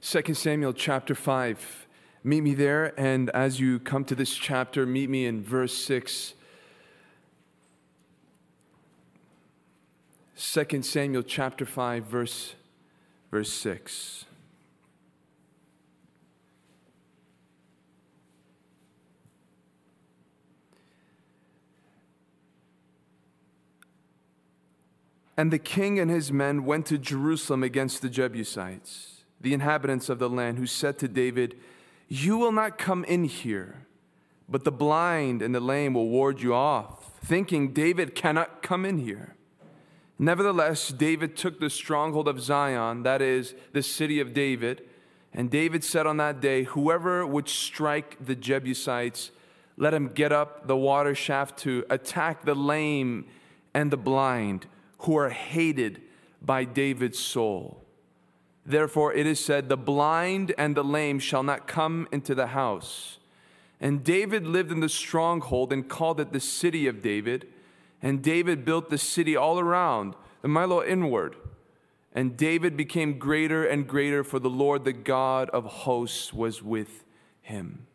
2 0.00 0.34
Samuel 0.34 0.72
chapter 0.72 1.14
5. 1.14 1.86
Meet 2.24 2.40
me 2.40 2.54
there, 2.54 2.98
and 2.98 3.30
as 3.30 3.58
you 3.58 3.78
come 3.78 4.04
to 4.04 4.14
this 4.14 4.34
chapter, 4.34 4.86
meet 4.86 5.10
me 5.10 5.26
in 5.26 5.42
verse 5.42 5.74
6. 5.74 6.34
2 10.36 10.82
Samuel 10.82 11.22
chapter 11.22 11.66
5, 11.66 12.04
verse, 12.04 12.54
verse 13.30 13.52
6. 13.52 14.24
And 25.36 25.52
the 25.52 25.58
king 25.58 26.00
and 26.00 26.10
his 26.10 26.32
men 26.32 26.64
went 26.64 26.86
to 26.86 26.98
Jerusalem 26.98 27.62
against 27.62 28.02
the 28.02 28.08
Jebusites, 28.08 29.17
the 29.40 29.54
inhabitants 29.54 30.08
of 30.08 30.18
the 30.18 30.28
land, 30.28 30.58
who 30.58 30.66
said 30.66 30.98
to 30.98 31.08
David, 31.08 31.56
You 32.08 32.38
will 32.38 32.52
not 32.52 32.78
come 32.78 33.04
in 33.04 33.24
here, 33.24 33.86
but 34.48 34.64
the 34.64 34.72
blind 34.72 35.42
and 35.42 35.54
the 35.54 35.60
lame 35.60 35.94
will 35.94 36.08
ward 36.08 36.40
you 36.40 36.54
off, 36.54 37.18
thinking 37.24 37.72
David 37.72 38.14
cannot 38.14 38.62
come 38.62 38.84
in 38.84 38.98
here. 38.98 39.34
Nevertheless, 40.18 40.88
David 40.88 41.36
took 41.36 41.60
the 41.60 41.70
stronghold 41.70 42.26
of 42.26 42.40
Zion, 42.40 43.04
that 43.04 43.22
is, 43.22 43.54
the 43.72 43.82
city 43.82 44.18
of 44.18 44.34
David. 44.34 44.82
And 45.32 45.50
David 45.50 45.84
said 45.84 46.06
on 46.06 46.16
that 46.16 46.40
day, 46.40 46.64
Whoever 46.64 47.24
would 47.24 47.48
strike 47.48 48.16
the 48.24 48.34
Jebusites, 48.34 49.30
let 49.76 49.94
him 49.94 50.08
get 50.08 50.32
up 50.32 50.66
the 50.66 50.76
water 50.76 51.14
shaft 51.14 51.58
to 51.60 51.84
attack 51.88 52.44
the 52.44 52.56
lame 52.56 53.26
and 53.74 53.92
the 53.92 53.96
blind 53.96 54.66
who 55.00 55.16
are 55.16 55.30
hated 55.30 56.02
by 56.42 56.64
David's 56.64 57.18
soul. 57.18 57.84
Therefore, 58.68 59.14
it 59.14 59.26
is 59.26 59.42
said, 59.42 59.70
The 59.70 59.78
blind 59.78 60.52
and 60.58 60.76
the 60.76 60.84
lame 60.84 61.20
shall 61.20 61.42
not 61.42 61.66
come 61.66 62.06
into 62.12 62.34
the 62.34 62.48
house. 62.48 63.18
And 63.80 64.04
David 64.04 64.46
lived 64.46 64.70
in 64.70 64.80
the 64.80 64.90
stronghold 64.90 65.72
and 65.72 65.88
called 65.88 66.20
it 66.20 66.34
the 66.34 66.40
city 66.40 66.86
of 66.86 67.00
David. 67.00 67.48
And 68.02 68.22
David 68.22 68.66
built 68.66 68.90
the 68.90 68.98
city 68.98 69.34
all 69.34 69.58
around, 69.58 70.16
the 70.42 70.48
Millo 70.48 70.86
inward. 70.86 71.34
And 72.12 72.36
David 72.36 72.76
became 72.76 73.18
greater 73.18 73.64
and 73.64 73.88
greater, 73.88 74.22
for 74.22 74.38
the 74.38 74.50
Lord, 74.50 74.84
the 74.84 74.92
God 74.92 75.48
of 75.48 75.64
hosts, 75.64 76.34
was 76.34 76.62
with 76.62 77.04
him. 77.40 77.86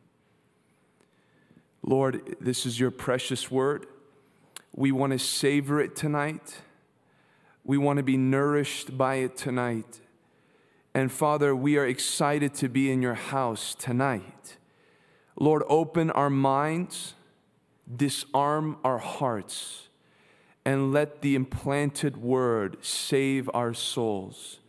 Lord, 1.83 2.35
this 2.41 2.65
is 2.65 2.79
your 2.79 2.89
precious 2.89 3.51
word. 3.51 3.85
We 4.75 4.91
want 4.91 5.13
to 5.13 5.19
savor 5.19 5.79
it 5.79 5.95
tonight. 5.95 6.61
We 7.63 7.77
want 7.77 7.97
to 7.97 8.03
be 8.03 8.17
nourished 8.17 8.97
by 8.97 9.15
it 9.15 9.37
tonight. 9.37 9.99
And 10.95 11.11
Father, 11.11 11.55
we 11.55 11.77
are 11.77 11.87
excited 11.87 12.53
to 12.55 12.69
be 12.69 12.91
in 12.91 13.01
your 13.01 13.15
house 13.15 13.75
tonight. 13.75 14.57
Lord, 15.35 15.63
open 15.67 16.11
our 16.11 16.29
minds, 16.29 17.15
disarm 17.93 18.77
our 18.83 18.99
hearts, 18.99 19.87
and 20.63 20.93
let 20.93 21.21
the 21.21 21.33
implanted 21.33 22.17
word 22.17 22.77
save 22.81 23.49
our 23.53 23.73
souls. 23.73 24.59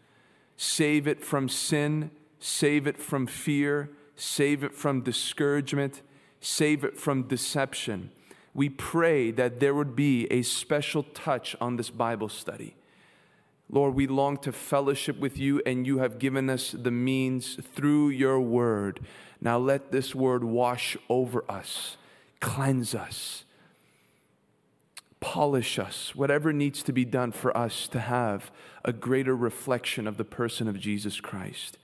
Save 0.57 1.07
it 1.07 1.23
from 1.23 1.49
sin, 1.49 2.11
save 2.39 2.87
it 2.87 2.99
from 2.99 3.27
fear, 3.27 3.91
save 4.17 4.65
it 4.65 4.75
from 4.75 5.03
discouragement, 5.03 6.01
save 6.41 6.85
it 6.85 6.97
from 6.97 7.25
deception. 7.25 8.11
We 8.55 8.71
pray 8.71 9.31
that 9.33 9.61
there 9.61 9.75
would 9.75 9.95
be 9.95 10.27
a 10.33 10.43
special 10.43 11.03
touch 11.03 11.55
on 11.61 11.77
this 11.77 11.91
Bible 11.91 12.29
study 12.31 12.77
Lord, 13.71 13.95
we 13.95 14.07
long 14.07 14.37
to 14.39 14.53
fellowship 14.53 15.19
with 15.19 15.39
you, 15.39 15.63
and 15.65 15.87
you 15.87 15.99
have 15.99 16.19
given 16.19 16.51
us 16.51 16.73
the 16.73 16.91
means 16.91 17.59
through 17.75 18.11
your 18.11 18.41
word. 18.41 19.01
Now 19.41 19.59
let 19.59 19.91
this 19.91 20.15
word 20.15 20.45
wash 20.45 20.97
over 21.09 21.45
us, 21.51 21.97
cleanse 22.41 22.95
us, 22.95 23.45
polish 25.21 25.79
us, 25.79 26.15
whatever 26.15 26.53
needs 26.53 26.83
to 26.83 26.93
be 26.93 27.05
done 27.05 27.33
for 27.33 27.57
us 27.57 27.89
to 27.89 28.01
have 28.01 28.51
a 28.85 28.93
greater 28.93 29.35
reflection 29.35 30.07
of 30.07 30.19
the 30.19 30.25
person 30.25 30.69
of 30.69 30.79
Jesus 30.79 31.21
Christ. 31.21 31.79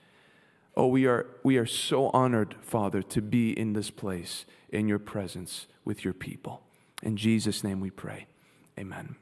Oh, 0.77 0.87
we 0.87 1.07
are, 1.07 1.27
we 1.43 1.57
are 1.57 1.67
so 1.67 2.11
honored, 2.11 2.55
Father, 2.61 3.03
to 3.03 3.23
be 3.23 3.59
in 3.59 3.73
this 3.73 3.91
place, 3.91 4.45
in 4.69 4.87
your 4.87 4.99
presence 4.99 5.67
with 5.85 6.05
your 6.05 6.15
people. 6.15 6.63
In 7.03 7.17
Jesus' 7.17 7.65
name 7.65 7.81
we 7.81 7.91
pray. 7.91 8.27
Amen. 8.79 9.17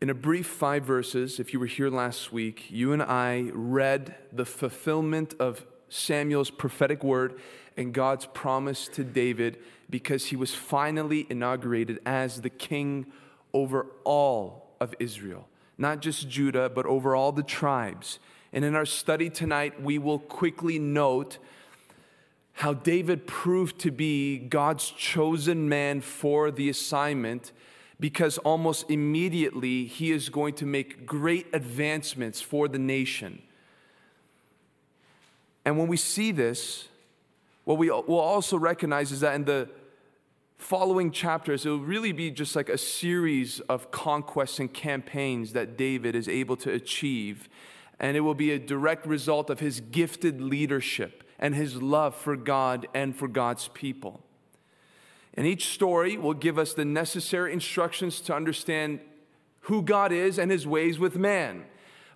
In 0.00 0.08
a 0.08 0.14
brief 0.14 0.46
five 0.46 0.84
verses, 0.84 1.38
if 1.38 1.52
you 1.52 1.60
were 1.60 1.66
here 1.66 1.90
last 1.90 2.32
week, 2.32 2.70
you 2.70 2.94
and 2.94 3.02
I 3.02 3.50
read 3.52 4.14
the 4.32 4.46
fulfillment 4.46 5.34
of 5.38 5.66
Samuel's 5.90 6.48
prophetic 6.48 7.04
word 7.04 7.38
and 7.76 7.92
God's 7.92 8.24
promise 8.24 8.88
to 8.94 9.04
David 9.04 9.58
because 9.90 10.26
he 10.26 10.36
was 10.36 10.54
finally 10.54 11.26
inaugurated 11.28 12.00
as 12.06 12.40
the 12.40 12.48
king 12.48 13.12
over 13.52 13.88
all 14.04 14.74
of 14.80 14.94
Israel, 14.98 15.46
not 15.76 16.00
just 16.00 16.30
Judah, 16.30 16.70
but 16.70 16.86
over 16.86 17.14
all 17.14 17.30
the 17.30 17.42
tribes. 17.42 18.20
And 18.54 18.64
in 18.64 18.74
our 18.74 18.86
study 18.86 19.28
tonight, 19.28 19.82
we 19.82 19.98
will 19.98 20.18
quickly 20.18 20.78
note 20.78 21.36
how 22.52 22.72
David 22.72 23.26
proved 23.26 23.78
to 23.80 23.90
be 23.90 24.38
God's 24.38 24.88
chosen 24.88 25.68
man 25.68 26.00
for 26.00 26.50
the 26.50 26.70
assignment 26.70 27.52
because 28.00 28.38
almost 28.38 28.90
immediately 28.90 29.84
he 29.84 30.10
is 30.10 30.30
going 30.30 30.54
to 30.54 30.66
make 30.66 31.06
great 31.06 31.46
advancements 31.52 32.40
for 32.40 32.66
the 32.66 32.78
nation. 32.78 33.42
And 35.64 35.78
when 35.78 35.86
we 35.86 35.98
see 35.98 36.32
this, 36.32 36.88
what 37.64 37.76
we 37.76 37.90
will 37.90 38.18
also 38.18 38.56
recognize 38.56 39.12
is 39.12 39.20
that 39.20 39.34
in 39.34 39.44
the 39.44 39.68
following 40.56 41.10
chapters, 41.10 41.66
it 41.66 41.68
will 41.68 41.78
really 41.78 42.12
be 42.12 42.30
just 42.30 42.56
like 42.56 42.70
a 42.70 42.78
series 42.78 43.60
of 43.60 43.90
conquests 43.90 44.58
and 44.58 44.72
campaigns 44.72 45.52
that 45.52 45.76
David 45.76 46.14
is 46.14 46.28
able 46.28 46.56
to 46.56 46.72
achieve. 46.72 47.48
And 47.98 48.16
it 48.16 48.20
will 48.20 48.34
be 48.34 48.50
a 48.52 48.58
direct 48.58 49.06
result 49.06 49.50
of 49.50 49.60
his 49.60 49.80
gifted 49.80 50.40
leadership 50.40 51.22
and 51.38 51.54
his 51.54 51.82
love 51.82 52.14
for 52.14 52.34
God 52.34 52.86
and 52.94 53.14
for 53.14 53.28
God's 53.28 53.68
people. 53.68 54.22
And 55.34 55.46
each 55.46 55.68
story 55.72 56.16
will 56.16 56.34
give 56.34 56.58
us 56.58 56.74
the 56.74 56.84
necessary 56.84 57.52
instructions 57.52 58.20
to 58.22 58.34
understand 58.34 59.00
who 59.62 59.82
God 59.82 60.12
is 60.12 60.38
and 60.38 60.50
his 60.50 60.66
ways 60.66 60.98
with 60.98 61.16
man. 61.16 61.64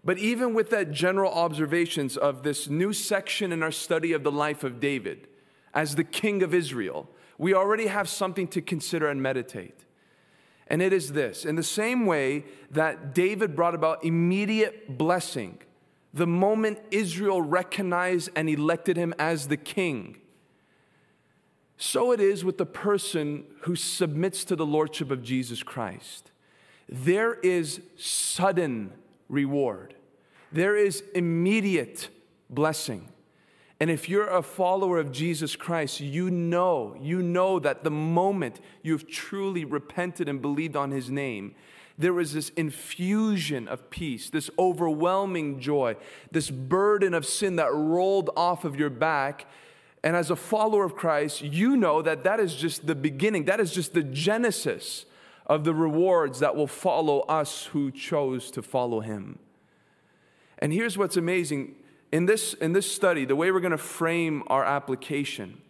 But 0.04 0.18
even 0.18 0.52
with 0.52 0.70
that 0.70 0.90
general 0.90 1.32
observations 1.32 2.16
of 2.16 2.42
this 2.42 2.68
new 2.68 2.92
section 2.92 3.52
in 3.52 3.62
our 3.62 3.70
study 3.70 4.12
of 4.12 4.22
the 4.22 4.32
life 4.32 4.64
of 4.64 4.80
David 4.80 5.28
as 5.72 5.94
the 5.94 6.04
king 6.04 6.42
of 6.42 6.52
Israel, 6.52 7.08
we 7.38 7.54
already 7.54 7.86
have 7.86 8.08
something 8.08 8.46
to 8.48 8.60
consider 8.60 9.08
and 9.08 9.22
meditate. 9.22 9.84
And 10.66 10.82
it 10.82 10.92
is 10.92 11.12
this 11.12 11.44
in 11.44 11.56
the 11.56 11.62
same 11.62 12.06
way 12.06 12.44
that 12.70 13.14
David 13.14 13.54
brought 13.54 13.74
about 13.74 14.04
immediate 14.04 14.98
blessing 14.98 15.58
the 16.14 16.26
moment 16.26 16.78
Israel 16.92 17.42
recognized 17.42 18.30
and 18.36 18.48
elected 18.48 18.96
him 18.96 19.12
as 19.18 19.48
the 19.48 19.56
king 19.56 20.16
so 21.76 22.12
it 22.12 22.20
is 22.20 22.44
with 22.44 22.58
the 22.58 22.66
person 22.66 23.44
who 23.62 23.74
submits 23.76 24.44
to 24.44 24.56
the 24.56 24.66
lordship 24.66 25.10
of 25.10 25.22
Jesus 25.22 25.62
Christ. 25.62 26.30
There 26.88 27.34
is 27.34 27.80
sudden 27.96 28.92
reward, 29.28 29.94
there 30.52 30.76
is 30.76 31.02
immediate 31.14 32.08
blessing. 32.50 33.08
And 33.80 33.90
if 33.90 34.08
you're 34.08 34.28
a 34.28 34.40
follower 34.40 34.98
of 34.98 35.10
Jesus 35.10 35.56
Christ, 35.56 36.00
you 36.00 36.30
know, 36.30 36.96
you 37.00 37.20
know 37.20 37.58
that 37.58 37.82
the 37.82 37.90
moment 37.90 38.60
you've 38.82 39.10
truly 39.10 39.64
repented 39.64 40.28
and 40.28 40.40
believed 40.40 40.76
on 40.76 40.92
his 40.92 41.10
name, 41.10 41.56
there 41.98 42.18
is 42.20 42.32
this 42.32 42.50
infusion 42.50 43.68
of 43.68 43.90
peace, 43.90 44.30
this 44.30 44.48
overwhelming 44.58 45.60
joy, 45.60 45.96
this 46.30 46.50
burden 46.50 47.14
of 47.14 47.26
sin 47.26 47.56
that 47.56 47.72
rolled 47.72 48.30
off 48.36 48.64
of 48.64 48.76
your 48.76 48.90
back 48.90 49.46
and 50.04 50.14
as 50.14 50.30
a 50.30 50.36
follower 50.36 50.84
of 50.84 50.94
Christ, 50.94 51.40
you 51.40 51.78
know 51.78 52.02
that 52.02 52.24
that 52.24 52.38
is 52.38 52.54
just 52.54 52.86
the 52.86 52.94
beginning, 52.94 53.46
that 53.46 53.58
is 53.58 53.72
just 53.72 53.94
the 53.94 54.02
genesis 54.02 55.06
of 55.46 55.64
the 55.64 55.74
rewards 55.74 56.40
that 56.40 56.54
will 56.54 56.66
follow 56.66 57.20
us 57.20 57.64
who 57.72 57.90
chose 57.90 58.50
to 58.50 58.60
follow 58.60 59.00
him. 59.00 59.38
And 60.58 60.74
here's 60.74 60.98
what's 60.98 61.16
amazing. 61.16 61.76
In 62.12 62.26
this, 62.26 62.52
in 62.52 62.74
this 62.74 62.90
study, 62.90 63.24
the 63.24 63.34
way 63.34 63.50
we're 63.50 63.60
going 63.60 63.70
to 63.70 63.78
frame 63.78 64.42
our 64.48 64.62
application 64.62 65.62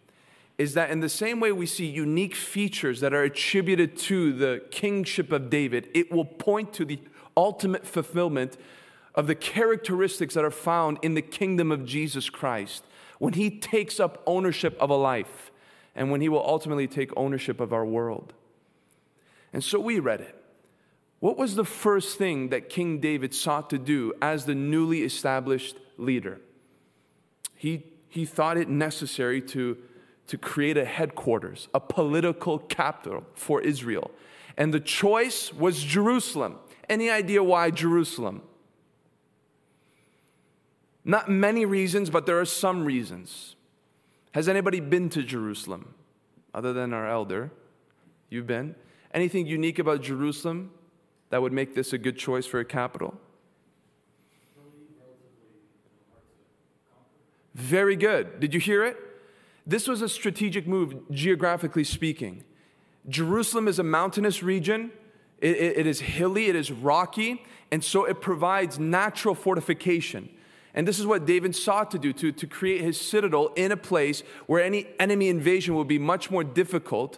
is 0.57 0.73
that 0.73 0.89
in 0.89 0.99
the 0.99 1.09
same 1.09 1.39
way 1.39 1.53
we 1.53 1.65
see 1.65 1.85
unique 1.85 2.35
features 2.35 2.99
that 2.99 3.13
are 3.13 3.23
attributed 3.23 3.97
to 3.99 4.33
the 4.33 4.61
kingship 4.69 5.31
of 5.31 5.49
David, 5.49 5.87
it 5.93 6.11
will 6.11 6.25
point 6.25 6.73
to 6.73 6.83
the 6.83 6.99
ultimate 7.37 7.87
fulfillment 7.87 8.57
of 9.15 9.27
the 9.27 9.35
characteristics 9.35 10.33
that 10.33 10.43
are 10.43 10.51
found 10.51 10.99
in 11.01 11.13
the 11.13 11.21
kingdom 11.21 11.71
of 11.71 11.85
Jesus 11.85 12.29
Christ 12.29 12.83
when 13.19 13.33
He 13.33 13.49
takes 13.49 13.99
up 13.99 14.23
ownership 14.25 14.77
of 14.79 14.89
a 14.89 14.95
life 14.95 15.51
and 15.95 16.11
when 16.11 16.21
He 16.21 16.29
will 16.29 16.45
ultimately 16.45 16.87
take 16.87 17.11
ownership 17.17 17.59
of 17.59 17.73
our 17.73 17.85
world. 17.85 18.33
And 19.53 19.63
so 19.63 19.79
we 19.79 19.99
read 19.99 20.21
it. 20.21 20.35
What 21.19 21.37
was 21.37 21.55
the 21.55 21.65
first 21.65 22.17
thing 22.17 22.49
that 22.49 22.69
King 22.69 22.99
David 22.99 23.33
sought 23.33 23.69
to 23.69 23.77
do 23.77 24.13
as 24.21 24.45
the 24.45 24.55
newly 24.55 25.03
established 25.03 25.77
leader? 25.97 26.39
he, 27.55 27.83
he 28.09 28.25
thought 28.25 28.57
it 28.57 28.69
necessary 28.69 29.41
to, 29.41 29.77
to 30.27 30.37
create 30.37 30.77
a 30.77 30.85
headquarters, 30.85 31.67
a 31.73 31.79
political 31.79 32.59
capital 32.59 33.23
for 33.33 33.61
Israel. 33.61 34.11
And 34.57 34.73
the 34.73 34.79
choice 34.79 35.53
was 35.53 35.81
Jerusalem. 35.81 36.57
Any 36.87 37.09
idea 37.09 37.43
why 37.43 37.71
Jerusalem? 37.71 38.43
Not 41.05 41.29
many 41.29 41.65
reasons, 41.65 42.09
but 42.09 42.25
there 42.25 42.39
are 42.39 42.45
some 42.45 42.83
reasons. 42.83 43.55
Has 44.31 44.49
anybody 44.49 44.79
been 44.79 45.07
to 45.09 45.21
Jerusalem 45.21 45.93
other 46.53 46.73
than 46.73 46.91
our 46.93 47.07
elder? 47.07 47.51
You've 48.29 48.47
been? 48.47 48.75
Anything 49.13 49.45
unique 49.45 49.77
about 49.77 50.01
Jerusalem 50.01 50.71
that 51.29 51.41
would 51.41 51.53
make 51.53 51.75
this 51.75 51.93
a 51.93 51.99
good 51.99 52.17
choice 52.17 52.47
for 52.47 52.59
a 52.59 52.65
capital? 52.65 53.17
Very 57.53 57.95
good. 57.95 58.39
Did 58.39 58.53
you 58.53 58.59
hear 58.59 58.83
it? 58.83 58.97
This 59.65 59.87
was 59.87 60.01
a 60.01 60.09
strategic 60.09 60.67
move, 60.67 60.95
geographically 61.11 61.83
speaking. 61.83 62.43
Jerusalem 63.07 63.67
is 63.67 63.79
a 63.79 63.83
mountainous 63.83 64.43
region, 64.43 64.91
it, 65.39 65.55
it, 65.55 65.77
it 65.77 65.87
is 65.87 66.01
hilly, 66.01 66.47
it 66.47 66.55
is 66.55 66.71
rocky, 66.71 67.43
and 67.71 67.83
so 67.83 68.05
it 68.05 68.21
provides 68.21 68.79
natural 68.79 69.35
fortification. 69.35 70.29
And 70.75 70.85
this 70.85 70.99
is 70.99 71.07
what 71.07 71.25
David 71.25 71.55
sought 71.55 71.89
to 71.91 71.97
do 71.97 72.11
to, 72.13 72.33
to 72.33 72.45
create 72.45 72.81
his 72.81 72.99
citadel 72.99 73.47
in 73.55 73.71
a 73.71 73.77
place 73.77 74.23
where 74.45 74.61
any 74.61 74.85
enemy 74.99 75.29
invasion 75.29 75.73
would 75.75 75.87
be 75.87 75.97
much 75.97 76.29
more 76.29 76.43
difficult 76.43 77.17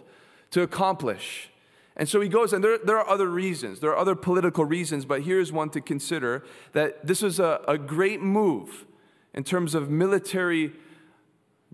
to 0.52 0.62
accomplish. 0.62 1.50
And 1.96 2.08
so 2.08 2.20
he 2.20 2.28
goes, 2.28 2.52
and 2.52 2.62
there, 2.62 2.78
there 2.78 2.96
are 2.96 3.08
other 3.08 3.26
reasons, 3.26 3.80
there 3.80 3.90
are 3.90 3.96
other 3.96 4.14
political 4.14 4.64
reasons, 4.64 5.04
but 5.04 5.22
here's 5.22 5.50
one 5.50 5.70
to 5.70 5.80
consider 5.80 6.44
that 6.72 7.04
this 7.04 7.20
was 7.20 7.40
a, 7.40 7.60
a 7.66 7.76
great 7.76 8.22
move 8.22 8.86
in 9.34 9.42
terms 9.42 9.74
of 9.74 9.90
military 9.90 10.72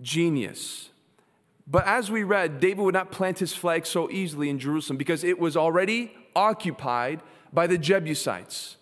genius. 0.01 0.89
But 1.67 1.87
as 1.87 2.11
we 2.11 2.25
read, 2.25 2.61
David 2.61 2.83
would 2.83 2.95
not 2.95 3.13
plant 3.13 3.39
his 3.39 3.55
flag 3.55 3.85
so 3.85 4.11
easily 4.11 4.49
in 4.49 4.59
Jerusalem 4.59 4.97
because 4.97 5.23
it 5.23 5.39
was 5.39 5.55
already 5.55 6.15
occupied 6.35 7.21
by 7.53 7.67
the 7.67 7.77
Jebusites. 7.77 8.79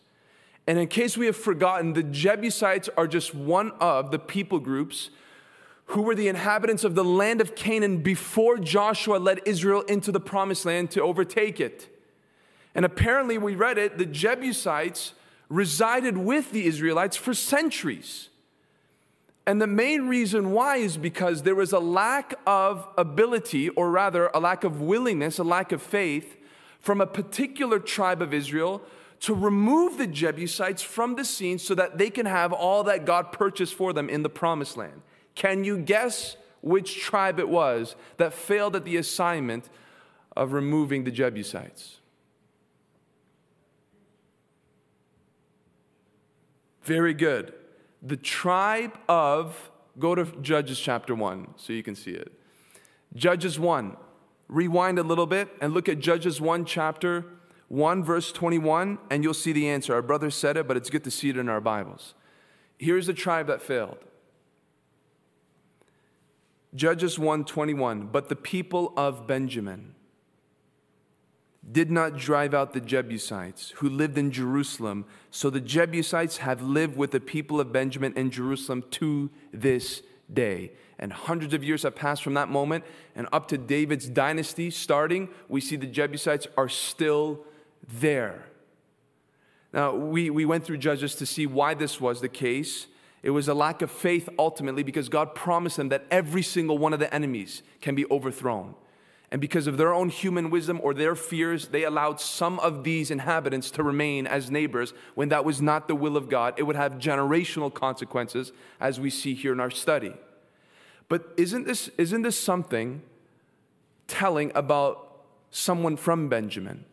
And 0.67 0.79
in 0.79 0.87
case 0.89 1.17
we 1.17 1.27
have 1.27 1.37
forgotten, 1.37 1.93
the 1.93 2.03
Jebusites 2.03 2.89
are 2.97 3.07
just 3.07 3.35
one 3.35 3.73
of 3.81 4.11
the 4.11 4.19
people 4.19 4.61
groups 4.61 5.11
who 5.87 6.03
were 6.03 6.15
the 6.15 6.29
inhabitants 6.29 6.85
of 6.85 6.95
the 6.95 7.05
land 7.05 7.41
of 7.41 7.55
Canaan 7.55 7.99
before 7.99 8.59
Joshua 8.59 9.17
led 9.17 9.41
Israel 9.45 9.83
into 9.83 10.13
the 10.13 10.21
promised 10.21 10.65
land 10.65 10.91
to 10.93 11.03
overtake 11.03 11.61
it. 11.61 11.89
And 12.75 12.85
apparently, 12.85 13.37
we 13.37 13.55
read 13.55 13.77
it, 13.77 13.99
the 13.99 14.07
Jebusites 14.07 15.13
resided 15.49 16.17
with 16.17 16.53
the 16.53 16.65
Israelites 16.67 17.17
for 17.17 17.35
centuries. 17.35 18.31
And 19.47 19.61
the 19.61 19.67
main 19.67 20.07
reason 20.07 20.53
why 20.53 20.77
is 20.77 20.97
because 20.97 21.43
there 21.43 21.57
was 21.57 21.73
a 21.73 21.79
lack 21.81 22.35
of 22.47 22.89
ability, 22.97 23.69
or 23.71 23.91
rather, 23.91 24.31
a 24.33 24.41
lack 24.41 24.65
of 24.65 24.81
willingness, 24.81 25.39
a 25.39 25.45
lack 25.45 25.73
of 25.73 25.83
faith 25.83 26.39
from 26.81 27.01
a 27.01 27.07
particular 27.07 27.79
tribe 27.79 28.23
of 28.23 28.33
Israel 28.33 28.83
to 29.23 29.35
remove 29.35 29.99
the 29.99 30.07
Jebusites 30.07 30.83
from 30.83 31.15
the 31.15 31.25
scene 31.25 31.59
so 31.59 31.77
that 31.77 31.97
they 31.97 32.11
can 32.11 32.27
have 32.27 32.53
all 32.53 32.83
that 32.85 33.05
God 33.05 33.31
purchased 33.31 33.75
for 33.75 33.93
them 33.93 34.09
in 34.09 34.25
the 34.25 34.29
promised 34.29 34.77
land. 34.77 35.01
Can 35.37 35.63
you 35.63 35.79
guess 35.79 36.37
which 36.61 36.99
tribe 37.01 37.39
it 37.39 37.49
was 37.49 37.95
that 38.17 38.33
failed 38.35 38.75
at 38.75 38.85
the 38.85 38.97
assignment 38.97 39.69
of 40.37 40.53
removing 40.53 41.05
the 41.05 41.13
Jebusites? 41.13 42.01
Very 46.83 47.15
good. 47.15 47.55
The 48.03 48.17
tribe 48.17 48.99
of, 49.09 49.71
go 50.01 50.17
to 50.17 50.25
Judges 50.43 50.81
chapter 50.81 51.15
1 51.15 51.55
so 51.57 51.73
you 51.73 51.85
can 51.85 51.95
see 51.95 52.11
it. 52.11 52.33
Judges 53.15 53.57
1. 53.61 53.97
Rewind 54.49 54.99
a 54.99 55.05
little 55.05 55.27
bit 55.27 55.49
and 55.61 55.73
look 55.73 55.89
at 55.89 56.01
Judges 56.01 56.41
1, 56.41 56.65
chapter 56.65 57.25
1, 57.73 58.05
verse 58.05 58.33
21, 58.33 58.99
and 59.09 59.25
you'll 59.25 59.33
see 59.33 59.51
the 59.51 59.67
answer. 59.67 59.95
Our 59.95 60.03
brother 60.03 60.31
said 60.31 60.59
it, 60.59 60.69
but 60.69 60.77
it's 60.77 60.91
good 60.91 61.05
to 61.05 61.11
see 61.11 61.31
it 61.31 61.39
in 61.39 61.49
our 61.49 61.59
Bibles. 61.59 62.13
Here's 62.77 63.07
the 63.07 63.15
tribe 63.15 63.47
that 63.47 63.63
failed. 63.63 63.97
Judges 66.75 67.17
1:21 67.19 68.13
But 68.13 68.29
the 68.29 68.37
people 68.37 68.93
of 68.95 69.27
Benjamin 69.27 69.95
did 71.71 71.91
not 71.91 72.19
drive 72.19 72.53
out 72.53 72.75
the 72.75 72.81
Jebusites 72.81 73.71
who 73.77 73.89
lived 73.89 74.19
in 74.19 74.33
Jerusalem 74.33 75.07
so 75.31 75.49
the 75.49 75.59
Jebusites 75.59 76.39
have 76.39 76.61
lived 76.61 76.99
with 76.99 77.13
the 77.13 77.21
people 77.21 77.59
of 77.59 77.73
Benjamin 77.73 78.13
in 78.19 78.31
Jerusalem 78.31 78.85
to 78.91 79.31
this 79.51 80.03
day 80.31 80.73
and 80.99 81.11
hundreds 81.11 81.55
of 81.55 81.65
years 81.65 81.85
have 81.85 81.95
passed 81.95 82.23
from 82.23 82.35
that 82.35 82.51
moment 82.51 82.85
and 83.15 83.29
up 83.33 83.49
to 83.49 83.57
David's 83.57 84.11
dynasty 84.11 84.71
starting 84.71 85.31
we 85.49 85.61
see 85.61 85.77
the 85.77 85.87
Jebusites 85.87 86.47
are 86.59 86.69
still 86.69 87.47
there. 87.87 88.47
Now, 89.73 89.95
we, 89.95 90.31
we 90.31 90.45
went 90.45 90.65
through 90.65 90.79
Judges 90.79 91.15
to 91.17 91.27
see 91.27 91.47
why 91.47 91.75
this 91.75 92.01
was 92.01 92.21
the 92.21 92.29
case. 92.29 92.87
It 93.23 93.31
was 93.31 93.49
a 93.49 93.55
lack 93.55 93.83
of 93.83 93.91
faith 93.91 94.29
ultimately 94.39 94.83
because 94.83 95.09
God 95.09 95.35
promised 95.35 95.77
them 95.77 95.89
that 95.89 96.05
every 96.11 96.43
single 96.43 96.77
one 96.77 96.93
of 96.93 96.99
the 96.99 97.13
enemies 97.15 97.63
can 97.81 97.95
be 97.95 98.05
overthrown. 98.11 98.75
And 99.31 99.41
because 99.41 99.67
of 99.67 99.79
their 99.79 99.95
own 99.95 100.11
human 100.11 100.51
wisdom 100.51 100.79
or 100.83 100.93
their 100.93 101.15
fears, 101.15 101.69
they 101.69 101.85
allowed 101.85 102.21
some 102.21 102.61
of 102.61 102.85
these 102.85 103.11
inhabitants 103.11 103.71
to 103.71 103.83
remain 103.83 104.27
as 104.27 104.51
neighbors 104.51 104.93
when 105.15 105.31
that 105.31 105.43
was 105.43 105.63
not 105.63 105.89
the 105.89 105.95
will 105.95 106.19
of 106.19 106.29
God. 106.29 106.53
It 106.59 106.65
would 106.65 106.77
have 106.77 106.99
generational 106.99 107.73
consequences, 107.73 108.53
as 108.79 109.01
we 109.01 109.09
see 109.09 109.33
here 109.33 109.55
in 109.55 109.61
our 109.61 109.71
study. 109.71 110.13
But 111.09 111.33
isn't 111.39 111.67
this, 111.67 111.89
isn't 111.97 112.21
this 112.21 112.39
something 112.39 113.01
telling 114.07 114.53
about 114.55 115.23
someone 115.51 115.97
from 115.97 116.29
Benjamin? 116.29 116.85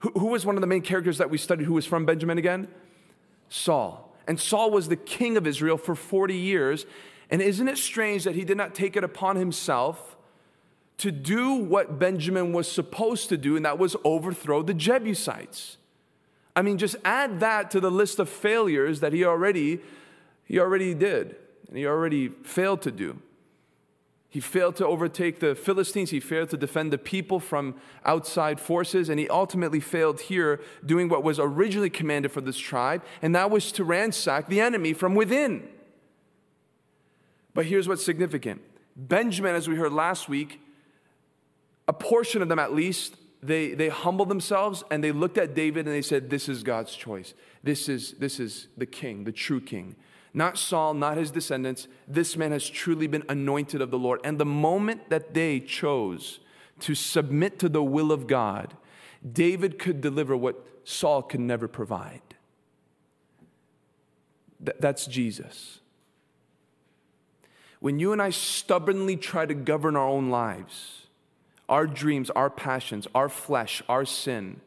Who, 0.00 0.10
who 0.10 0.26
was 0.26 0.44
one 0.44 0.56
of 0.56 0.60
the 0.60 0.66
main 0.66 0.82
characters 0.82 1.18
that 1.18 1.30
we 1.30 1.38
studied 1.38 1.64
who 1.64 1.74
was 1.74 1.86
from 1.86 2.04
Benjamin 2.06 2.38
again? 2.38 2.68
Saul. 3.48 4.16
And 4.26 4.40
Saul 4.40 4.70
was 4.70 4.88
the 4.88 4.96
king 4.96 5.36
of 5.36 5.46
Israel 5.46 5.76
for 5.76 5.94
40 5.94 6.36
years. 6.36 6.86
And 7.30 7.42
isn't 7.42 7.68
it 7.68 7.78
strange 7.78 8.24
that 8.24 8.34
he 8.34 8.44
did 8.44 8.56
not 8.56 8.74
take 8.74 8.96
it 8.96 9.04
upon 9.04 9.36
himself 9.36 10.16
to 10.98 11.10
do 11.10 11.54
what 11.54 11.98
Benjamin 11.98 12.52
was 12.52 12.70
supposed 12.70 13.28
to 13.28 13.36
do, 13.36 13.56
and 13.56 13.64
that 13.64 13.78
was 13.78 13.96
overthrow 14.04 14.62
the 14.62 14.74
Jebusites? 14.74 15.76
I 16.56 16.62
mean, 16.62 16.78
just 16.78 16.96
add 17.04 17.40
that 17.40 17.70
to 17.72 17.80
the 17.80 17.90
list 17.90 18.18
of 18.18 18.28
failures 18.28 19.00
that 19.00 19.12
he 19.12 19.24
already, 19.24 19.80
he 20.44 20.60
already 20.60 20.94
did, 20.94 21.36
and 21.68 21.76
he 21.76 21.86
already 21.86 22.28
failed 22.28 22.82
to 22.82 22.92
do. 22.92 23.20
He 24.34 24.40
failed 24.40 24.74
to 24.76 24.86
overtake 24.88 25.38
the 25.38 25.54
Philistines. 25.54 26.10
He 26.10 26.18
failed 26.18 26.50
to 26.50 26.56
defend 26.56 26.92
the 26.92 26.98
people 26.98 27.38
from 27.38 27.76
outside 28.04 28.58
forces. 28.58 29.08
And 29.08 29.20
he 29.20 29.28
ultimately 29.28 29.78
failed 29.78 30.22
here 30.22 30.60
doing 30.84 31.08
what 31.08 31.22
was 31.22 31.38
originally 31.38 31.88
commanded 31.88 32.32
for 32.32 32.40
this 32.40 32.58
tribe, 32.58 33.04
and 33.22 33.32
that 33.36 33.52
was 33.52 33.70
to 33.70 33.84
ransack 33.84 34.48
the 34.48 34.60
enemy 34.60 34.92
from 34.92 35.14
within. 35.14 35.68
But 37.54 37.66
here's 37.66 37.86
what's 37.86 38.04
significant 38.04 38.60
Benjamin, 38.96 39.54
as 39.54 39.68
we 39.68 39.76
heard 39.76 39.92
last 39.92 40.28
week, 40.28 40.60
a 41.86 41.92
portion 41.92 42.42
of 42.42 42.48
them 42.48 42.58
at 42.58 42.74
least, 42.74 43.14
they, 43.40 43.74
they 43.74 43.88
humbled 43.88 44.30
themselves 44.30 44.82
and 44.90 45.04
they 45.04 45.12
looked 45.12 45.38
at 45.38 45.54
David 45.54 45.86
and 45.86 45.94
they 45.94 46.02
said, 46.02 46.28
This 46.28 46.48
is 46.48 46.64
God's 46.64 46.96
choice. 46.96 47.34
This 47.62 47.88
is, 47.88 48.14
this 48.14 48.40
is 48.40 48.66
the 48.76 48.86
king, 48.86 49.22
the 49.22 49.30
true 49.30 49.60
king 49.60 49.94
not 50.34 50.58
Saul, 50.58 50.94
not 50.94 51.16
his 51.16 51.30
descendants. 51.30 51.86
This 52.08 52.36
man 52.36 52.50
has 52.50 52.68
truly 52.68 53.06
been 53.06 53.22
anointed 53.28 53.80
of 53.80 53.92
the 53.92 53.98
Lord. 53.98 54.20
And 54.24 54.38
the 54.38 54.44
moment 54.44 55.08
that 55.08 55.32
they 55.32 55.60
chose 55.60 56.40
to 56.80 56.96
submit 56.96 57.60
to 57.60 57.68
the 57.68 57.84
will 57.84 58.10
of 58.10 58.26
God, 58.26 58.76
David 59.32 59.78
could 59.78 60.00
deliver 60.00 60.36
what 60.36 60.66
Saul 60.82 61.22
could 61.22 61.40
never 61.40 61.68
provide. 61.68 62.20
Th- 64.64 64.76
that's 64.80 65.06
Jesus. 65.06 65.78
When 67.78 68.00
you 68.00 68.12
and 68.12 68.20
I 68.20 68.30
stubbornly 68.30 69.16
try 69.16 69.46
to 69.46 69.54
govern 69.54 69.94
our 69.94 70.08
own 70.08 70.30
lives, 70.30 71.06
our 71.68 71.86
dreams, 71.86 72.28
our 72.30 72.50
passions, 72.50 73.06
our 73.14 73.28
flesh, 73.28 73.82
our 73.88 74.04
sin, 74.04 74.60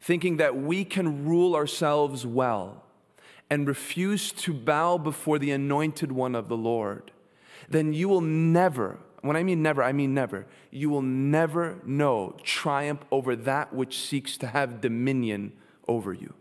thinking 0.00 0.36
that 0.36 0.56
we 0.56 0.84
can 0.84 1.24
rule 1.26 1.56
ourselves 1.56 2.24
well, 2.24 2.84
and 3.52 3.68
refuse 3.68 4.32
to 4.32 4.54
bow 4.54 4.96
before 4.96 5.38
the 5.38 5.50
anointed 5.50 6.10
one 6.10 6.34
of 6.34 6.48
the 6.48 6.56
Lord, 6.56 7.10
then 7.68 7.92
you 7.92 8.08
will 8.08 8.22
never, 8.22 8.98
when 9.20 9.36
I 9.36 9.42
mean 9.42 9.62
never, 9.62 9.82
I 9.82 9.92
mean 9.92 10.14
never, 10.14 10.46
you 10.70 10.88
will 10.88 11.02
never 11.02 11.78
know 11.84 12.34
triumph 12.42 13.04
over 13.10 13.36
that 13.36 13.74
which 13.74 13.98
seeks 13.98 14.38
to 14.38 14.46
have 14.46 14.80
dominion 14.80 15.52
over 15.86 16.14
you. 16.14 16.32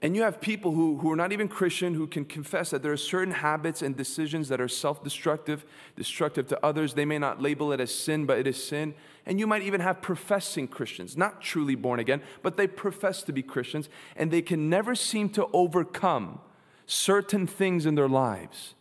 And 0.00 0.14
you 0.14 0.22
have 0.22 0.40
people 0.40 0.70
who, 0.70 0.98
who 0.98 1.10
are 1.10 1.16
not 1.16 1.32
even 1.32 1.48
Christian 1.48 1.94
who 1.94 2.06
can 2.06 2.24
confess 2.24 2.70
that 2.70 2.84
there 2.84 2.92
are 2.92 2.96
certain 2.96 3.34
habits 3.34 3.82
and 3.82 3.96
decisions 3.96 4.48
that 4.50 4.60
are 4.60 4.68
self 4.68 5.02
destructive, 5.02 5.64
destructive 5.96 6.46
to 6.46 6.64
others. 6.64 6.94
They 6.94 7.04
may 7.04 7.18
not 7.18 7.42
label 7.42 7.72
it 7.72 7.80
as 7.80 7.92
sin, 7.92 8.24
but 8.24 8.38
it 8.38 8.46
is 8.46 8.62
sin. 8.62 8.94
And 9.24 9.38
you 9.38 9.46
might 9.46 9.62
even 9.62 9.80
have 9.80 10.02
professing 10.02 10.66
Christians, 10.66 11.16
not 11.16 11.40
truly 11.40 11.74
born 11.74 12.00
again, 12.00 12.22
but 12.42 12.56
they 12.56 12.66
profess 12.66 13.22
to 13.24 13.32
be 13.32 13.42
Christians, 13.42 13.88
and 14.16 14.30
they 14.30 14.42
can 14.42 14.68
never 14.68 14.94
seem 14.94 15.28
to 15.30 15.46
overcome 15.52 16.40
certain 16.86 17.46
things 17.46 17.86
in 17.86 17.94
their 17.94 18.08
lives. 18.08 18.74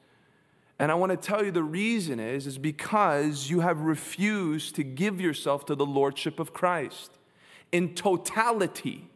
And 0.79 0.91
I 0.91 0.95
want 0.95 1.11
to 1.11 1.17
tell 1.17 1.45
you 1.45 1.51
the 1.51 1.63
reason 1.63 2.19
is 2.19 2.47
is 2.47 2.57
because 2.57 3.51
you 3.51 3.59
have 3.59 3.81
refused 3.81 4.75
to 4.75 4.83
give 4.83 5.21
yourself 5.21 5.65
to 5.67 5.75
the 5.75 5.85
lordship 5.85 6.39
of 6.39 6.53
Christ 6.53 7.11
in 7.71 7.93
totality. 7.93 9.07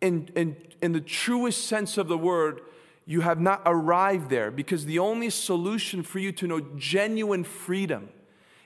In, 0.00 0.30
in, 0.34 0.56
in 0.80 0.92
the 0.92 1.00
truest 1.00 1.66
sense 1.66 1.98
of 1.98 2.08
the 2.08 2.16
word, 2.16 2.62
you 3.04 3.20
have 3.20 3.40
not 3.40 3.60
arrived 3.66 4.30
there 4.30 4.50
because 4.50 4.86
the 4.86 4.98
only 4.98 5.28
solution 5.28 6.02
for 6.02 6.20
you 6.20 6.32
to 6.32 6.46
know 6.46 6.60
genuine 6.76 7.44
freedom 7.44 8.08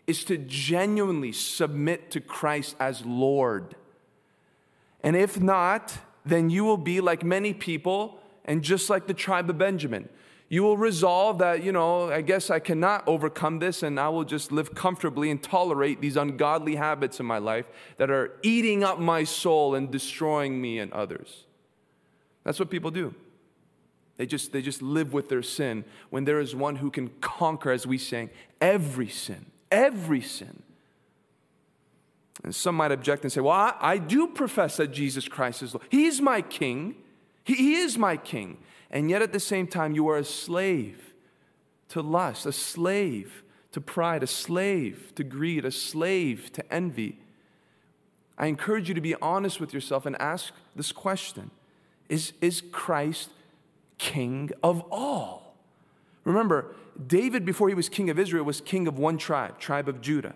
is 0.06 0.24
to 0.24 0.36
genuinely 0.36 1.32
submit 1.32 2.10
to 2.10 2.20
Christ 2.20 2.76
as 2.80 3.04
Lord. 3.04 3.76
And 5.02 5.16
if 5.16 5.40
not, 5.40 5.96
then 6.24 6.50
you 6.50 6.64
will 6.64 6.76
be 6.76 7.00
like 7.00 7.24
many 7.24 7.52
people 7.54 8.20
and 8.44 8.62
just 8.62 8.90
like 8.90 9.06
the 9.06 9.14
tribe 9.14 9.48
of 9.50 9.58
Benjamin. 9.58 10.08
You 10.48 10.62
will 10.62 10.76
resolve 10.76 11.38
that, 11.38 11.64
you 11.64 11.72
know, 11.72 12.10
I 12.10 12.20
guess 12.20 12.50
I 12.50 12.58
cannot 12.58 13.08
overcome 13.08 13.58
this 13.58 13.82
and 13.82 13.98
I 13.98 14.10
will 14.10 14.24
just 14.24 14.52
live 14.52 14.74
comfortably 14.74 15.30
and 15.30 15.42
tolerate 15.42 16.00
these 16.00 16.16
ungodly 16.16 16.74
habits 16.74 17.20
in 17.20 17.26
my 17.26 17.38
life 17.38 17.66
that 17.96 18.10
are 18.10 18.32
eating 18.42 18.84
up 18.84 18.98
my 18.98 19.24
soul 19.24 19.74
and 19.74 19.90
destroying 19.90 20.60
me 20.60 20.78
and 20.78 20.92
others. 20.92 21.44
That's 22.44 22.58
what 22.58 22.68
people 22.68 22.90
do. 22.90 23.14
They 24.18 24.26
just, 24.26 24.52
they 24.52 24.60
just 24.60 24.82
live 24.82 25.12
with 25.12 25.30
their 25.30 25.42
sin 25.42 25.84
when 26.10 26.26
there 26.26 26.38
is 26.38 26.54
one 26.54 26.76
who 26.76 26.90
can 26.90 27.08
conquer, 27.20 27.70
as 27.70 27.86
we 27.86 27.96
sang, 27.96 28.28
every 28.60 29.08
sin, 29.08 29.46
every 29.72 30.20
sin. 30.20 30.62
And 32.44 32.54
some 32.54 32.76
might 32.76 32.92
object 32.92 33.22
and 33.24 33.32
say, 33.32 33.40
Well, 33.40 33.52
I, 33.52 33.74
I 33.80 33.98
do 33.98 34.28
profess 34.28 34.76
that 34.76 34.88
Jesus 34.88 35.26
Christ 35.26 35.62
is 35.62 35.74
Lord. 35.74 35.86
He's 35.90 36.20
my 36.20 36.42
king. 36.42 36.96
He, 37.44 37.54
he 37.54 37.74
is 37.74 37.98
my 37.98 38.16
king. 38.16 38.58
And 38.90 39.10
yet 39.10 39.22
at 39.22 39.32
the 39.32 39.40
same 39.40 39.66
time, 39.66 39.94
you 39.94 40.08
are 40.08 40.18
a 40.18 40.24
slave 40.24 41.14
to 41.88 42.02
lust, 42.02 42.46
a 42.46 42.52
slave 42.52 43.42
to 43.72 43.80
pride, 43.80 44.22
a 44.22 44.26
slave 44.26 45.12
to 45.14 45.24
greed, 45.24 45.64
a 45.64 45.70
slave 45.70 46.52
to 46.52 46.72
envy. 46.72 47.18
I 48.36 48.46
encourage 48.46 48.88
you 48.88 48.94
to 48.94 49.00
be 49.00 49.14
honest 49.16 49.60
with 49.60 49.72
yourself 49.72 50.04
and 50.04 50.20
ask 50.20 50.52
this 50.74 50.92
question 50.92 51.50
Is, 52.08 52.32
is 52.40 52.62
Christ 52.72 53.30
king 53.98 54.50
of 54.62 54.82
all? 54.90 55.41
Remember, 56.24 56.74
David, 57.06 57.44
before 57.44 57.68
he 57.68 57.74
was 57.74 57.88
king 57.88 58.10
of 58.10 58.18
Israel, 58.18 58.44
was 58.44 58.60
king 58.60 58.86
of 58.86 58.98
one 58.98 59.18
tribe, 59.18 59.58
tribe 59.58 59.88
of 59.88 60.00
Judah. 60.00 60.34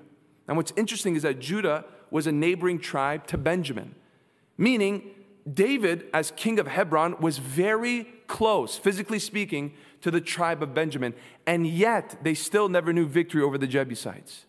And 0.49 0.57
what's 0.57 0.73
interesting 0.77 1.17
is 1.17 1.23
that 1.23 1.41
Judah 1.41 1.85
was 2.11 2.27
a 2.27 2.33
neighboring 2.33 2.79
tribe 2.79 3.27
to 3.29 3.39
Benjamin, 3.39 3.95
meaning 4.57 5.11
David, 5.51 6.07
as 6.13 6.33
king 6.33 6.59
of 6.59 6.67
Hebron, 6.67 7.17
was 7.21 7.39
very 7.39 8.09
close, 8.27 8.77
physically 8.77 9.19
speaking, 9.19 9.75
to 10.01 10.11
the 10.11 10.21
tribe 10.21 10.63
of 10.63 10.75
Benjamin, 10.75 11.15
and 11.47 11.67
yet 11.67 12.17
they 12.23 12.35
still 12.35 12.69
never 12.69 12.93
knew 12.93 13.07
victory 13.07 13.43
over 13.43 13.59
the 13.59 13.67
Jebusites. 13.67 14.47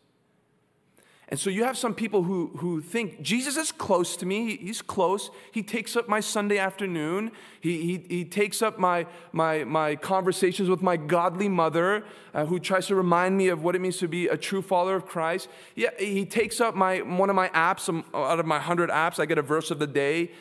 And 1.30 1.38
so 1.38 1.50
you 1.50 1.66
have 1.66 1.78
some 1.78 1.94
people 1.94 2.24
who, 2.24 2.52
who 2.58 2.82
think 2.82 3.22
Jesus 3.22 3.58
is 3.58 3.74
close 3.74 4.16
to 4.18 4.26
me. 4.26 4.56
He's 4.56 4.82
close. 4.82 5.30
He 5.52 5.62
takes 5.62 5.98
up 5.98 6.08
my 6.08 6.22
Sunday 6.22 6.58
afternoon. 6.58 7.32
He, 7.60 7.82
he, 7.82 8.06
he 8.08 8.26
takes 8.26 8.62
up 8.62 8.80
my, 8.80 9.08
my, 9.34 9.66
my 9.66 9.98
conversations 9.98 10.70
with 10.70 10.82
my 10.82 10.96
godly 10.96 11.50
mother, 11.50 12.06
uh, 12.34 12.46
who 12.46 12.60
tries 12.60 12.88
to 12.88 12.96
remind 12.96 13.38
me 13.38 13.50
of 13.50 13.62
what 13.62 13.76
it 13.76 13.80
means 13.80 13.98
to 13.98 14.08
be 14.08 14.28
a 14.28 14.38
true 14.38 14.62
follower 14.62 14.96
of 14.96 15.06
Christ. 15.06 15.50
Yeah, 15.76 15.90
he 16.00 16.26
takes 16.26 16.62
up 16.62 16.76
my, 16.76 17.00
one 17.00 17.30
of 17.30 17.36
my 17.36 17.50
apps. 17.50 17.90
Um, 17.90 18.06
out 18.14 18.40
of 18.40 18.46
my 18.46 18.56
100 18.56 18.90
apps, 18.90 19.20
I 19.20 19.26
get 19.26 19.38
a 19.38 19.42
verse 19.42 19.70
of 19.70 19.80
the 19.80 19.88
day. 19.88 20.32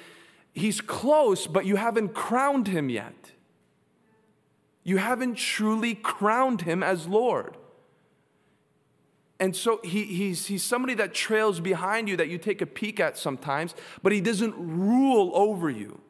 He's 0.52 0.80
close, 0.80 1.48
but 1.48 1.66
you 1.66 1.76
haven't 1.76 2.14
crowned 2.14 2.68
him 2.68 2.90
yet. 2.90 3.32
You 4.84 4.98
haven't 4.98 5.34
truly 5.34 5.96
crowned 5.96 6.60
him 6.60 6.84
as 6.84 7.08
Lord. 7.08 7.56
And 9.38 9.54
so 9.54 9.80
he, 9.84 10.04
he's, 10.04 10.46
he's 10.46 10.62
somebody 10.62 10.94
that 10.94 11.12
trails 11.12 11.60
behind 11.60 12.08
you 12.08 12.16
that 12.16 12.28
you 12.28 12.38
take 12.38 12.62
a 12.62 12.66
peek 12.66 12.98
at 13.00 13.18
sometimes, 13.18 13.74
but 14.02 14.12
he 14.12 14.20
doesn't 14.20 14.54
rule 14.56 15.30
over 15.34 15.68
you. 15.68 16.00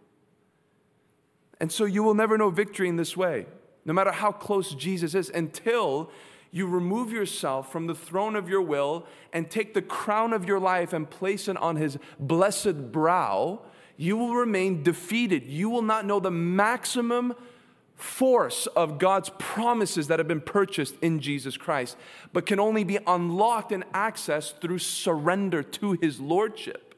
And 1.61 1.73
so 1.73 1.85
you 1.85 2.02
will 2.02 2.14
never 2.14 2.38
know 2.38 2.50
victory 2.50 2.88
in 2.88 2.97
this 2.97 3.16
way, 3.16 3.47
no 3.85 3.92
matter 3.92 4.12
how 4.12 4.30
close 4.30 4.75
Jesus 4.75 5.14
is, 5.14 5.30
until 5.30 6.11
you 6.52 6.66
remove 6.66 7.12
yourself 7.12 7.73
from 7.73 7.87
the 7.87 7.95
throne 7.95 8.37
of 8.37 8.49
your 8.49 8.62
will 8.62 9.06
and 9.33 9.50
take 9.50 9.75
the 9.75 9.83
crown 9.83 10.33
of 10.33 10.47
your 10.47 10.61
life 10.61 10.92
and 10.92 11.11
place 11.11 11.49
it 11.49 11.56
on 11.56 11.76
his 11.76 11.99
blessed 12.21 12.92
brow. 12.92 13.61
You 13.97 14.16
will 14.16 14.35
remain 14.35 14.83
defeated. 14.83 15.45
You 15.45 15.68
will 15.68 15.83
not 15.83 16.06
know 16.06 16.21
the 16.21 16.30
maximum 16.30 17.35
force 17.96 18.66
of 18.68 18.98
God's 18.98 19.30
promises 19.38 20.08
that 20.08 20.18
have 20.18 20.28
been 20.28 20.42
purchased 20.42 20.94
in 21.00 21.18
Jesus 21.18 21.56
Christ, 21.56 21.96
but 22.32 22.46
can 22.46 22.60
only 22.60 22.84
be 22.84 22.98
unlocked 23.06 23.72
and 23.72 23.84
accessed 23.92 24.60
through 24.60 24.78
surrender 24.78 25.62
to 25.62 25.92
his 26.00 26.20
lordship. 26.20 26.94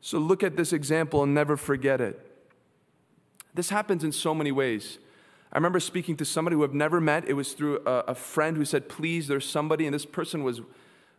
So 0.00 0.18
look 0.18 0.42
at 0.42 0.56
this 0.56 0.72
example 0.72 1.22
and 1.22 1.34
never 1.34 1.56
forget 1.56 2.00
it. 2.00 2.26
This 3.52 3.70
happens 3.70 4.04
in 4.04 4.12
so 4.12 4.34
many 4.34 4.52
ways. 4.52 4.98
I 5.52 5.58
remember 5.58 5.80
speaking 5.80 6.16
to 6.18 6.24
somebody 6.24 6.54
who 6.54 6.62
I've 6.62 6.72
never 6.72 7.00
met. 7.00 7.28
It 7.28 7.32
was 7.32 7.52
through 7.52 7.80
a, 7.84 8.04
a 8.08 8.14
friend 8.14 8.56
who 8.56 8.64
said, 8.64 8.88
Please, 8.88 9.26
there's 9.26 9.48
somebody, 9.48 9.84
and 9.84 9.92
this 9.92 10.06
person 10.06 10.44
was, 10.44 10.60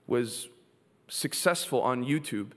was 0.08 0.48
successful 1.10 1.82
on 1.82 2.06
YouTube 2.06 2.52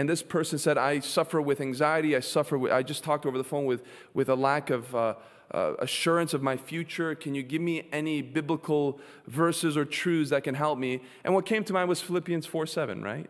and 0.00 0.08
this 0.08 0.22
person 0.22 0.58
said, 0.58 0.78
I 0.78 1.00
suffer 1.00 1.42
with 1.42 1.60
anxiety. 1.60 2.16
I 2.16 2.20
suffer 2.20 2.56
with, 2.56 2.72
I 2.72 2.82
just 2.82 3.04
talked 3.04 3.26
over 3.26 3.36
the 3.36 3.44
phone 3.44 3.66
with, 3.66 3.82
with 4.14 4.30
a 4.30 4.34
lack 4.34 4.70
of 4.70 4.94
uh, 4.94 5.16
uh, 5.50 5.74
assurance 5.78 6.32
of 6.32 6.42
my 6.42 6.56
future. 6.56 7.14
Can 7.14 7.34
you 7.34 7.42
give 7.42 7.60
me 7.60 7.86
any 7.92 8.22
biblical 8.22 8.98
verses 9.26 9.76
or 9.76 9.84
truths 9.84 10.30
that 10.30 10.42
can 10.42 10.54
help 10.54 10.78
me? 10.78 11.02
And 11.22 11.34
what 11.34 11.44
came 11.44 11.64
to 11.64 11.74
mind 11.74 11.86
was 11.90 12.00
Philippians 12.00 12.46
4 12.46 12.66
7, 12.66 13.02
right? 13.02 13.28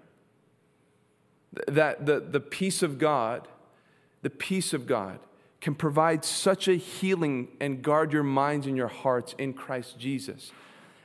That 1.67 2.07
the, 2.07 2.21
the 2.21 2.39
peace 2.39 2.85
of 2.85 2.99
God, 2.99 3.49
the 4.23 4.31
peace 4.31 4.73
of 4.73 4.87
God 4.87 5.19
can 5.61 5.75
provide 5.75 6.25
such 6.25 6.69
a 6.69 6.75
healing 6.75 7.49
and 7.61 7.83
guard 7.83 8.12
your 8.12 8.23
minds 8.23 8.69
and 8.69 8.77
your 8.77 8.87
hearts 8.87 9.35
in 9.39 9.55
Christ 9.55 9.99
Jesus. 9.99 10.53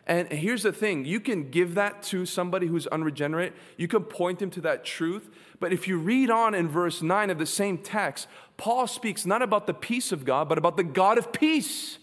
And 0.07 0.31
here's 0.31 0.63
the 0.63 0.71
thing 0.71 1.05
you 1.05 1.19
can 1.19 1.49
give 1.49 1.75
that 1.75 2.03
to 2.03 2.25
somebody 2.25 2.67
who's 2.67 2.87
unregenerate, 2.87 3.53
you 3.77 3.87
can 3.87 4.03
point 4.03 4.39
them 4.39 4.51
to 4.51 4.61
that 4.61 4.85
truth. 4.85 5.29
But 5.59 5.73
if 5.73 5.87
you 5.87 5.97
read 5.97 6.29
on 6.29 6.53
in 6.53 6.67
verse 6.67 7.01
9 7.01 7.29
of 7.29 7.39
the 7.39 7.45
same 7.45 7.77
text, 7.77 8.27
Paul 8.57 8.87
speaks 8.87 9.25
not 9.25 9.41
about 9.41 9.67
the 9.67 9.73
peace 9.73 10.11
of 10.11 10.25
God, 10.25 10.47
but 10.47 10.57
about 10.57 10.77
the 10.77 10.83
God 10.83 11.17
of 11.17 11.31
peace. 11.31 11.97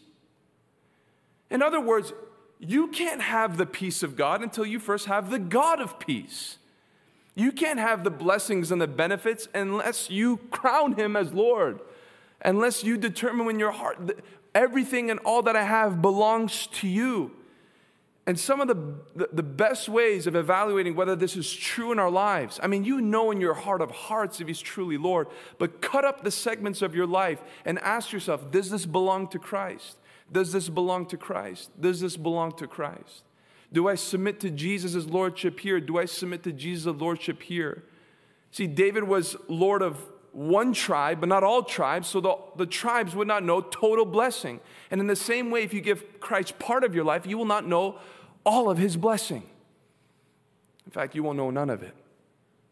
In 1.50 1.62
other 1.62 1.80
words, 1.80 2.12
you 2.58 2.88
can't 2.88 3.20
have 3.20 3.56
the 3.56 3.66
peace 3.66 4.02
of 4.02 4.16
God 4.16 4.42
until 4.42 4.64
you 4.64 4.78
first 4.78 5.06
have 5.06 5.30
the 5.30 5.38
God 5.38 5.80
of 5.80 5.98
peace. 5.98 6.58
You 7.34 7.52
can't 7.52 7.78
have 7.78 8.04
the 8.04 8.10
blessings 8.10 8.70
and 8.70 8.80
the 8.80 8.86
benefits 8.86 9.48
unless 9.54 10.10
you 10.10 10.38
crown 10.50 10.94
him 10.94 11.16
as 11.16 11.32
Lord, 11.32 11.80
unless 12.44 12.84
you 12.84 12.96
determine 12.96 13.48
in 13.48 13.58
your 13.58 13.72
heart 13.72 14.22
everything 14.54 15.10
and 15.10 15.18
all 15.20 15.42
that 15.42 15.56
I 15.56 15.64
have 15.64 16.02
belongs 16.02 16.66
to 16.68 16.88
you. 16.88 17.32
And 18.24 18.38
some 18.38 18.60
of 18.60 18.68
the, 18.68 19.26
the, 19.32 19.42
best 19.42 19.88
ways 19.88 20.28
of 20.28 20.36
evaluating 20.36 20.94
whether 20.94 21.16
this 21.16 21.36
is 21.36 21.52
true 21.52 21.90
in 21.90 21.98
our 21.98 22.10
lives, 22.10 22.60
I 22.62 22.68
mean, 22.68 22.84
you 22.84 23.00
know 23.00 23.32
in 23.32 23.40
your 23.40 23.54
heart 23.54 23.80
of 23.80 23.90
hearts 23.90 24.40
if 24.40 24.46
He's 24.46 24.60
truly 24.60 24.96
Lord, 24.96 25.26
but 25.58 25.80
cut 25.80 26.04
up 26.04 26.22
the 26.22 26.30
segments 26.30 26.82
of 26.82 26.94
your 26.94 27.06
life 27.06 27.42
and 27.64 27.80
ask 27.80 28.12
yourself 28.12 28.48
does 28.52 28.70
this 28.70 28.86
belong 28.86 29.26
to 29.28 29.40
Christ? 29.40 29.96
Does 30.30 30.52
this 30.52 30.68
belong 30.68 31.06
to 31.06 31.16
Christ? 31.16 31.70
Does 31.80 32.00
this 32.00 32.16
belong 32.16 32.52
to 32.52 32.68
Christ? 32.68 33.24
Do 33.72 33.88
I 33.88 33.96
submit 33.96 34.38
to 34.40 34.50
Jesus' 34.50 35.06
Lordship 35.06 35.58
here? 35.58 35.80
Do 35.80 35.98
I 35.98 36.04
submit 36.04 36.44
to 36.44 36.52
Jesus' 36.52 36.94
Lordship 36.94 37.42
here? 37.42 37.82
See, 38.52 38.68
David 38.68 39.04
was 39.04 39.34
Lord 39.48 39.82
of 39.82 39.98
one 40.32 40.72
tribe, 40.72 41.20
but 41.20 41.28
not 41.28 41.44
all 41.44 41.62
tribes, 41.62 42.08
so 42.08 42.20
the, 42.20 42.36
the 42.56 42.66
tribes 42.66 43.14
would 43.14 43.28
not 43.28 43.44
know 43.44 43.60
total 43.60 44.04
blessing. 44.04 44.60
And 44.90 45.00
in 45.00 45.06
the 45.06 45.16
same 45.16 45.50
way, 45.50 45.62
if 45.62 45.74
you 45.74 45.80
give 45.80 46.20
Christ 46.20 46.58
part 46.58 46.84
of 46.84 46.94
your 46.94 47.04
life, 47.04 47.26
you 47.26 47.36
will 47.36 47.44
not 47.44 47.66
know 47.66 47.98
all 48.44 48.70
of 48.70 48.78
his 48.78 48.96
blessing. 48.96 49.42
In 50.86 50.92
fact, 50.92 51.14
you 51.14 51.22
won't 51.22 51.36
know 51.36 51.50
none 51.50 51.70
of 51.70 51.82
it 51.82 51.94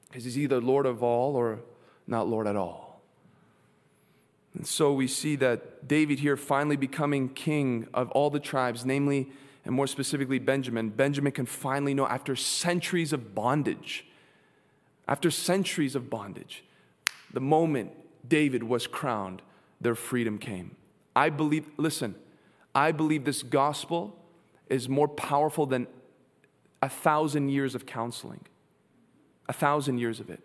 because 0.09 0.25
he's 0.25 0.39
either 0.39 0.61
Lord 0.61 0.87
of 0.87 1.03
all 1.03 1.37
or 1.37 1.61
not 2.07 2.29
Lord 2.29 2.47
at 2.47 2.57
all. 2.57 3.03
And 4.55 4.67
so 4.67 4.93
we 4.93 5.07
see 5.07 5.37
that 5.37 5.87
David 5.87 6.19
here 6.19 6.37
finally 6.37 6.77
becoming 6.77 7.29
king 7.29 7.87
of 7.95 8.11
all 8.11 8.31
the 8.31 8.41
tribes, 8.41 8.85
namely, 8.85 9.29
and 9.65 9.75
more 9.75 9.87
specifically, 9.87 10.39
Benjamin. 10.39 10.89
Benjamin 10.89 11.33
can 11.33 11.47
finally 11.47 11.95
know 11.95 12.07
after 12.07 12.35
centuries 12.35 13.13
of 13.13 13.35
bondage, 13.35 14.07
after 15.07 15.31
centuries 15.31 15.95
of 15.95 16.11
bondage, 16.11 16.65
the 17.33 17.41
moment 17.41 17.93
David 18.27 18.63
was 18.63 18.87
crowned, 18.87 19.43
their 19.81 19.95
freedom 19.95 20.39
came. 20.39 20.77
I 21.15 21.31
believe, 21.31 21.67
listen, 21.77 22.15
I 22.75 22.93
believe 22.93 23.25
this 23.25 23.43
gospel 23.43 24.17
is 24.69 24.89
more 24.89 25.09
powerful 25.09 25.67
than 25.67 25.87
a 26.83 26.89
thousand 26.89 27.49
years 27.51 27.75
of 27.75 27.87
counseling, 27.87 28.41
a 29.49 29.53
thousand 29.53 29.99
years 29.99 30.21
of 30.21 30.31
it. 30.31 30.41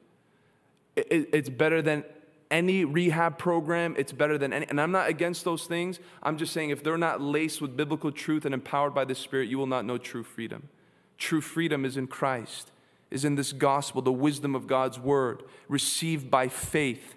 It's 0.96 1.50
better 1.50 1.82
than 1.82 2.04
any 2.50 2.86
rehab 2.86 3.38
program. 3.38 3.96
It's 3.98 4.12
better 4.12 4.38
than 4.38 4.54
any. 4.54 4.65
And 4.70 4.80
I'm 4.80 4.92
not 4.92 5.10
against 5.10 5.44
those 5.44 5.65
things. 5.65 6.00
I'm 6.24 6.38
just 6.38 6.54
saying 6.54 6.70
if 6.70 6.84
they're 6.84 6.98
not 6.98 7.22
laced 7.22 7.62
with 7.62 7.75
biblical 7.75 8.12
truth 8.12 8.46
and 8.46 8.54
empowered 8.54 8.94
by 8.94 9.06
the 9.06 9.15
Spirit, 9.15 9.50
you 9.50 9.58
will 9.58 9.68
not 9.68 9.86
know 9.86 9.98
true 9.98 10.24
freedom. 10.24 10.70
True 11.18 11.42
freedom 11.42 11.86
is 11.86 11.98
in 11.98 12.08
Christ, 12.08 12.72
is 13.12 13.26
in 13.26 13.36
this 13.36 13.54
gospel, 13.54 14.02
the 14.02 14.12
wisdom 14.12 14.56
of 14.56 14.68
God's 14.68 15.00
word, 15.00 15.44
received 15.68 16.30
by 16.30 16.48
faith. 16.48 17.16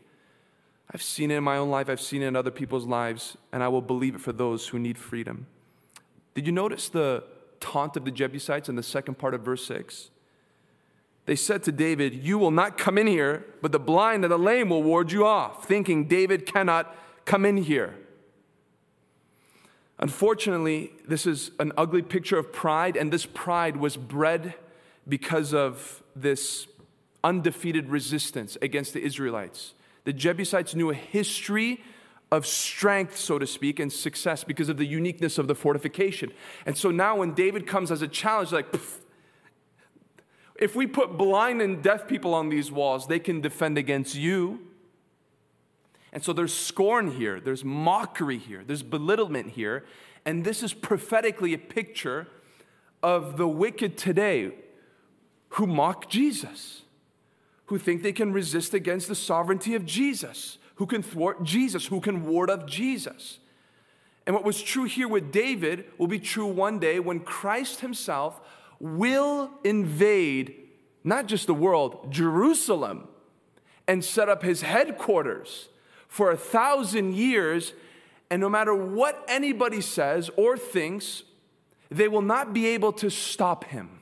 I've 0.93 1.03
seen 1.03 1.31
it 1.31 1.37
in 1.37 1.45
my 1.45 1.57
own 1.57 1.71
life, 1.71 1.89
I've 1.89 2.01
seen 2.01 2.23
it 2.23 2.27
in 2.27 2.37
other 2.37 2.51
people's 2.51 2.87
lives, 2.87 3.37
and 3.53 3.63
I 3.63 3.69
will 3.69 3.83
believe 3.83 4.15
it 4.15 4.21
for 4.21 4.33
those 4.33 4.69
who 4.69 4.79
need 4.79 4.99
freedom. 4.99 5.47
Did 6.35 6.47
you 6.47 6.53
notice 6.53 6.89
the 6.89 7.25
taunt 7.61 7.97
of 7.97 8.05
the 8.05 8.11
Jebusites 8.11 8.69
in 8.69 8.77
the 8.77 8.83
second 8.83 9.19
part 9.19 9.35
of 9.35 9.43
verse 9.43 9.67
6? 9.67 10.11
They 11.27 11.37
said 11.37 11.63
to 11.65 11.73
David, 11.73 12.15
You 12.15 12.39
will 12.39 12.51
not 12.51 12.79
come 12.79 12.97
in 12.97 13.07
here, 13.07 13.45
but 13.61 13.73
the 13.73 13.79
blind 13.79 14.25
and 14.25 14.33
the 14.33 14.39
lame 14.39 14.71
will 14.71 14.83
ward 14.83 15.13
you 15.13 15.27
off, 15.27 15.67
thinking 15.67 16.07
David 16.07 16.47
cannot 16.47 16.97
come 17.27 17.45
in 17.45 17.59
here. 17.59 17.97
Unfortunately, 19.99 20.93
this 21.07 21.27
is 21.27 21.51
an 21.59 21.73
ugly 21.77 22.03
picture 22.03 22.39
of 22.39 22.53
pride, 22.53 22.97
and 22.97 23.13
this 23.13 23.27
pride 23.27 23.77
was 23.77 23.97
bred 23.97 24.55
because 25.09 25.55
of 25.55 26.03
this 26.15 26.67
undefeated 27.25 27.89
resistance 27.89 28.57
against 28.63 28.93
the 28.93 29.03
Israelites. 29.03 29.75
The 30.05 30.13
Jebusites 30.13 30.75
knew 30.75 30.91
a 30.91 30.95
history 30.95 31.83
of 32.31 32.47
strength, 32.47 33.17
so 33.17 33.39
to 33.39 33.47
speak, 33.47 33.81
and 33.81 33.93
success 33.93 34.45
because 34.45 34.69
of 34.69 34.77
the 34.77 34.85
uniqueness 34.85 35.39
of 35.39 35.49
the 35.49 35.55
fortification. 35.55 36.31
And 36.67 36.77
so 36.77 36.91
now, 36.91 37.17
when 37.17 37.35
David 37.35 37.67
comes 37.67 37.91
as 37.91 38.03
a 38.03 38.09
challenge, 38.09 38.53
like, 38.53 38.67
if 40.59 40.77
we 40.77 40.87
put 40.87 41.17
blind 41.17 41.63
and 41.63 41.83
deaf 41.83 42.07
people 42.07 42.35
on 42.35 42.49
these 42.49 42.71
walls, 42.71 43.07
they 43.07 43.19
can 43.19 43.41
defend 43.41 43.79
against 43.79 44.15
you. 44.15 44.61
And 46.13 46.23
so 46.23 46.33
there's 46.33 46.55
scorn 46.55 47.13
here, 47.13 47.41
there's 47.41 47.65
mockery 47.65 48.39
here, 48.39 48.63
there's 48.67 48.83
belittlement 48.83 49.51
here. 49.51 49.85
And 50.25 50.45
this 50.45 50.63
is 50.63 50.75
prophetically 50.75 51.55
a 51.55 51.59
picture 51.59 52.29
of 53.03 53.37
the 53.37 53.49
wicked 53.49 53.97
today 53.97 54.53
who 55.51 55.67
mock 55.67 56.09
Jesus, 56.09 56.83
who 57.67 57.79
think 57.79 58.03
they 58.03 58.13
can 58.13 58.33
resist 58.33 58.75
against 58.75 59.09
the 59.09 59.15
sovereignty 59.15 59.75
of 59.75 59.85
Jesus, 59.85 60.59
who 60.77 60.87
can 60.87 61.03
thwart 61.03 61.43
Jesus, 61.43 61.87
who 61.87 62.01
can 62.01 62.27
ward 62.27 62.51
off 62.51 62.67
Jesus. 62.67 63.39
And 64.27 64.35
what 64.35 64.45
was 64.45 64.63
true 64.63 64.85
here 64.85 65.09
with 65.09 65.33
David 65.33 65.87
will 65.97 66.07
be 66.07 66.19
true 66.19 66.47
one 66.47 66.79
day 66.79 67.01
when 67.01 67.21
Christ 67.21 67.81
himself 67.81 68.41
will 68.79 69.51
invade 69.65 70.55
not 71.03 71.27
just 71.27 71.47
the 71.47 71.55
world, 71.55 72.13
Jerusalem, 72.13 73.09
and 73.87 74.05
set 74.05 74.29
up 74.29 74.43
his 74.43 74.63
headquarters 74.63 75.69
for 76.07 76.31
a 76.31 76.37
thousand 76.37 77.15
years. 77.15 77.73
And 78.31 78.41
no 78.41 78.51
matter 78.51 78.75
what 78.75 79.25
anybody 79.29 79.81
says 79.81 80.31
or 80.37 80.59
thinks, 80.59 81.23
they 81.91 82.09
will 82.09 82.23
not 82.23 82.53
be 82.53 82.67
able 82.67 82.93
to 82.93 83.11
stop 83.11 83.65
him. 83.65 83.98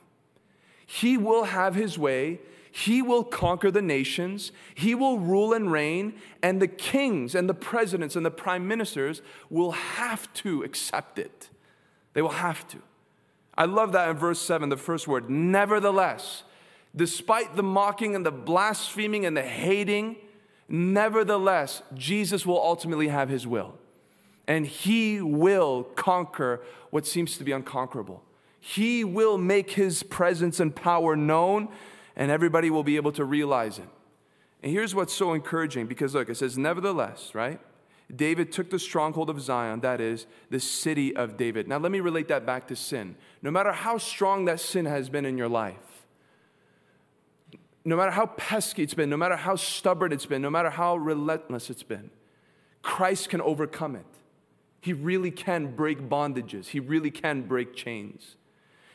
He 0.87 1.17
will 1.17 1.43
have 1.43 1.75
his 1.75 1.99
way. 1.99 2.39
He 2.71 3.01
will 3.01 3.23
conquer 3.23 3.69
the 3.69 3.81
nations. 3.81 4.51
He 4.73 4.95
will 4.95 5.19
rule 5.19 5.53
and 5.53 5.71
reign. 5.71 6.15
And 6.41 6.61
the 6.61 6.67
kings 6.67 7.35
and 7.35 7.47
the 7.47 7.53
presidents 7.53 8.15
and 8.15 8.25
the 8.25 8.31
prime 8.31 8.67
ministers 8.67 9.21
will 9.49 9.71
have 9.71 10.31
to 10.35 10.63
accept 10.63 11.19
it. 11.19 11.49
They 12.13 12.21
will 12.21 12.29
have 12.29 12.67
to. 12.69 12.77
I 13.57 13.65
love 13.65 13.91
that 13.91 14.09
in 14.09 14.15
verse 14.15 14.39
7, 14.39 14.69
the 14.69 14.77
first 14.77 15.07
word. 15.07 15.29
Nevertheless, 15.29 16.43
despite 16.95 17.55
the 17.55 17.63
mocking 17.63 18.15
and 18.15 18.25
the 18.25 18.31
blaspheming 18.31 19.25
and 19.25 19.35
the 19.35 19.43
hating, 19.43 20.15
nevertheless, 20.69 21.81
Jesus 21.95 22.45
will 22.45 22.61
ultimately 22.61 23.09
have 23.09 23.27
his 23.27 23.45
will. 23.45 23.77
And 24.47 24.65
he 24.65 25.19
will 25.19 25.83
conquer 25.95 26.61
what 26.91 27.05
seems 27.05 27.37
to 27.37 27.43
be 27.43 27.51
unconquerable. 27.51 28.23
He 28.59 29.03
will 29.03 29.37
make 29.37 29.71
his 29.71 30.03
presence 30.03 30.59
and 30.59 30.75
power 30.75 31.15
known, 31.15 31.69
and 32.15 32.31
everybody 32.31 32.69
will 32.69 32.83
be 32.83 32.95
able 32.95 33.11
to 33.13 33.25
realize 33.25 33.79
it. 33.79 33.87
And 34.63 34.71
here's 34.71 34.95
what's 34.95 35.13
so 35.13 35.33
encouraging 35.33 35.87
because 35.87 36.15
look, 36.15 36.29
it 36.29 36.35
says, 36.35 36.57
nevertheless, 36.57 37.33
right? 37.33 37.59
David 38.13 38.51
took 38.51 38.69
the 38.69 38.79
stronghold 38.79 39.29
of 39.29 39.41
Zion, 39.41 39.81
that 39.81 39.99
is, 39.99 40.27
the 40.49 40.59
city 40.59 41.15
of 41.15 41.35
David. 41.35 41.67
Now, 41.67 41.77
let 41.77 41.91
me 41.91 41.99
relate 41.99 42.29
that 42.29 42.45
back 42.45 42.67
to 42.69 42.75
sin. 42.75 43.15
No 43.41 43.51
matter 43.51 43.73
how 43.73 43.97
strong 43.97 44.45
that 44.45 44.59
sin 44.59 44.85
has 44.85 45.09
been 45.09 45.25
in 45.25 45.37
your 45.37 45.49
life, 45.49 45.75
no 47.83 47.95
matter 47.95 48.11
how 48.11 48.25
pesky 48.25 48.83
it's 48.83 48.93
been, 48.93 49.09
no 49.09 49.17
matter 49.17 49.35
how 49.35 49.55
stubborn 49.55 50.11
it's 50.11 50.25
been, 50.25 50.41
no 50.41 50.49
matter 50.49 50.69
how 50.69 50.97
relentless 50.97 51.69
it's 51.69 51.83
been, 51.83 52.09
Christ 52.81 53.29
can 53.29 53.41
overcome 53.41 53.95
it. 53.95 54.05
He 54.79 54.93
really 54.93 55.31
can 55.31 55.75
break 55.75 55.99
bondages, 56.09 56.67
He 56.67 56.79
really 56.79 57.11
can 57.11 57.43
break 57.43 57.75
chains. 57.75 58.35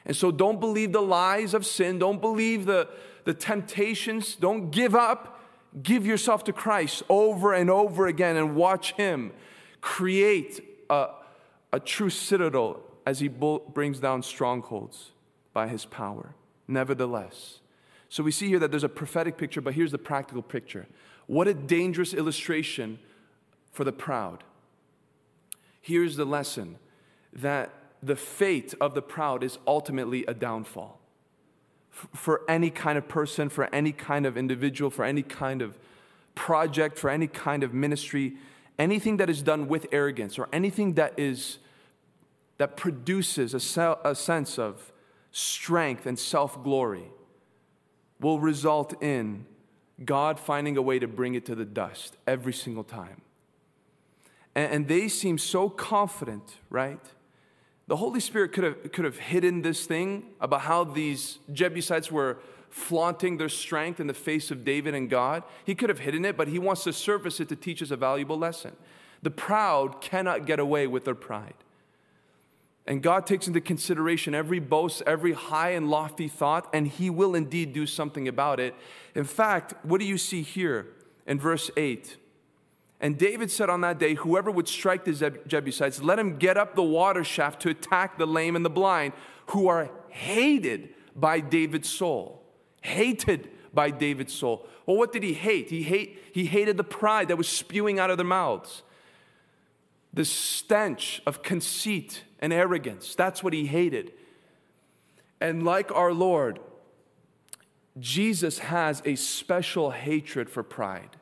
And 0.04 0.16
so 0.16 0.30
don't 0.30 0.60
believe 0.60 0.92
the 0.92 1.02
lies 1.02 1.54
of 1.54 1.64
sin, 1.64 1.98
don't 1.98 2.20
believe 2.20 2.66
the, 2.66 2.88
the 3.24 3.34
temptations, 3.34 4.34
don't 4.34 4.70
give 4.70 4.94
up 4.94 5.32
Give 5.80 6.04
yourself 6.04 6.44
to 6.44 6.52
Christ 6.52 7.02
over 7.08 7.54
and 7.54 7.70
over 7.70 8.06
again 8.06 8.36
and 8.36 8.54
watch 8.54 8.92
Him 8.92 9.32
create 9.80 10.62
a, 10.90 11.08
a 11.72 11.80
true 11.80 12.10
citadel 12.10 12.80
as 13.06 13.20
He 13.20 13.28
brings 13.28 13.98
down 13.98 14.22
strongholds 14.22 15.12
by 15.54 15.68
His 15.68 15.86
power. 15.86 16.34
Nevertheless, 16.68 17.60
so 18.08 18.22
we 18.22 18.30
see 18.30 18.48
here 18.48 18.58
that 18.58 18.70
there's 18.70 18.84
a 18.84 18.88
prophetic 18.88 19.38
picture, 19.38 19.62
but 19.62 19.72
here's 19.74 19.90
the 19.90 19.98
practical 19.98 20.42
picture. 20.42 20.86
What 21.26 21.48
a 21.48 21.54
dangerous 21.54 22.12
illustration 22.12 22.98
for 23.72 23.84
the 23.84 23.92
proud. 23.92 24.44
Here's 25.80 26.16
the 26.16 26.26
lesson 26.26 26.76
that 27.32 27.72
the 28.02 28.16
fate 28.16 28.74
of 28.80 28.94
the 28.94 29.02
proud 29.02 29.44
is 29.44 29.58
ultimately 29.66 30.24
a 30.26 30.34
downfall 30.34 30.98
for 31.90 32.42
any 32.48 32.70
kind 32.70 32.96
of 32.96 33.06
person, 33.06 33.48
for 33.48 33.72
any 33.74 33.92
kind 33.92 34.26
of 34.26 34.36
individual, 34.36 34.90
for 34.90 35.04
any 35.04 35.22
kind 35.22 35.62
of 35.62 35.78
project, 36.34 36.98
for 36.98 37.10
any 37.10 37.26
kind 37.26 37.62
of 37.62 37.74
ministry, 37.74 38.34
anything 38.78 39.18
that 39.18 39.28
is 39.28 39.42
done 39.42 39.68
with 39.68 39.86
arrogance 39.92 40.38
or 40.38 40.48
anything 40.52 40.94
that 40.94 41.12
is 41.18 41.58
that 42.58 42.76
produces 42.76 43.54
a, 43.54 43.60
se- 43.60 43.96
a 44.04 44.14
sense 44.14 44.58
of 44.58 44.92
strength 45.32 46.06
and 46.06 46.18
self-glory 46.18 47.10
will 48.20 48.38
result 48.38 49.02
in 49.02 49.46
God 50.04 50.38
finding 50.38 50.76
a 50.76 50.82
way 50.82 50.98
to 50.98 51.08
bring 51.08 51.34
it 51.34 51.44
to 51.46 51.54
the 51.54 51.64
dust 51.64 52.16
every 52.26 52.52
single 52.52 52.84
time. 52.84 53.22
And, 54.54 54.72
and 54.72 54.88
they 54.88 55.08
seem 55.08 55.38
so 55.38 55.68
confident, 55.68 56.58
right? 56.70 57.04
The 57.88 57.96
Holy 57.96 58.20
Spirit 58.20 58.52
could 58.52 58.64
have, 58.64 58.92
could 58.92 59.04
have 59.04 59.18
hidden 59.18 59.62
this 59.62 59.86
thing 59.86 60.24
about 60.40 60.62
how 60.62 60.84
these 60.84 61.38
Jebusites 61.52 62.10
were 62.10 62.38
flaunting 62.70 63.36
their 63.36 63.48
strength 63.48 64.00
in 64.00 64.06
the 64.06 64.14
face 64.14 64.50
of 64.50 64.64
David 64.64 64.94
and 64.94 65.10
God. 65.10 65.42
He 65.64 65.74
could 65.74 65.90
have 65.90 65.98
hidden 65.98 66.24
it, 66.24 66.36
but 66.36 66.48
he 66.48 66.58
wants 66.58 66.84
to 66.84 66.92
surface 66.92 67.38
it 67.38 67.48
to 67.50 67.56
teach 67.56 67.82
us 67.82 67.90
a 67.90 67.96
valuable 67.96 68.38
lesson. 68.38 68.76
The 69.22 69.30
proud 69.30 70.00
cannot 70.00 70.46
get 70.46 70.58
away 70.58 70.86
with 70.86 71.04
their 71.04 71.14
pride. 71.14 71.54
And 72.86 73.02
God 73.02 73.26
takes 73.26 73.46
into 73.46 73.60
consideration 73.60 74.34
every 74.34 74.58
boast, 74.58 75.02
every 75.06 75.34
high 75.34 75.70
and 75.70 75.88
lofty 75.88 76.28
thought, 76.28 76.68
and 76.72 76.88
He 76.88 77.10
will 77.10 77.34
indeed 77.34 77.72
do 77.72 77.86
something 77.86 78.26
about 78.26 78.58
it. 78.58 78.74
In 79.14 79.24
fact, 79.24 79.74
what 79.84 80.00
do 80.00 80.06
you 80.06 80.18
see 80.18 80.42
here 80.42 80.88
in 81.26 81.38
verse 81.38 81.70
8? 81.76 82.16
And 83.02 83.18
David 83.18 83.50
said 83.50 83.68
on 83.68 83.80
that 83.80 83.98
day, 83.98 84.14
Whoever 84.14 84.50
would 84.50 84.68
strike 84.68 85.04
the 85.04 85.38
Jebusites, 85.46 86.00
let 86.00 86.20
him 86.20 86.38
get 86.38 86.56
up 86.56 86.76
the 86.76 86.84
water 86.84 87.24
shaft 87.24 87.60
to 87.62 87.68
attack 87.68 88.16
the 88.16 88.26
lame 88.26 88.54
and 88.54 88.64
the 88.64 88.70
blind, 88.70 89.12
who 89.48 89.66
are 89.66 89.90
hated 90.08 90.90
by 91.14 91.40
David's 91.40 91.88
soul. 91.88 92.44
Hated 92.80 93.50
by 93.74 93.90
David's 93.90 94.32
soul. 94.32 94.66
Well, 94.86 94.96
what 94.96 95.12
did 95.12 95.24
he 95.24 95.34
hate? 95.34 95.68
He, 95.68 95.82
hate, 95.82 96.22
he 96.32 96.46
hated 96.46 96.76
the 96.76 96.84
pride 96.84 97.28
that 97.28 97.36
was 97.36 97.48
spewing 97.48 97.98
out 97.98 98.10
of 98.10 98.18
their 98.18 98.26
mouths, 98.26 98.82
the 100.12 100.24
stench 100.24 101.22
of 101.26 101.42
conceit 101.42 102.22
and 102.38 102.52
arrogance. 102.52 103.14
That's 103.16 103.42
what 103.42 103.52
he 103.52 103.66
hated. 103.66 104.12
And 105.40 105.64
like 105.64 105.90
our 105.90 106.12
Lord, 106.12 106.60
Jesus 107.98 108.60
has 108.60 109.02
a 109.04 109.16
special 109.16 109.90
hatred 109.90 110.48
for 110.48 110.62
pride. 110.62 111.16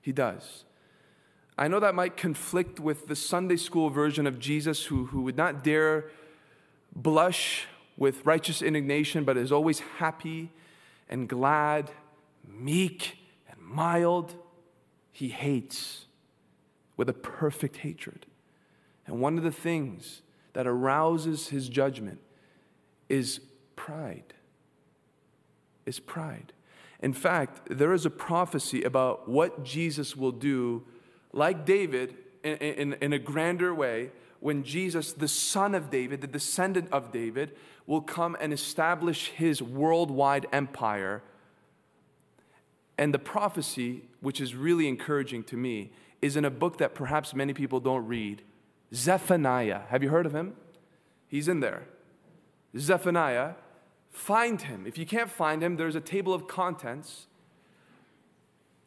He 0.00 0.12
does. 0.12 0.64
I 1.60 1.68
know 1.68 1.78
that 1.78 1.94
might 1.94 2.16
conflict 2.16 2.80
with 2.80 3.06
the 3.06 3.14
Sunday 3.14 3.56
school 3.56 3.90
version 3.90 4.26
of 4.26 4.38
Jesus 4.38 4.86
who, 4.86 5.04
who 5.04 5.20
would 5.20 5.36
not 5.36 5.62
dare 5.62 6.06
blush 6.96 7.66
with 7.98 8.24
righteous 8.24 8.62
indignation, 8.62 9.24
but 9.24 9.36
is 9.36 9.52
always 9.52 9.80
happy 9.98 10.50
and 11.10 11.28
glad, 11.28 11.90
meek 12.48 13.18
and 13.46 13.60
mild. 13.60 14.34
He 15.12 15.28
hates 15.28 16.06
with 16.96 17.10
a 17.10 17.12
perfect 17.12 17.76
hatred. 17.76 18.24
And 19.06 19.20
one 19.20 19.36
of 19.36 19.44
the 19.44 19.52
things 19.52 20.22
that 20.54 20.66
arouses 20.66 21.48
his 21.48 21.68
judgment 21.68 22.20
is 23.10 23.38
pride. 23.76 24.32
Is 25.84 26.00
pride. 26.00 26.54
In 27.02 27.12
fact, 27.12 27.60
there 27.68 27.92
is 27.92 28.06
a 28.06 28.10
prophecy 28.10 28.82
about 28.82 29.28
what 29.28 29.62
Jesus 29.62 30.16
will 30.16 30.32
do, 30.32 30.84
like 31.32 31.64
David, 31.64 32.14
in, 32.42 32.56
in, 32.56 32.92
in, 32.94 33.12
a 33.12 33.18
grander 33.18 33.74
way, 33.74 34.10
when 34.40 34.62
Jesus, 34.62 35.12
the 35.12 35.28
son 35.28 35.74
of 35.74 35.90
David, 35.90 36.20
the 36.20 36.26
descendant 36.26 36.88
of 36.92 37.12
David, 37.12 37.56
will 37.86 38.00
come 38.00 38.36
and 38.40 38.52
establish 38.52 39.28
his 39.28 39.62
worldwide 39.62 40.46
empire. 40.52 41.22
And 42.96 43.12
the 43.14 43.18
prophecy, 43.18 44.02
which 44.20 44.40
is 44.40 44.54
really 44.54 44.88
encouraging 44.88 45.44
to 45.44 45.56
me, 45.56 45.92
is 46.22 46.36
in 46.36 46.44
a 46.44 46.50
book 46.50 46.78
that 46.78 46.94
perhaps 46.94 47.34
many 47.34 47.52
people 47.52 47.80
don't 47.80 48.06
read 48.06 48.42
Zephaniah. 48.94 49.82
Have 49.88 50.02
you 50.02 50.08
heard 50.08 50.26
of 50.26 50.34
him? 50.34 50.54
He's 51.28 51.48
in 51.48 51.60
there. 51.60 51.84
Zephaniah 52.76 53.54
Find 54.10 54.60
him. 54.60 54.86
If 54.86 54.98
you 54.98 55.06
can't 55.06 55.30
find 55.30 55.62
him, 55.62 55.76
there's 55.76 55.94
a 55.94 56.00
table 56.00 56.34
of 56.34 56.48
contents 56.48 57.26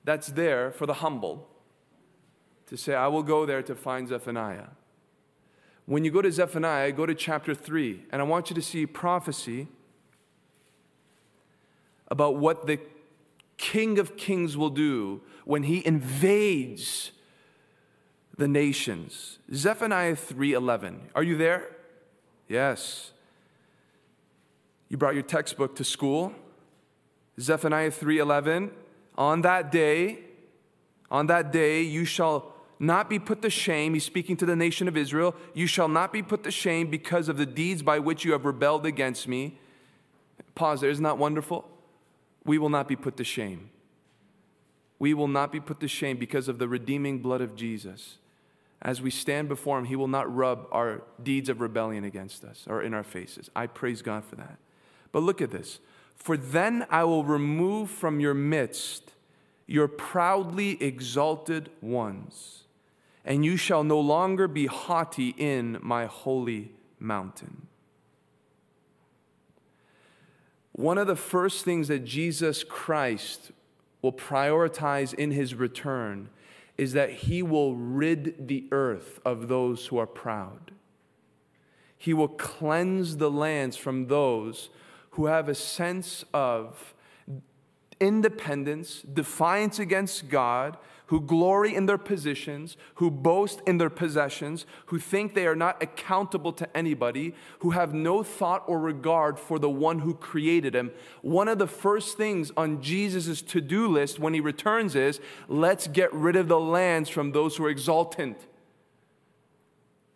that's 0.03 0.27
there 0.27 0.71
for 0.71 0.85
the 0.85 0.95
humble 0.95 1.47
to 2.67 2.77
say, 2.77 2.95
I 2.95 3.07
will 3.07 3.23
go 3.23 3.45
there 3.45 3.61
to 3.63 3.75
find 3.75 4.07
Zephaniah. 4.07 4.67
When 5.85 6.05
you 6.05 6.11
go 6.11 6.21
to 6.21 6.31
Zephaniah, 6.31 6.91
go 6.91 7.05
to 7.05 7.13
chapter 7.13 7.53
3, 7.53 8.05
and 8.11 8.21
I 8.21 8.25
want 8.25 8.49
you 8.49 8.55
to 8.55 8.61
see 8.61 8.85
prophecy 8.85 9.67
about 12.07 12.37
what 12.37 12.67
the 12.67 12.79
King 13.57 13.99
of 13.99 14.15
Kings 14.17 14.55
will 14.55 14.69
do 14.69 15.21
when 15.45 15.63
he 15.63 15.85
invades 15.85 17.11
the 18.37 18.47
nations. 18.47 19.39
Zephaniah 19.53 20.15
3:11. 20.15 21.09
Are 21.15 21.23
you 21.23 21.37
there? 21.37 21.75
Yes. 22.47 23.11
You 24.89 24.97
brought 24.97 25.13
your 25.13 25.23
textbook 25.23 25.75
to 25.75 25.83
school. 25.83 26.33
Zephaniah 27.39 27.91
3:11, 27.91 28.71
on 29.17 29.41
that 29.41 29.71
day, 29.71 30.23
on 31.09 31.27
that 31.27 31.51
day 31.51 31.81
you 31.81 32.05
shall 32.05 32.52
not 32.79 33.09
be 33.09 33.19
put 33.19 33.41
to 33.41 33.49
shame. 33.49 33.93
He's 33.93 34.03
speaking 34.03 34.35
to 34.37 34.45
the 34.45 34.55
nation 34.55 34.87
of 34.87 34.97
Israel. 34.97 35.35
You 35.53 35.67
shall 35.67 35.87
not 35.87 36.11
be 36.11 36.21
put 36.21 36.43
to 36.43 36.51
shame 36.51 36.89
because 36.89 37.29
of 37.29 37.37
the 37.37 37.45
deeds 37.45 37.81
by 37.81 37.99
which 37.99 38.25
you 38.25 38.31
have 38.31 38.45
rebelled 38.45 38.85
against 38.85 39.27
me. 39.27 39.59
Pause 40.55 40.81
there. 40.81 40.89
Isn't 40.89 41.03
that 41.03 41.17
wonderful? 41.17 41.69
We 42.45 42.57
will 42.57 42.69
not 42.69 42.87
be 42.87 42.95
put 42.95 43.17
to 43.17 43.23
shame. 43.23 43.69
We 44.99 45.13
will 45.13 45.27
not 45.27 45.51
be 45.51 45.59
put 45.59 45.79
to 45.79 45.87
shame 45.87 46.17
because 46.17 46.47
of 46.47 46.59
the 46.59 46.67
redeeming 46.67 47.19
blood 47.19 47.41
of 47.41 47.55
Jesus. 47.55 48.17
As 48.81 49.01
we 49.01 49.09
stand 49.09 49.47
before 49.47 49.79
Him, 49.79 49.85
He 49.85 49.95
will 49.95 50.07
not 50.07 50.33
rub 50.33 50.67
our 50.71 51.03
deeds 51.21 51.49
of 51.49 51.61
rebellion 51.61 52.03
against 52.03 52.43
us 52.43 52.65
or 52.67 52.81
in 52.81 52.93
our 52.93 53.03
faces. 53.03 53.49
I 53.55 53.67
praise 53.67 54.01
God 54.01 54.25
for 54.25 54.35
that. 54.35 54.57
But 55.11 55.23
look 55.23 55.41
at 55.41 55.51
this. 55.51 55.79
For 56.15 56.37
then 56.37 56.85
I 56.89 57.03
will 57.05 57.23
remove 57.23 57.89
from 57.89 58.19
your 58.19 58.33
midst 58.33 59.11
your 59.67 59.87
proudly 59.87 60.81
exalted 60.83 61.69
ones, 61.81 62.62
and 63.25 63.45
you 63.45 63.57
shall 63.57 63.83
no 63.83 63.99
longer 63.99 64.47
be 64.47 64.65
haughty 64.65 65.29
in 65.37 65.77
my 65.81 66.05
holy 66.05 66.71
mountain. 66.99 67.67
One 70.73 70.97
of 70.97 71.07
the 71.07 71.15
first 71.15 71.63
things 71.63 71.87
that 71.87 72.03
Jesus 72.03 72.63
Christ 72.63 73.51
will 74.01 74.11
prioritize 74.11 75.13
in 75.13 75.31
his 75.31 75.55
return 75.55 76.29
is 76.77 76.93
that 76.93 77.11
he 77.11 77.43
will 77.43 77.75
rid 77.75 78.47
the 78.47 78.65
earth 78.71 79.19
of 79.23 79.47
those 79.47 79.87
who 79.87 79.97
are 79.97 80.07
proud. 80.07 80.71
He 81.97 82.13
will 82.13 82.27
cleanse 82.27 83.17
the 83.17 83.31
lands 83.31 83.77
from 83.77 84.07
those 84.07 84.69
who 85.11 85.27
have 85.27 85.47
a 85.47 85.55
sense 85.55 86.25
of 86.33 86.93
independence, 87.99 89.01
defiance 89.01 89.79
against 89.79 90.27
God, 90.27 90.77
who 91.13 91.21
glory 91.21 91.75
in 91.75 91.85
their 91.85 91.99
positions, 91.99 92.75
who 92.95 93.11
boast 93.11 93.61
in 93.67 93.77
their 93.77 93.91
possessions, 93.91 94.65
who 94.87 94.97
think 94.97 95.35
they 95.35 95.45
are 95.45 95.55
not 95.55 95.79
accountable 95.83 96.51
to 96.51 96.75
anybody, 96.75 97.35
who 97.59 97.69
have 97.69 97.93
no 97.93 98.23
thought 98.23 98.63
or 98.65 98.79
regard 98.79 99.37
for 99.37 99.59
the 99.59 99.69
one 99.69 99.99
who 99.99 100.15
created 100.15 100.73
them. 100.73 100.89
One 101.21 101.47
of 101.47 101.59
the 101.59 101.67
first 101.67 102.17
things 102.17 102.51
on 102.57 102.81
Jesus' 102.81 103.43
to 103.43 103.61
do 103.61 103.87
list 103.87 104.17
when 104.17 104.33
he 104.33 104.39
returns 104.39 104.95
is 104.95 105.19
let's 105.47 105.85
get 105.85 106.11
rid 106.11 106.35
of 106.35 106.47
the 106.47 106.59
lands 106.59 107.11
from 107.11 107.31
those 107.31 107.57
who 107.57 107.65
are 107.65 107.69
exultant 107.69 108.47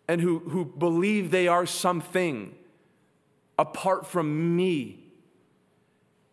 and 0.08 0.20
who, 0.20 0.40
who 0.40 0.64
believe 0.64 1.30
they 1.30 1.46
are 1.46 1.64
something 1.64 2.56
apart 3.56 4.04
from 4.04 4.56
me. 4.56 4.97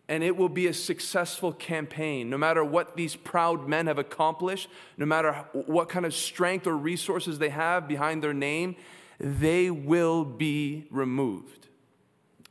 And 0.07 0.23
it 0.23 0.37
will 0.37 0.49
be 0.49 0.67
a 0.67 0.73
successful 0.73 1.51
campaign. 1.51 2.29
No 2.29 2.37
matter 2.37 2.63
what 2.63 2.95
these 2.95 3.15
proud 3.15 3.67
men 3.67 3.87
have 3.87 3.97
accomplished, 3.97 4.69
no 4.97 5.05
matter 5.05 5.33
what 5.53 5.89
kind 5.89 6.05
of 6.05 6.13
strength 6.13 6.67
or 6.67 6.77
resources 6.77 7.39
they 7.39 7.49
have 7.49 7.87
behind 7.87 8.21
their 8.21 8.33
name, 8.33 8.75
they 9.19 9.71
will 9.71 10.23
be 10.23 10.85
removed. 10.91 11.67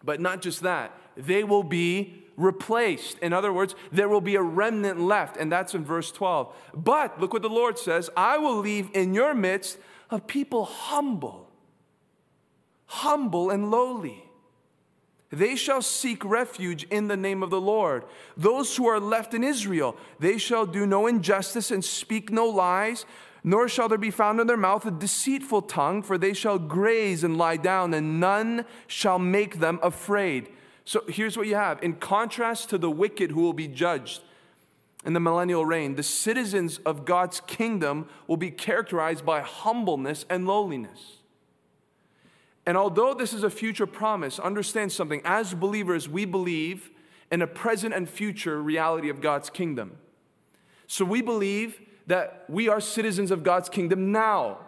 But 0.03 0.21
not 0.21 0.43
just 0.43 0.63
that, 0.63 0.99
they 1.17 1.45
will 1.45 1.63
be 1.63 2.25
replaced. 2.37 3.19
In 3.19 3.33
other 3.33 3.53
words, 3.53 3.75
there 3.93 4.09
will 4.09 4.21
be 4.21 4.35
a 4.35 4.43
remnant 4.43 5.01
left, 5.01 5.37
and 5.37 5.51
that's 5.51 5.75
in 5.75 5.85
verse 5.85 6.11
12. 6.11 6.55
But 6.75 7.21
look 7.21 7.33
what 7.33 7.43
the 7.43 7.49
Lord 7.49 7.79
says 7.79 8.11
I 8.17 8.39
will 8.39 8.59
leave 8.59 8.91
in 8.95 9.15
your 9.15 9.35
midst 9.35 9.79
a 10.11 10.21
people 10.21 10.65
humble, 10.65 11.51
humble 12.87 13.51
and 13.51 13.71
lowly 13.71 14.24
they 15.35 15.57
shall 15.57 15.83
seek 15.83 16.25
refuge 16.25 16.85
in 16.85 17.09
the 17.09 17.17
name 17.17 17.43
of 17.43 17.51
the 17.51 17.61
Lord. 17.61 18.05
Those 18.37 18.77
who 18.77 18.87
are 18.87 19.01
left 19.01 19.35
in 19.35 19.45
Israel, 19.45 19.97
they 20.19 20.39
shall 20.39 20.67
do 20.67 20.87
no 20.87 21.07
injustice 21.07 21.71
and 21.71 21.85
speak 21.85 22.31
no 22.31 22.47
lies, 22.47 23.05
nor 23.43 23.69
shall 23.69 23.89
there 23.89 23.99
be 23.99 24.11
found 24.11 24.41
in 24.41 24.47
their 24.47 24.57
mouth 24.57 24.87
a 24.87 24.91
deceitful 24.91 25.63
tongue, 25.63 26.03
for 26.03 26.17
they 26.17 26.33
shall 26.33 26.59
graze 26.59 27.23
and 27.23 27.37
lie 27.37 27.59
down, 27.59 27.93
and 27.93 28.19
none 28.19 28.65
shall 28.87 29.19
make 29.19 29.61
them 29.61 29.79
afraid. 29.83 30.49
So 30.85 31.03
here's 31.09 31.37
what 31.37 31.47
you 31.47 31.55
have. 31.55 31.83
In 31.83 31.95
contrast 31.95 32.71
to 32.71 32.79
the 32.79 32.91
wicked 32.91 33.31
who 33.31 33.43
will 33.43 33.53
be 33.53 33.69
judged 33.69 34.23
in 35.05 35.13
the 35.13 35.21
millennial 35.21 35.67
reign, 35.67 35.95
the 35.95 36.03
citizens 36.03 36.79
of 36.87 37.05
God's 37.05 37.41
kingdom 37.41 38.09
will 38.27 38.39
be 38.39 38.51
characterized 38.51 39.27
by 39.27 39.41
humbleness 39.41 40.25
and 40.31 40.47
lowliness. 40.47 41.19
And 42.67 42.77
although 42.77 43.15
this 43.15 43.33
is 43.33 43.43
a 43.43 43.51
future 43.51 43.87
promise, 43.87 44.39
understand 44.39 44.93
something. 44.93 45.21
As 45.25 45.53
believers, 45.55 46.09
we 46.09 46.25
believe 46.25 46.91
in 47.31 47.43
a 47.43 47.47
present 47.47 47.95
and 47.95 48.09
future 48.09 48.63
reality 48.63 49.09
of 49.09 49.21
God's 49.21 49.51
kingdom. 49.51 49.99
So 50.87 51.05
we 51.05 51.21
believe 51.21 51.81
that 52.07 52.45
we 52.49 52.69
are 52.69 52.81
citizens 52.81 53.31
of 53.31 53.43
God's 53.43 53.69
kingdom 53.69 54.13
now, 54.13 54.59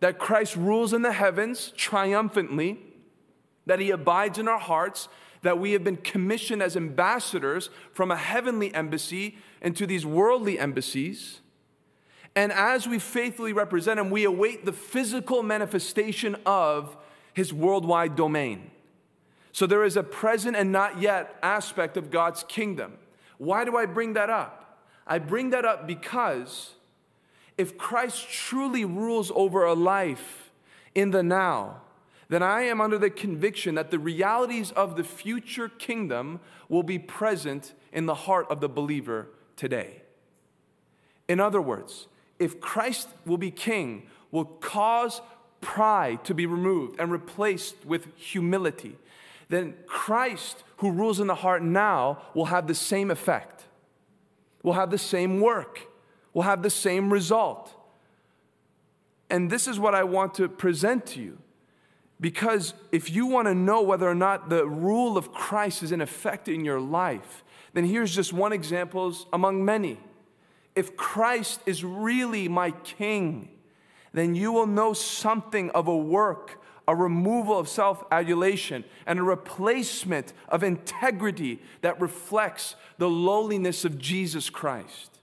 that 0.00 0.18
Christ 0.18 0.56
rules 0.56 0.92
in 0.92 1.02
the 1.02 1.12
heavens 1.12 1.72
triumphantly, 1.76 2.78
that 3.66 3.80
he 3.80 3.90
abides 3.90 4.38
in 4.38 4.48
our 4.48 4.58
hearts, 4.58 5.08
that 5.42 5.58
we 5.58 5.72
have 5.72 5.84
been 5.84 5.96
commissioned 5.96 6.62
as 6.62 6.76
ambassadors 6.76 7.70
from 7.92 8.10
a 8.10 8.16
heavenly 8.16 8.74
embassy 8.74 9.38
into 9.62 9.86
these 9.86 10.04
worldly 10.04 10.58
embassies. 10.58 11.40
And 12.36 12.52
as 12.52 12.86
we 12.86 12.98
faithfully 12.98 13.52
represent 13.52 13.98
him, 13.98 14.10
we 14.10 14.24
await 14.24 14.64
the 14.64 14.72
physical 14.72 15.42
manifestation 15.42 16.36
of 16.44 16.96
his 17.40 17.54
worldwide 17.54 18.16
domain. 18.16 18.70
So 19.50 19.66
there 19.66 19.82
is 19.82 19.96
a 19.96 20.02
present 20.02 20.56
and 20.56 20.70
not 20.70 21.00
yet 21.00 21.38
aspect 21.42 21.96
of 21.96 22.10
God's 22.10 22.42
kingdom. 22.42 22.98
Why 23.38 23.64
do 23.64 23.78
I 23.78 23.86
bring 23.86 24.12
that 24.12 24.28
up? 24.28 24.84
I 25.06 25.20
bring 25.20 25.48
that 25.48 25.64
up 25.64 25.86
because 25.86 26.74
if 27.56 27.78
Christ 27.78 28.28
truly 28.28 28.84
rules 28.84 29.32
over 29.34 29.64
a 29.64 29.72
life 29.72 30.50
in 30.94 31.12
the 31.12 31.22
now, 31.22 31.80
then 32.28 32.42
I 32.42 32.64
am 32.64 32.78
under 32.78 32.98
the 32.98 33.08
conviction 33.08 33.74
that 33.74 33.90
the 33.90 33.98
realities 33.98 34.70
of 34.72 34.96
the 34.96 35.04
future 35.04 35.70
kingdom 35.70 36.40
will 36.68 36.82
be 36.82 36.98
present 36.98 37.72
in 37.90 38.04
the 38.04 38.14
heart 38.14 38.48
of 38.50 38.60
the 38.60 38.68
believer 38.68 39.28
today. 39.56 40.02
In 41.26 41.40
other 41.40 41.62
words, 41.62 42.06
if 42.38 42.60
Christ 42.60 43.08
will 43.24 43.38
be 43.38 43.50
king, 43.50 44.08
will 44.30 44.44
cause 44.44 45.22
pride 45.60 46.24
to 46.24 46.34
be 46.34 46.46
removed 46.46 46.98
and 46.98 47.12
replaced 47.12 47.84
with 47.84 48.08
humility, 48.16 48.96
then 49.48 49.74
Christ, 49.86 50.62
who 50.78 50.90
rules 50.90 51.20
in 51.20 51.26
the 51.26 51.34
heart 51.34 51.62
now, 51.62 52.22
will 52.34 52.46
have 52.46 52.66
the 52.66 52.74
same 52.74 53.10
effect, 53.10 53.64
will 54.62 54.74
have 54.74 54.90
the 54.90 54.98
same 54.98 55.40
work, 55.40 55.88
will 56.32 56.42
have 56.42 56.62
the 56.62 56.70
same 56.70 57.12
result. 57.12 57.74
And 59.28 59.50
this 59.50 59.66
is 59.66 59.78
what 59.78 59.94
I 59.94 60.04
want 60.04 60.34
to 60.34 60.48
present 60.48 61.06
to 61.06 61.20
you. 61.20 61.38
Because 62.20 62.74
if 62.92 63.10
you 63.10 63.26
want 63.26 63.48
to 63.48 63.54
know 63.54 63.80
whether 63.80 64.08
or 64.08 64.14
not 64.14 64.50
the 64.50 64.66
rule 64.66 65.16
of 65.16 65.32
Christ 65.32 65.82
is 65.82 65.90
in 65.90 66.00
effect 66.00 66.48
in 66.48 66.64
your 66.64 66.80
life, 66.80 67.42
then 67.72 67.84
here's 67.84 68.14
just 68.14 68.32
one 68.32 68.52
example 68.52 69.14
among 69.32 69.64
many. 69.64 69.98
If 70.74 70.96
Christ 70.96 71.60
is 71.66 71.82
really 71.82 72.46
my 72.46 72.72
king, 72.72 73.48
then 74.12 74.34
you 74.34 74.52
will 74.52 74.66
know 74.66 74.92
something 74.92 75.70
of 75.70 75.86
a 75.86 75.96
work, 75.96 76.62
a 76.88 76.94
removal 76.94 77.58
of 77.58 77.68
self 77.68 78.04
adulation, 78.10 78.84
and 79.06 79.18
a 79.18 79.22
replacement 79.22 80.32
of 80.48 80.62
integrity 80.62 81.60
that 81.82 82.00
reflects 82.00 82.76
the 82.98 83.08
lowliness 83.08 83.84
of 83.84 83.98
Jesus 83.98 84.50
Christ. 84.50 85.18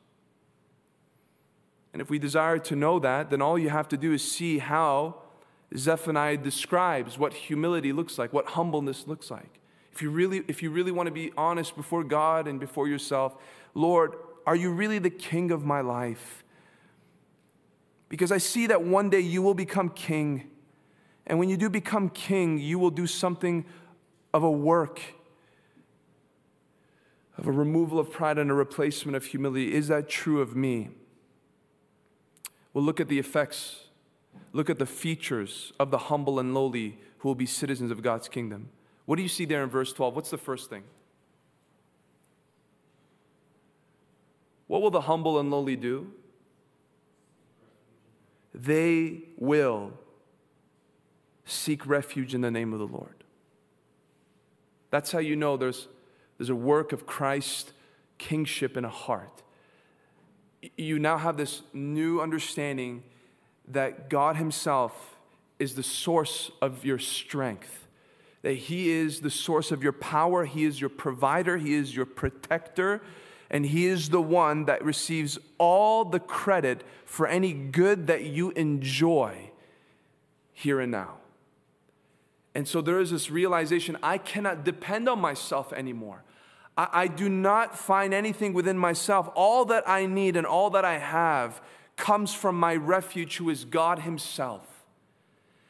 And 1.94 2.02
if 2.02 2.10
we 2.10 2.20
desire 2.20 2.60
to 2.60 2.76
know 2.76 3.00
that, 3.00 3.30
then 3.30 3.42
all 3.42 3.58
you 3.58 3.70
have 3.70 3.88
to 3.90 3.98
do 3.98 4.14
is 4.14 4.30
see 4.30 4.60
how 4.60 5.16
Zephaniah 5.76 6.38
describes 6.38 7.18
what 7.18 7.34
humility 7.34 7.92
looks 7.92 8.18
like, 8.18 8.32
what 8.32 8.48
humbleness 8.48 9.08
looks 9.08 9.30
like. 9.30 9.60
If 9.92 10.02
you 10.02 10.12
really, 10.12 10.44
if 10.48 10.62
you 10.62 10.70
really 10.70 10.92
want 10.92 11.08
to 11.08 11.12
be 11.12 11.32
honest 11.36 11.76
before 11.76 12.04
God 12.04 12.48
and 12.48 12.60
before 12.60 12.88
yourself, 12.88 13.36
Lord, 13.74 14.14
are 14.46 14.56
you 14.56 14.72
really 14.72 15.00
the 15.00 15.10
king 15.10 15.52
of 15.52 15.66
my 15.66 15.82
life? 15.82 16.44
Because 18.10 18.32
I 18.32 18.38
see 18.38 18.68
that 18.68 18.84
one 18.84 19.10
day 19.10 19.20
you 19.20 19.42
will 19.42 19.54
become 19.54 19.90
king. 19.90 20.50
And 21.26 21.40
when 21.40 21.50
you 21.50 21.58
do 21.58 21.70
become 21.70 22.10
king, 22.10 22.58
you 22.58 22.80
will 22.80 22.90
do 22.90 23.06
something 23.06 23.66
of 24.34 24.44
a 24.44 24.52
work, 24.52 25.02
of 27.38 27.48
a 27.48 27.52
removal 27.52 28.00
of 28.00 28.12
pride 28.12 28.38
and 28.38 28.50
a 28.50 28.54
replacement 28.54 29.16
of 29.16 29.26
humility. 29.26 29.74
Is 29.74 29.90
that 29.90 30.08
true 30.08 30.42
of 30.42 30.56
me? 30.56 30.90
Well, 32.74 32.84
look 32.84 33.00
at 33.00 33.08
the 33.08 33.20
effects, 33.20 33.86
look 34.54 34.70
at 34.70 34.80
the 34.80 34.86
features 34.86 35.74
of 35.80 35.92
the 35.92 35.98
humble 35.98 36.40
and 36.40 36.54
lowly 36.54 37.00
who 37.20 37.30
will 37.30 37.36
be 37.36 37.46
citizens 37.46 37.92
of 37.92 38.02
God's 38.02 38.30
kingdom. 38.30 38.70
What 39.06 39.16
do 39.16 39.24
you 39.24 39.30
see 39.30 39.46
there 39.46 39.64
in 39.64 39.70
verse 39.70 39.92
12? 39.94 40.16
What's 40.16 40.30
the 40.30 40.38
first 40.38 40.70
thing? 40.70 40.84
What 44.68 44.82
will 44.82 44.92
the 44.92 45.02
humble 45.02 45.40
and 45.40 45.50
lowly 45.50 45.76
do? 45.76 46.12
They 48.58 49.22
will 49.38 49.94
seek 51.46 51.86
refuge 51.86 52.34
in 52.34 52.42
the 52.42 52.52
name 52.52 52.74
of 52.74 52.80
the 52.80 52.88
Lord. 52.88 53.24
That's 54.90 55.12
how 55.12 55.20
you 55.20 55.36
know 55.36 55.58
there's, 55.58 55.88
there's 56.38 56.50
a 56.50 56.56
work 56.56 56.92
of 56.92 57.06
Christ 57.06 57.74
kingship 58.18 58.76
in 58.78 58.84
a 58.86 58.90
heart 58.90 59.44
you 60.76 61.00
now 61.00 61.18
have 61.18 61.38
this 61.38 61.62
new 61.74 62.20
understanding 62.22 63.04
that 63.68 64.10
God 64.10 64.38
Himself 64.38 65.16
is 65.60 65.76
the 65.76 65.84
source 65.84 66.52
of 66.62 66.86
your 66.86 67.00
strength, 67.00 67.88
that 68.42 68.54
He 68.54 68.90
is 68.90 69.22
the 69.22 69.30
source 69.30 69.72
of 69.72 69.84
your 69.84 69.94
power, 69.94 70.46
He 70.46 70.64
is 70.64 70.80
your 70.80 70.90
provider, 70.90 71.58
He 71.58 71.74
is 71.74 71.96
your 71.96 72.06
protector, 72.06 73.02
and 73.50 73.66
He 73.66 73.88
is 73.88 74.10
the 74.10 74.22
one 74.22 74.66
that 74.66 74.84
receives 74.84 75.38
all 75.58 76.06
the 76.06 76.20
credit 76.20 76.84
for 77.06 77.28
any 77.28 77.54
good 77.54 78.08
that 78.08 78.24
you 78.24 78.52
enjoy 78.52 79.52
here 80.54 80.80
and 80.80 80.92
now. 80.92 81.16
And 82.56 82.68
so 82.68 82.82
there 82.82 83.00
is 83.00 83.12
this 83.12 83.30
realization 83.30 83.98
I 84.02 84.18
cannot 84.18 84.64
depend 84.64 85.08
on 85.08 85.20
myself 85.20 85.72
anymore. 85.74 86.24
I, 86.78 86.88
I 86.92 87.08
do 87.08 87.30
not 87.30 87.78
find 87.78 88.14
anything 88.14 88.54
within 88.54 88.78
myself. 88.78 89.30
All 89.36 89.66
that 89.66 89.88
I 89.88 90.06
need 90.06 90.36
and 90.36 90.46
all 90.46 90.72
that 90.72 90.84
I 90.84 90.98
have 90.98 91.62
comes 91.96 92.34
from 92.34 92.60
my 92.60 92.76
refuge, 92.76 93.38
who 93.38 93.50
is 93.50 93.66
God 93.66 94.00
Himself. 94.00 94.78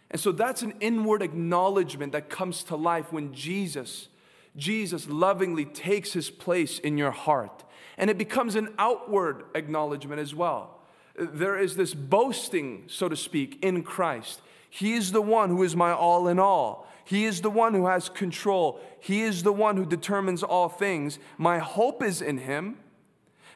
And 0.09 0.19
so 0.19 0.31
that's 0.31 0.61
an 0.61 0.73
inward 0.79 1.21
acknowledgement 1.21 2.13
that 2.13 2.29
comes 2.29 2.63
to 2.63 2.75
life 2.75 3.11
when 3.11 3.33
Jesus, 3.33 4.07
Jesus 4.55 5.09
lovingly 5.09 5.65
takes 5.65 6.13
his 6.13 6.29
place 6.29 6.79
in 6.79 6.97
your 6.97 7.11
heart. 7.11 7.63
And 7.97 8.09
it 8.09 8.17
becomes 8.17 8.55
an 8.55 8.73
outward 8.77 9.45
acknowledgement 9.55 10.21
as 10.21 10.35
well. 10.35 10.79
There 11.15 11.57
is 11.57 11.75
this 11.75 11.93
boasting, 11.93 12.83
so 12.87 13.09
to 13.09 13.15
speak, 13.15 13.57
in 13.63 13.83
Christ. 13.83 14.41
He 14.69 14.93
is 14.93 15.11
the 15.11 15.21
one 15.21 15.49
who 15.49 15.63
is 15.63 15.75
my 15.75 15.91
all 15.91 16.27
in 16.27 16.39
all. 16.39 16.87
He 17.05 17.25
is 17.25 17.41
the 17.41 17.49
one 17.49 17.73
who 17.73 17.87
has 17.87 18.09
control. 18.09 18.79
He 18.99 19.21
is 19.21 19.43
the 19.43 19.53
one 19.53 19.77
who 19.77 19.85
determines 19.85 20.43
all 20.43 20.69
things. 20.69 21.19
My 21.37 21.57
hope 21.57 22.03
is 22.03 22.21
in 22.21 22.37
Him, 22.37 22.77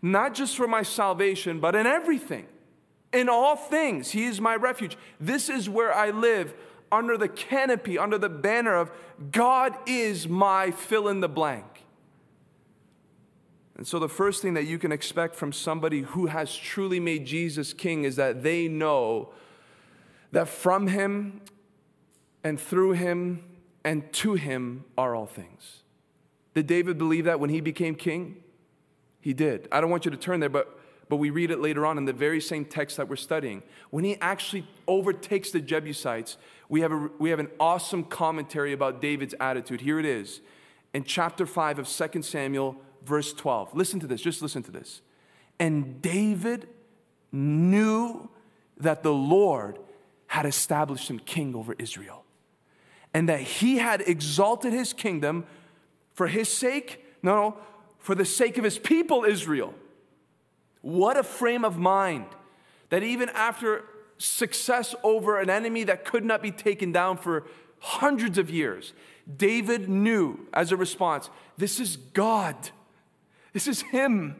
not 0.01 0.34
just 0.34 0.56
for 0.56 0.67
my 0.67 0.84
salvation, 0.84 1.60
but 1.60 1.75
in 1.75 1.86
everything. 1.86 2.47
In 3.13 3.30
all 3.30 3.56
things, 3.56 4.12
He 4.12 4.25
is 4.25 4.39
my 4.39 4.56
refuge. 4.56 4.97
This 5.19 5.49
is 5.49 5.69
where 5.69 5.93
I 5.93 6.12
live 6.12 6.54
under 6.91 7.17
the 7.17 7.27
canopy, 7.27 7.97
under 7.97 8.17
the 8.17 8.30
banner 8.30 8.75
of 8.75 8.91
God 9.32 9.77
is 9.86 10.27
my 10.27 10.71
fill 10.71 11.08
in 11.08 11.19
the 11.19 11.30
blank. 11.30 11.65
And 13.82 13.88
so, 13.88 13.98
the 13.98 14.08
first 14.08 14.44
thing 14.44 14.54
that 14.54 14.65
you 14.65 14.78
can 14.78 14.91
expect 14.91 15.36
from 15.36 15.52
somebody 15.52 16.02
who 16.02 16.28
has 16.28 16.56
truly 16.56 17.00
made 17.00 17.26
Jesus 17.26 17.74
king 17.74 18.04
is 18.04 18.15
that 18.17 18.44
they 18.44 18.67
know 18.67 19.30
that 20.32 20.48
from 20.48 20.86
him 20.86 21.41
and 22.44 22.60
through 22.60 22.91
him 22.91 23.44
and 23.84 24.13
to 24.13 24.36
him 24.36 24.86
are 25.00 25.15
all 25.15 25.26
things. 25.26 25.82
Did 26.54 26.67
David 26.67 27.00
believe 27.00 27.26
that 27.26 27.39
when 27.39 27.50
he 27.50 27.60
became 27.60 27.96
king? 27.96 28.44
He 29.20 29.34
did. 29.34 29.67
I 29.72 29.82
don't 29.82 29.89
want 29.89 30.06
you 30.06 30.12
to 30.12 30.17
turn 30.17 30.41
there, 30.41 30.48
but, 30.48 30.80
but 31.10 31.15
we 31.15 31.32
read 31.32 31.50
it 31.50 31.60
later 31.60 31.84
on 31.84 31.98
in 31.98 32.06
the 32.06 32.13
very 32.13 32.39
same 32.39 32.65
text 32.65 32.98
that 32.98 33.10
we're 33.10 33.15
studying. 33.15 33.63
When 33.89 34.04
he 34.04 34.15
actually 34.22 34.67
overtakes 34.88 35.50
the 35.50 35.60
Jebusites, 35.60 36.38
we 36.70 36.82
have, 36.82 36.91
a, 36.91 37.10
we 37.17 37.32
have 37.32 37.39
an 37.39 37.50
awesome 37.60 38.04
commentary 38.04 38.74
about 38.74 39.02
David's 39.02 39.34
attitude. 39.39 39.82
Here 39.82 40.00
it 40.00 40.06
is 40.06 40.41
in 40.94 41.04
chapter 41.04 41.48
5 41.48 41.80
of 41.80 41.88
2 41.88 42.22
Samuel, 42.22 42.78
verse 43.04 43.34
12. 43.34 43.76
Listen 43.76 44.00
to 44.00 44.08
this, 44.08 44.22
just 44.22 44.42
listen 44.42 44.64
to 44.64 44.72
this. 44.72 45.02
And 45.60 46.02
David 46.02 46.68
knew 47.32 48.30
that 48.78 49.04
the 49.04 49.14
Lord 49.14 49.78
had 50.28 50.46
established 50.46 51.10
him 51.10 51.20
king 51.20 51.56
over 51.56 51.76
Israel, 51.78 52.24
and 53.14 53.28
that 53.30 53.42
he 53.42 53.78
had 53.78 54.02
exalted 54.02 54.74
his 54.74 54.94
kingdom 54.94 55.46
for 56.14 56.28
his 56.28 56.50
sake, 56.50 57.06
no, 57.22 57.36
no, 57.36 57.58
for 58.00 58.16
the 58.16 58.26
sake 58.26 58.58
of 58.58 58.64
his 58.64 58.80
people, 58.80 59.24
Israel. 59.24 59.74
What 60.82 61.18
a 61.18 61.24
frame 61.24 61.64
of 61.64 61.78
mind 61.78 62.26
that 62.90 63.04
even 63.04 63.30
after 63.30 63.86
success 64.18 64.96
over 65.04 65.40
an 65.40 65.50
enemy 65.50 65.84
that 65.84 66.06
could 66.06 66.24
not 66.24 66.42
be 66.42 66.52
taken 66.52 66.92
down 66.92 67.18
for 67.18 67.46
hundreds 67.80 68.38
of 68.38 68.50
years, 68.50 68.94
David 69.38 69.90
knew 69.90 70.48
as 70.54 70.72
a 70.72 70.78
response 70.78 71.30
this 71.58 71.80
is 71.80 71.98
God, 71.98 72.72
this 73.54 73.68
is 73.68 73.82
Him. 73.82 74.36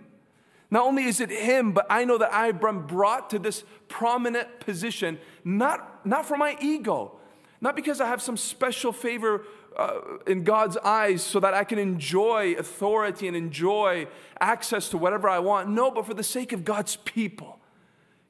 Not 0.72 0.88
only 0.88 1.04
is 1.04 1.20
it 1.20 1.30
him, 1.30 1.74
but 1.74 1.86
I 1.90 2.06
know 2.06 2.18
that 2.18 2.34
I've 2.34 2.62
been 2.62 2.88
brought 2.88 3.30
to 3.32 3.40
this 3.40 3.66
prominent 3.90 4.62
position, 4.62 5.20
not, 5.44 6.06
not 6.06 6.26
for 6.26 6.38
my 6.38 6.58
ego, 6.62 7.20
not 7.60 7.76
because 7.76 8.00
I 8.00 8.08
have 8.08 8.22
some 8.22 8.38
special 8.38 8.94
favor 8.94 9.44
uh, 9.78 10.00
in 10.26 10.46
God's 10.46 10.78
eyes 10.78 11.22
so 11.24 11.42
that 11.42 11.54
I 11.54 11.66
can 11.66 11.78
enjoy 11.78 12.54
authority 12.54 13.28
and 13.28 13.36
enjoy 13.36 14.08
access 14.40 14.88
to 14.90 14.98
whatever 14.98 15.28
I 15.28 15.40
want. 15.40 15.70
No, 15.70 15.92
but 15.92 16.06
for 16.06 16.14
the 16.14 16.24
sake 16.24 16.54
of 16.54 16.64
God's 16.64 16.96
people. 16.96 17.60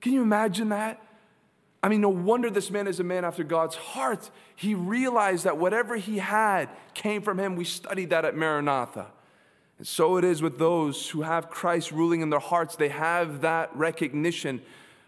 Can 0.02 0.13
you 0.13 0.24
imagine 0.24 0.70
that? 0.70 1.00
I 1.84 1.89
mean, 1.89 2.02
no 2.02 2.10
wonder 2.10 2.50
this 2.50 2.72
man 2.72 2.88
is 2.88 3.00
a 3.00 3.04
man 3.04 3.24
after 3.24 3.44
God's 3.44 3.76
heart. 3.76 4.32
He 4.56 4.74
realized 4.74 5.44
that 5.46 5.58
whatever 5.58 5.96
he 5.96 6.17
had 6.17 6.70
came 6.96 7.22
from 7.22 7.39
him. 7.39 7.56
We 7.56 7.65
studied 7.65 8.10
that 8.10 8.26
at 8.26 8.36
Maranatha. 8.36 9.12
And 9.82 9.88
so 9.88 10.17
it 10.17 10.24
is 10.24 10.44
with 10.44 10.60
those 10.60 11.10
who 11.10 11.24
have 11.24 11.50
Christ 11.50 11.91
ruling 11.91 12.22
in 12.22 12.30
their 12.30 12.39
hearts. 12.39 12.76
They 12.76 12.89
have 12.89 13.41
that 13.41 13.76
recognition 13.76 14.62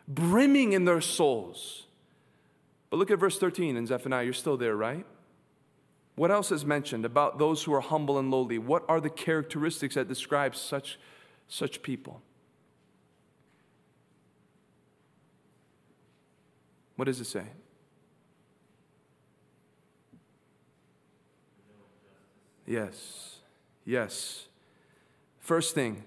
brimming 0.07 0.73
in 0.73 0.85
their 0.85 0.99
souls. 0.99 1.83
But 2.89 2.97
look 2.97 3.11
at 3.11 3.19
verse 3.19 3.37
13 3.37 3.77
in 3.77 3.85
Zephaniah. 3.85 4.23
You're 4.23 4.33
still 4.33 4.57
there, 4.57 4.75
right? 4.75 5.05
What 6.15 6.31
else 6.31 6.51
is 6.51 6.65
mentioned 6.65 7.05
about 7.05 7.37
those 7.37 7.61
who 7.61 7.71
are 7.71 7.81
humble 7.81 8.17
and 8.17 8.31
lowly? 8.31 8.57
What 8.57 8.83
are 8.89 8.99
the 8.99 9.11
characteristics 9.11 9.93
that 9.93 10.07
describe 10.07 10.55
such, 10.55 10.97
such 11.47 11.83
people? 11.83 12.23
What 16.95 17.05
does 17.05 17.21
it 17.21 17.25
say? 17.25 17.45
Yes, 22.65 23.35
yes. 23.85 24.47
First 25.43 25.75
thing, 25.75 26.05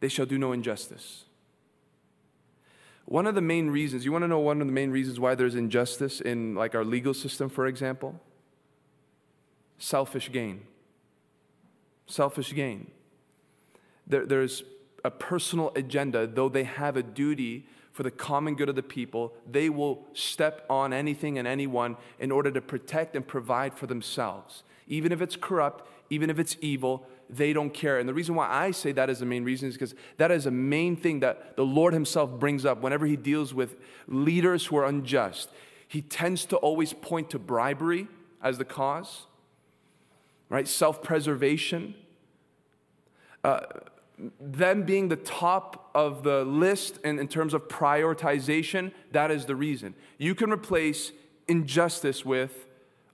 they 0.00 0.08
shall 0.08 0.24
do 0.24 0.38
no 0.38 0.52
injustice. 0.52 1.24
One 3.04 3.26
of 3.26 3.34
the 3.34 3.42
main 3.42 3.68
reasons, 3.68 4.06
you 4.06 4.12
want 4.12 4.22
to 4.22 4.28
know 4.28 4.38
one 4.38 4.62
of 4.62 4.66
the 4.66 4.72
main 4.72 4.90
reasons 4.90 5.20
why 5.20 5.34
there's 5.34 5.54
injustice 5.54 6.22
in 6.22 6.54
like 6.54 6.74
our 6.74 6.86
legal 6.86 7.12
system, 7.12 7.50
for 7.50 7.66
example? 7.66 8.18
Selfish 9.76 10.32
gain. 10.32 10.62
Selfish 12.06 12.54
gain. 12.54 12.90
There, 14.06 14.24
there's 14.24 14.62
a 15.04 15.10
personal 15.10 15.70
agenda, 15.76 16.26
though 16.26 16.48
they 16.48 16.64
have 16.64 16.96
a 16.96 17.02
duty 17.02 17.66
for 17.92 18.04
the 18.04 18.10
common 18.10 18.54
good 18.54 18.70
of 18.70 18.74
the 18.74 18.82
people, 18.82 19.34
they 19.48 19.68
will 19.68 20.06
step 20.14 20.64
on 20.70 20.94
anything 20.94 21.38
and 21.38 21.46
anyone 21.46 21.98
in 22.18 22.32
order 22.32 22.50
to 22.50 22.62
protect 22.62 23.14
and 23.14 23.26
provide 23.26 23.74
for 23.74 23.86
themselves. 23.86 24.62
Even 24.88 25.12
if 25.12 25.20
it's 25.20 25.36
corrupt, 25.36 25.86
even 26.08 26.30
if 26.30 26.38
it's 26.38 26.56
evil, 26.60 27.06
they 27.30 27.52
don't 27.52 27.72
care. 27.72 27.98
And 27.98 28.08
the 28.08 28.14
reason 28.14 28.34
why 28.34 28.48
I 28.48 28.70
say 28.70 28.92
that 28.92 29.10
is 29.10 29.18
the 29.18 29.26
main 29.26 29.44
reason 29.44 29.68
is 29.68 29.74
because 29.74 29.94
that 30.16 30.30
is 30.30 30.46
a 30.46 30.50
main 30.50 30.96
thing 30.96 31.20
that 31.20 31.56
the 31.56 31.64
Lord 31.64 31.94
Himself 31.94 32.38
brings 32.38 32.64
up 32.64 32.82
whenever 32.82 33.06
He 33.06 33.16
deals 33.16 33.54
with 33.54 33.76
leaders 34.06 34.66
who 34.66 34.76
are 34.76 34.84
unjust. 34.84 35.50
He 35.88 36.02
tends 36.02 36.44
to 36.46 36.56
always 36.56 36.92
point 36.92 37.30
to 37.30 37.38
bribery 37.38 38.08
as 38.42 38.58
the 38.58 38.64
cause, 38.64 39.26
right? 40.48 40.68
Self 40.68 41.02
preservation. 41.02 41.94
Uh, 43.42 43.60
them 44.40 44.84
being 44.84 45.08
the 45.08 45.16
top 45.16 45.90
of 45.94 46.22
the 46.22 46.44
list 46.44 46.98
in, 47.04 47.18
in 47.18 47.28
terms 47.28 47.52
of 47.52 47.68
prioritization, 47.68 48.92
that 49.12 49.30
is 49.30 49.46
the 49.46 49.56
reason. 49.56 49.94
You 50.18 50.34
can 50.34 50.52
replace 50.52 51.12
injustice 51.48 52.24
with 52.24 52.66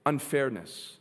unfairness. 0.05 0.97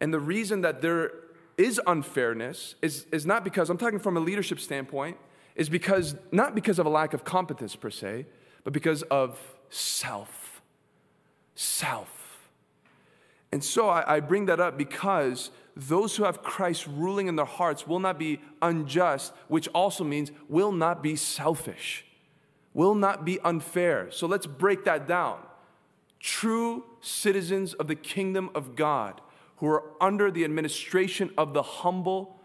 And 0.00 0.12
the 0.12 0.20
reason 0.20 0.62
that 0.62 0.80
there 0.80 1.12
is 1.58 1.80
unfairness 1.86 2.76
is, 2.80 3.06
is 3.12 3.26
not 3.26 3.44
because, 3.44 3.68
I'm 3.68 3.76
talking 3.76 3.98
from 3.98 4.16
a 4.16 4.20
leadership 4.20 4.60
standpoint, 4.60 5.18
is 5.56 5.68
because, 5.68 6.14
not 6.30 6.54
because 6.54 6.78
of 6.78 6.86
a 6.86 6.88
lack 6.88 7.12
of 7.12 7.24
competence 7.24 7.74
per 7.74 7.90
se, 7.90 8.26
but 8.62 8.72
because 8.72 9.02
of 9.02 9.38
self. 9.68 10.62
Self. 11.56 12.48
And 13.50 13.62
so 13.62 13.88
I, 13.88 14.16
I 14.16 14.20
bring 14.20 14.46
that 14.46 14.60
up 14.60 14.78
because 14.78 15.50
those 15.74 16.16
who 16.16 16.24
have 16.24 16.42
Christ 16.42 16.86
ruling 16.86 17.26
in 17.26 17.36
their 17.36 17.44
hearts 17.44 17.86
will 17.86 17.98
not 17.98 18.18
be 18.18 18.40
unjust, 18.62 19.32
which 19.48 19.68
also 19.68 20.04
means 20.04 20.30
will 20.48 20.72
not 20.72 21.02
be 21.02 21.16
selfish, 21.16 22.04
will 22.72 22.94
not 22.94 23.24
be 23.24 23.40
unfair. 23.40 24.10
So 24.10 24.26
let's 24.26 24.46
break 24.46 24.84
that 24.84 25.08
down. 25.08 25.40
True 26.20 26.84
citizens 27.00 27.74
of 27.74 27.88
the 27.88 27.94
kingdom 27.94 28.50
of 28.54 28.76
God 28.76 29.20
who 29.58 29.66
are 29.66 29.84
under 30.00 30.30
the 30.30 30.44
administration 30.44 31.30
of 31.36 31.52
the 31.52 31.62
humble 31.62 32.40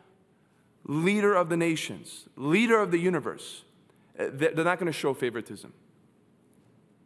leader 0.86 1.34
of 1.34 1.49
the 1.49 1.58
nations, 1.58 2.28
leader 2.36 2.80
of 2.80 2.91
the 2.91 2.97
universe, 2.97 3.63
eh, 4.17 4.30
they're 4.32 4.65
not 4.65 4.80
going 4.80 4.91
to 4.91 4.97
show 4.97 5.13
favoritism. 5.13 5.73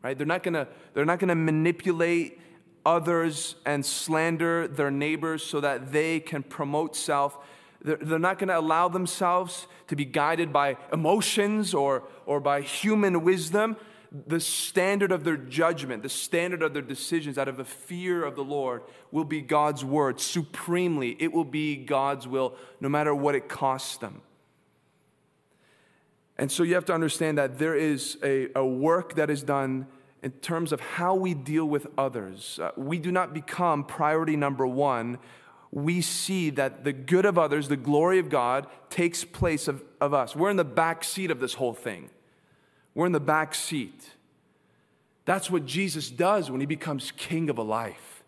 Right? 0.03 0.17
They're 0.17 0.27
not 0.27 0.43
going 0.43 0.53
to 0.53 0.67
they're 0.93 1.05
not 1.05 1.19
going 1.19 1.29
to 1.29 1.35
manipulate 1.35 2.39
others 2.85 3.55
and 3.65 3.85
slander 3.85 4.67
their 4.67 4.89
neighbors 4.89 5.43
so 5.43 5.59
that 5.59 5.91
they 5.91 6.21
can 6.21 6.41
promote 6.41 6.95
self. 6.95 7.37
They're, 7.81 7.97
they're 7.97 8.17
not 8.17 8.39
going 8.39 8.47
to 8.47 8.57
allow 8.57 8.87
themselves 8.87 9.67
to 9.87 9.95
be 9.95 10.05
guided 10.05 10.53
by 10.53 10.77
emotions 10.93 11.73
or, 11.73 12.03
or 12.25 12.39
by 12.39 12.61
human 12.61 13.23
wisdom 13.23 13.75
the 14.11 14.39
standard 14.39 15.11
of 15.11 15.23
their 15.23 15.37
judgment, 15.37 16.03
the 16.03 16.09
standard 16.09 16.63
of 16.63 16.73
their 16.73 16.81
decisions 16.81 17.37
out 17.37 17.47
of 17.47 17.57
the 17.57 17.65
fear 17.65 18.23
of 18.23 18.35
the 18.35 18.43
Lord 18.43 18.83
will 19.11 19.25
be 19.25 19.41
God's 19.41 19.83
word 19.83 20.19
supremely. 20.19 21.15
It 21.19 21.33
will 21.33 21.45
be 21.45 21.75
God's 21.75 22.27
will, 22.27 22.55
no 22.79 22.89
matter 22.89 23.13
what 23.13 23.35
it 23.35 23.49
costs 23.49 23.97
them. 23.97 24.21
And 26.37 26.51
so 26.51 26.63
you 26.63 26.75
have 26.75 26.85
to 26.85 26.93
understand 26.93 27.37
that 27.37 27.57
there 27.57 27.75
is 27.75 28.17
a, 28.23 28.47
a 28.55 28.65
work 28.65 29.15
that 29.15 29.29
is 29.29 29.43
done 29.43 29.87
in 30.21 30.31
terms 30.31 30.71
of 30.71 30.79
how 30.79 31.15
we 31.15 31.33
deal 31.33 31.65
with 31.65 31.87
others. 31.97 32.59
Uh, 32.61 32.71
we 32.75 32.99
do 32.99 33.11
not 33.11 33.33
become 33.33 33.83
priority 33.83 34.35
number 34.35 34.65
one. 34.65 35.17
We 35.71 36.01
see 36.01 36.49
that 36.51 36.83
the 36.83 36.93
good 36.93 37.25
of 37.25 37.37
others, 37.37 37.67
the 37.67 37.77
glory 37.77 38.19
of 38.19 38.29
God, 38.29 38.67
takes 38.89 39.23
place 39.23 39.67
of, 39.67 39.83
of 39.99 40.13
us. 40.13 40.35
We're 40.35 40.49
in 40.49 40.57
the 40.57 40.63
back 40.63 41.03
seat 41.03 41.31
of 41.31 41.39
this 41.39 41.55
whole 41.55 41.73
thing. 41.73 42.09
We're 42.97 43.05
in 43.05 43.11
the 43.11 43.19
back 43.19 43.53
seat. 43.53 44.15
That's 45.25 45.51
what 45.51 45.67
Jesus 45.67 46.09
does 46.09 46.49
when 46.49 46.61
he 46.61 46.65
becomes 46.65 47.11
king 47.11 47.47
of 47.51 47.59
a 47.59 47.61
life. 47.61 48.23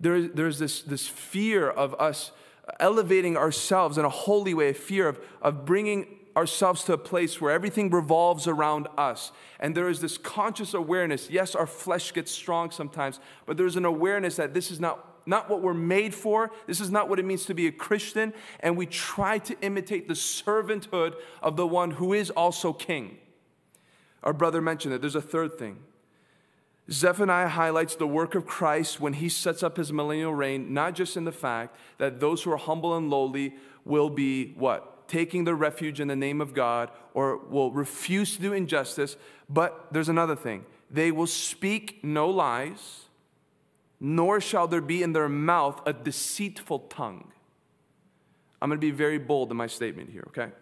There, 0.00 0.26
there's 0.26 0.58
this, 0.58 0.80
this 0.80 1.06
fear 1.06 1.68
of 1.68 1.94
us 2.00 2.32
elevating 2.80 3.36
ourselves 3.36 3.98
in 3.98 4.06
a 4.06 4.08
holy 4.08 4.54
way, 4.54 4.70
a 4.70 4.74
fear 4.74 5.06
of, 5.06 5.20
of 5.42 5.66
bringing 5.66 6.06
ourselves 6.34 6.82
to 6.84 6.94
a 6.94 6.98
place 6.98 7.42
where 7.42 7.52
everything 7.52 7.90
revolves 7.90 8.46
around 8.46 8.88
us. 8.96 9.32
And 9.60 9.74
there 9.74 9.90
is 9.90 10.00
this 10.00 10.16
conscious 10.16 10.72
awareness. 10.72 11.28
Yes, 11.28 11.54
our 11.54 11.66
flesh 11.66 12.14
gets 12.14 12.32
strong 12.32 12.70
sometimes, 12.70 13.20
but 13.44 13.58
there's 13.58 13.76
an 13.76 13.84
awareness 13.84 14.36
that 14.36 14.54
this 14.54 14.70
is 14.70 14.80
not 14.80 15.04
not 15.26 15.50
what 15.50 15.60
we're 15.60 15.74
made 15.74 16.14
for. 16.14 16.50
This 16.66 16.80
is 16.80 16.90
not 16.90 17.10
what 17.10 17.18
it 17.18 17.24
means 17.26 17.44
to 17.44 17.54
be 17.54 17.66
a 17.66 17.72
Christian. 17.72 18.32
And 18.60 18.78
we 18.78 18.86
try 18.86 19.36
to 19.40 19.60
imitate 19.60 20.08
the 20.08 20.14
servanthood 20.14 21.16
of 21.42 21.56
the 21.56 21.66
one 21.66 21.90
who 21.90 22.14
is 22.14 22.30
also 22.30 22.72
king. 22.72 23.18
Our 24.22 24.32
brother 24.32 24.60
mentioned 24.60 24.94
it. 24.94 25.00
There's 25.00 25.14
a 25.14 25.22
third 25.22 25.58
thing. 25.58 25.78
Zephaniah 26.90 27.48
highlights 27.48 27.96
the 27.96 28.06
work 28.06 28.34
of 28.34 28.46
Christ 28.46 28.98
when 28.98 29.12
he 29.12 29.28
sets 29.28 29.62
up 29.62 29.76
his 29.76 29.92
millennial 29.92 30.34
reign, 30.34 30.72
not 30.72 30.94
just 30.94 31.16
in 31.16 31.24
the 31.24 31.32
fact 31.32 31.76
that 31.98 32.18
those 32.18 32.42
who 32.42 32.50
are 32.50 32.56
humble 32.56 32.96
and 32.96 33.10
lowly 33.10 33.54
will 33.84 34.08
be 34.08 34.54
what? 34.54 35.06
Taking 35.06 35.44
their 35.44 35.54
refuge 35.54 36.00
in 36.00 36.08
the 36.08 36.16
name 36.16 36.40
of 36.40 36.54
God 36.54 36.90
or 37.12 37.36
will 37.36 37.70
refuse 37.70 38.36
to 38.36 38.42
do 38.42 38.52
injustice, 38.52 39.16
but 39.48 39.86
there's 39.90 40.08
another 40.08 40.36
thing. 40.36 40.64
They 40.90 41.10
will 41.10 41.26
speak 41.26 42.02
no 42.02 42.30
lies, 42.30 43.04
nor 44.00 44.40
shall 44.40 44.66
there 44.66 44.80
be 44.80 45.02
in 45.02 45.12
their 45.12 45.28
mouth 45.28 45.82
a 45.86 45.92
deceitful 45.92 46.80
tongue. 46.90 47.32
I'm 48.62 48.70
going 48.70 48.80
to 48.80 48.86
be 48.86 48.90
very 48.90 49.18
bold 49.18 49.50
in 49.50 49.56
my 49.56 49.66
statement 49.66 50.10
here, 50.10 50.24
okay? 50.28 50.52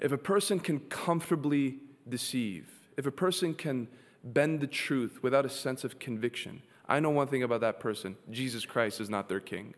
If 0.00 0.10
a 0.10 0.18
person 0.18 0.58
can 0.58 0.80
comfortably 0.80 1.78
deceive, 2.08 2.68
if 2.96 3.06
a 3.06 3.10
person 3.10 3.54
can 3.54 3.88
bend 4.24 4.60
the 4.60 4.66
truth 4.66 5.22
without 5.22 5.44
a 5.44 5.48
sense 5.48 5.84
of 5.84 5.98
conviction, 5.98 6.62
I 6.88 7.00
know 7.00 7.10
one 7.10 7.28
thing 7.28 7.42
about 7.42 7.60
that 7.60 7.80
person 7.80 8.16
Jesus 8.30 8.64
Christ 8.64 9.00
is 9.00 9.08
not 9.08 9.28
their 9.28 9.40
king. 9.40 9.74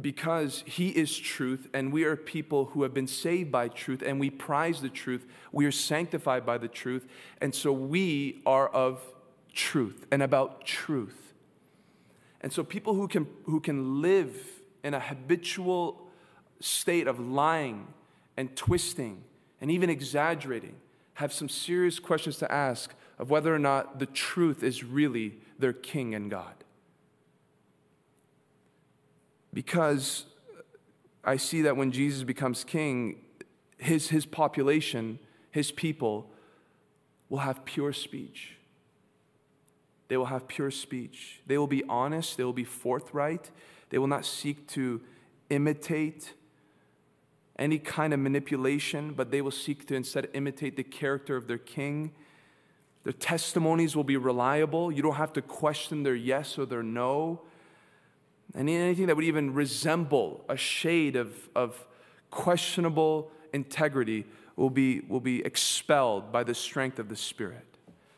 Because 0.00 0.62
he 0.64 0.90
is 0.90 1.16
truth, 1.16 1.68
and 1.74 1.92
we 1.92 2.04
are 2.04 2.14
people 2.14 2.66
who 2.66 2.84
have 2.84 2.94
been 2.94 3.08
saved 3.08 3.50
by 3.50 3.66
truth, 3.66 4.00
and 4.00 4.20
we 4.20 4.30
prize 4.30 4.80
the 4.80 4.88
truth. 4.88 5.26
We 5.50 5.66
are 5.66 5.72
sanctified 5.72 6.46
by 6.46 6.58
the 6.58 6.68
truth, 6.68 7.08
and 7.40 7.52
so 7.52 7.72
we 7.72 8.40
are 8.46 8.68
of 8.68 9.02
truth 9.52 10.06
and 10.12 10.22
about 10.22 10.64
truth. 10.64 11.34
And 12.40 12.52
so, 12.52 12.62
people 12.62 12.94
who 12.94 13.08
can, 13.08 13.26
who 13.46 13.58
can 13.58 14.00
live 14.00 14.36
in 14.84 14.94
a 14.94 15.00
habitual 15.00 16.06
state 16.60 17.08
of 17.08 17.18
lying 17.18 17.88
and 18.36 18.54
twisting 18.56 19.24
and 19.60 19.70
even 19.70 19.90
exaggerating, 19.90 20.76
have 21.14 21.32
some 21.32 21.48
serious 21.48 21.98
questions 21.98 22.38
to 22.38 22.50
ask 22.52 22.94
of 23.18 23.30
whether 23.30 23.54
or 23.54 23.58
not 23.58 23.98
the 23.98 24.06
truth 24.06 24.62
is 24.62 24.84
really 24.84 25.34
their 25.58 25.72
king 25.72 26.14
and 26.14 26.30
God. 26.30 26.54
Because 29.52 30.26
I 31.24 31.36
see 31.36 31.62
that 31.62 31.76
when 31.76 31.90
Jesus 31.90 32.22
becomes 32.22 32.62
king, 32.62 33.16
his, 33.76 34.08
his 34.08 34.26
population, 34.26 35.18
his 35.50 35.72
people, 35.72 36.30
will 37.28 37.38
have 37.38 37.64
pure 37.64 37.92
speech. 37.92 38.56
They 40.08 40.16
will 40.16 40.26
have 40.26 40.48
pure 40.48 40.70
speech. 40.70 41.40
They 41.46 41.58
will 41.58 41.66
be 41.66 41.84
honest. 41.88 42.36
They 42.36 42.44
will 42.44 42.52
be 42.52 42.64
forthright. 42.64 43.50
They 43.90 43.98
will 43.98 44.06
not 44.06 44.24
seek 44.24 44.66
to 44.68 45.00
imitate 45.50 46.32
any 47.58 47.78
kind 47.78 48.14
of 48.14 48.20
manipulation, 48.20 49.12
but 49.12 49.30
they 49.30 49.42
will 49.42 49.50
seek 49.50 49.86
to 49.88 49.94
instead 49.94 50.28
imitate 50.32 50.76
the 50.76 50.84
character 50.84 51.36
of 51.36 51.48
their 51.48 51.58
king. 51.58 52.12
Their 53.04 53.12
testimonies 53.12 53.96
will 53.96 54.04
be 54.04 54.16
reliable. 54.16 54.92
You 54.92 55.02
don't 55.02 55.16
have 55.16 55.32
to 55.34 55.42
question 55.42 56.02
their 56.02 56.14
yes 56.14 56.58
or 56.58 56.66
their 56.66 56.82
no. 56.82 57.42
And 58.54 58.68
anything 58.68 59.06
that 59.06 59.16
would 59.16 59.24
even 59.24 59.54
resemble 59.54 60.44
a 60.48 60.56
shade 60.56 61.16
of, 61.16 61.34
of 61.54 61.86
questionable 62.30 63.30
integrity 63.52 64.24
will 64.56 64.70
be, 64.70 65.00
will 65.00 65.20
be 65.20 65.44
expelled 65.44 66.32
by 66.32 66.44
the 66.44 66.54
strength 66.54 66.98
of 66.98 67.08
the 67.08 67.16
Spirit. 67.16 67.64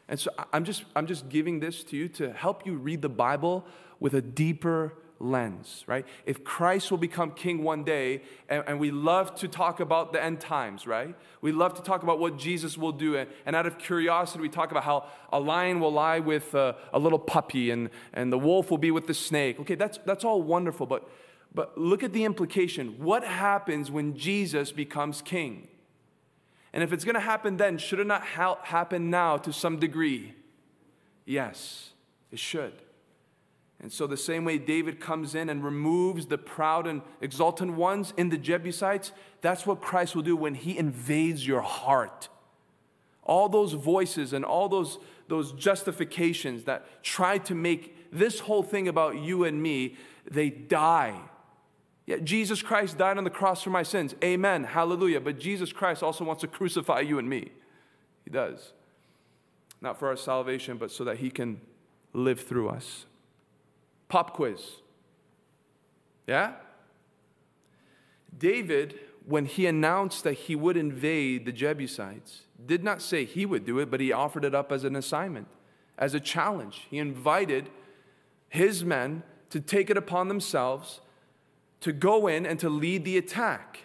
And 0.09 0.19
so 0.19 0.31
I'm 0.53 0.65
just, 0.65 0.85
I'm 0.97 1.07
just 1.07 1.29
giving 1.29 1.61
this 1.61 1.85
to 1.85 1.97
you 1.97 2.09
to 2.09 2.33
help 2.33 2.67
you 2.67 2.75
read 2.75 3.03
the 3.03 3.09
Bible 3.09 3.65
with 4.01 4.15
a 4.15 4.23
deeper 4.23 4.95
lens, 5.21 5.85
right? 5.87 6.07
If 6.25 6.43
Christ 6.43 6.91
will 6.91 6.99
become 6.99 7.33
king 7.33 7.63
one 7.63 7.85
day, 7.85 8.23
and, 8.49 8.65
and, 8.67 8.81
we 8.81 8.91
love 8.91 9.35
to 9.37 9.49
talk 9.49 9.79
about 9.79 10.13
the 10.13 10.23
end 10.23 10.41
times, 10.41 10.87
right? 10.87 11.15
We 11.43 11.53
love 11.53 11.75
to 11.75 11.83
talk 11.83 12.03
about 12.03 12.19
what 12.19 12.39
Jesus 12.39 12.79
will 12.79 12.93
do. 12.93 13.17
And, 13.17 13.29
and 13.45 13.55
out 13.55 13.67
of 13.67 13.79
curiosity, 13.79 14.41
we 14.41 14.49
talk 14.49 14.71
about 14.71 14.85
how 14.85 15.07
a 15.31 15.39
lion 15.39 15.79
will 15.79 15.93
lie 15.93 16.21
with 16.21 16.55
a, 16.55 16.75
a 16.93 16.99
little 16.99 17.19
puppy 17.19 17.71
and, 17.71 17.91
and 18.15 18.33
the 18.33 18.39
wolf 18.39 18.71
will 18.71 18.79
be 18.79 18.91
with 18.91 19.07
the 19.07 19.15
snake. 19.15 19.61
Okay, 19.61 19.75
that's, 19.75 19.99
that's 20.07 20.25
all 20.25 20.43
wonderful, 20.43 20.87
but, 20.87 21.09
but 21.55 21.77
look 21.77 22.03
at 22.03 22.15
the 22.15 22.25
implication. 22.25 22.97
What 22.99 23.23
happens 23.23 23.91
when 23.91 24.17
Jesus 24.17 24.73
becomes 24.73 25.21
king? 25.21 25.69
And 26.73 26.83
if 26.83 26.93
it's 26.93 27.05
going 27.05 27.15
to 27.15 27.21
happen 27.21 27.59
then, 27.59 27.77
should 27.77 28.01
it 28.01 28.07
not 28.07 28.23
ha- 28.23 28.59
happen 28.63 29.11
now 29.11 29.37
to 29.37 29.53
some 29.53 29.79
degree? 29.79 30.35
Yes, 31.27 31.91
it 32.33 32.39
should. 32.39 32.73
And 33.83 33.91
so, 33.91 34.07
the 34.07 34.17
same 34.17 34.45
way 34.45 34.59
David 34.59 35.01
comes 35.01 35.35
in 35.35 35.49
and 35.49 35.65
removes 35.65 36.27
the 36.27 36.37
proud 36.37 36.87
and 36.87 37.01
exultant 37.21 37.75
ones 37.75 38.13
in 38.17 38.29
the 38.29 38.37
Jebusites, 38.37 39.13
that's 39.41 39.67
what 39.67 39.81
Christ 39.81 40.15
will 40.15 40.23
do 40.23 40.37
when 40.37 40.55
he 40.55 40.77
invades 40.77 41.47
your 41.47 41.63
heart. 41.63 42.29
All 43.23 43.49
those 43.49 43.73
voices 43.73 44.35
and 44.35 44.45
all 44.45 44.69
those, 44.69 44.99
those 45.29 45.53
justifications 45.53 46.65
that 46.65 47.03
try 47.03 47.39
to 47.39 47.55
make 47.55 48.11
this 48.13 48.41
whole 48.41 48.63
thing 48.63 48.87
about 48.87 49.19
you 49.19 49.45
and 49.45 49.63
me, 49.63 49.97
they 50.31 50.51
die. 50.51 51.19
Yet 52.05 52.25
Jesus 52.25 52.61
Christ 52.61 52.99
died 52.99 53.17
on 53.19 53.25
the 53.25 53.31
cross 53.31 53.63
for 53.63 53.71
my 53.71 53.85
sins. 53.85 54.15
Amen. 54.23 54.65
Hallelujah. 54.65 55.21
But 55.21 55.39
Jesus 55.39 55.73
Christ 55.73 56.03
also 56.03 56.25
wants 56.25 56.41
to 56.41 56.49
crucify 56.49 57.01
you 57.01 57.19
and 57.19 57.29
me. 57.29 57.53
He 58.25 58.31
does. 58.31 58.73
not 59.81 59.99
for 59.99 60.09
our 60.09 60.17
salvation, 60.17 60.77
but 60.77 60.91
so 60.91 61.05
that 61.05 61.19
he 61.19 61.31
can 61.31 61.61
live 62.13 62.41
through 62.41 62.69
us. 62.69 63.07
Pop 64.11 64.35
quiz. 64.35 64.61
Yeah? 66.27 66.53
David, 68.37 68.99
when 69.25 69.47
he 69.47 69.67
announced 69.67 70.25
that 70.25 70.35
he 70.35 70.55
would 70.55 70.77
invade 70.77 71.47
the 71.47 71.53
Jebusites, 71.53 72.43
did 72.67 72.85
not 72.85 73.01
say 73.01 73.25
he 73.25 73.47
would 73.47 73.65
do 73.65 73.79
it, 73.79 73.91
but 73.91 74.01
he 74.01 74.13
offered 74.13 74.45
it 74.45 74.55
up 74.55 74.73
as 74.73 74.85
an 74.85 74.97
assignment, 74.97 75.47
as 75.97 76.13
a 76.13 76.21
challenge. 76.21 76.87
He 76.91 76.99
invited 76.99 77.71
his 78.49 78.85
men 78.85 79.23
to 79.51 79.61
take 79.61 79.89
it 79.89 79.97
upon 79.97 80.29
themselves 80.29 81.01
to 81.81 81.93
go 81.93 82.27
in 82.27 82.45
and 82.45 82.59
to 82.61 82.69
lead 82.69 83.05
the 83.05 83.17
attack. 83.17 83.81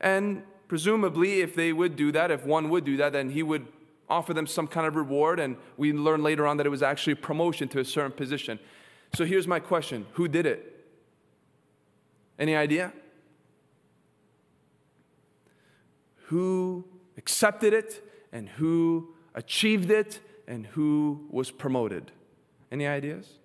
And 0.00 0.42
presumably, 0.68 1.40
if 1.40 1.56
they 1.56 1.72
would 1.72 1.96
do 1.96 2.12
that, 2.12 2.30
if 2.30 2.44
one 2.44 2.68
would 2.68 2.84
do 2.84 2.96
that, 2.98 3.12
then 3.12 3.30
he 3.30 3.42
would 3.42 3.66
offer 4.08 4.32
them 4.32 4.46
some 4.46 4.66
kind 4.66 4.86
of 4.86 4.94
reward. 4.94 5.40
And 5.40 5.56
we 5.76 5.92
learn 5.92 6.22
later 6.22 6.46
on 6.46 6.58
that 6.58 6.66
it 6.66 6.70
was 6.70 6.82
actually 6.82 7.16
promotion 7.16 7.68
to 7.68 7.80
a 7.80 7.84
certain 7.84 8.12
position. 8.12 8.58
So 9.14 9.24
here's 9.24 9.46
my 9.46 9.60
question 9.60 10.06
Who 10.12 10.28
did 10.28 10.46
it? 10.46 10.86
Any 12.38 12.54
idea? 12.54 12.92
Who 16.26 16.84
accepted 17.16 17.72
it 17.72 18.04
and 18.32 18.48
who 18.48 19.14
achieved 19.34 19.90
it 19.90 20.20
and 20.46 20.66
who 20.66 21.26
was 21.30 21.50
promoted? 21.50 22.12
Any 22.70 22.86
ideas? 22.86 23.38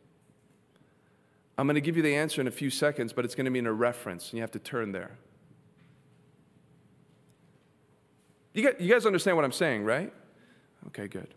I'm 1.58 1.68
going 1.68 1.76
to 1.76 1.82
give 1.82 1.96
you 1.96 2.04
the 2.04 2.16
answer 2.16 2.42
in 2.42 2.48
a 2.48 2.52
few 2.52 2.70
seconds, 2.70 3.14
but 3.14 3.26
it's 3.26 3.36
going 3.36 3.46
to 3.46 3.52
be 3.52 3.60
in 3.60 3.68
a 3.68 3.74
reference, 3.74 4.30
and 4.30 4.34
you 4.38 4.42
have 4.42 4.52
to 4.52 4.60
turn 4.60 4.92
there. 4.92 5.18
You 8.54 8.72
guys 8.72 9.06
understand 9.06 9.38
what 9.38 9.46
I'm 9.46 9.52
saying, 9.52 9.84
right? 9.84 10.14
Okay, 10.88 11.08
good. 11.08 11.34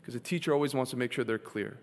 Because 0.00 0.14
a 0.14 0.20
teacher 0.20 0.52
always 0.52 0.74
wants 0.74 0.90
to 0.92 0.96
make 0.96 1.12
sure 1.12 1.24
they're 1.24 1.38
clear. 1.38 1.78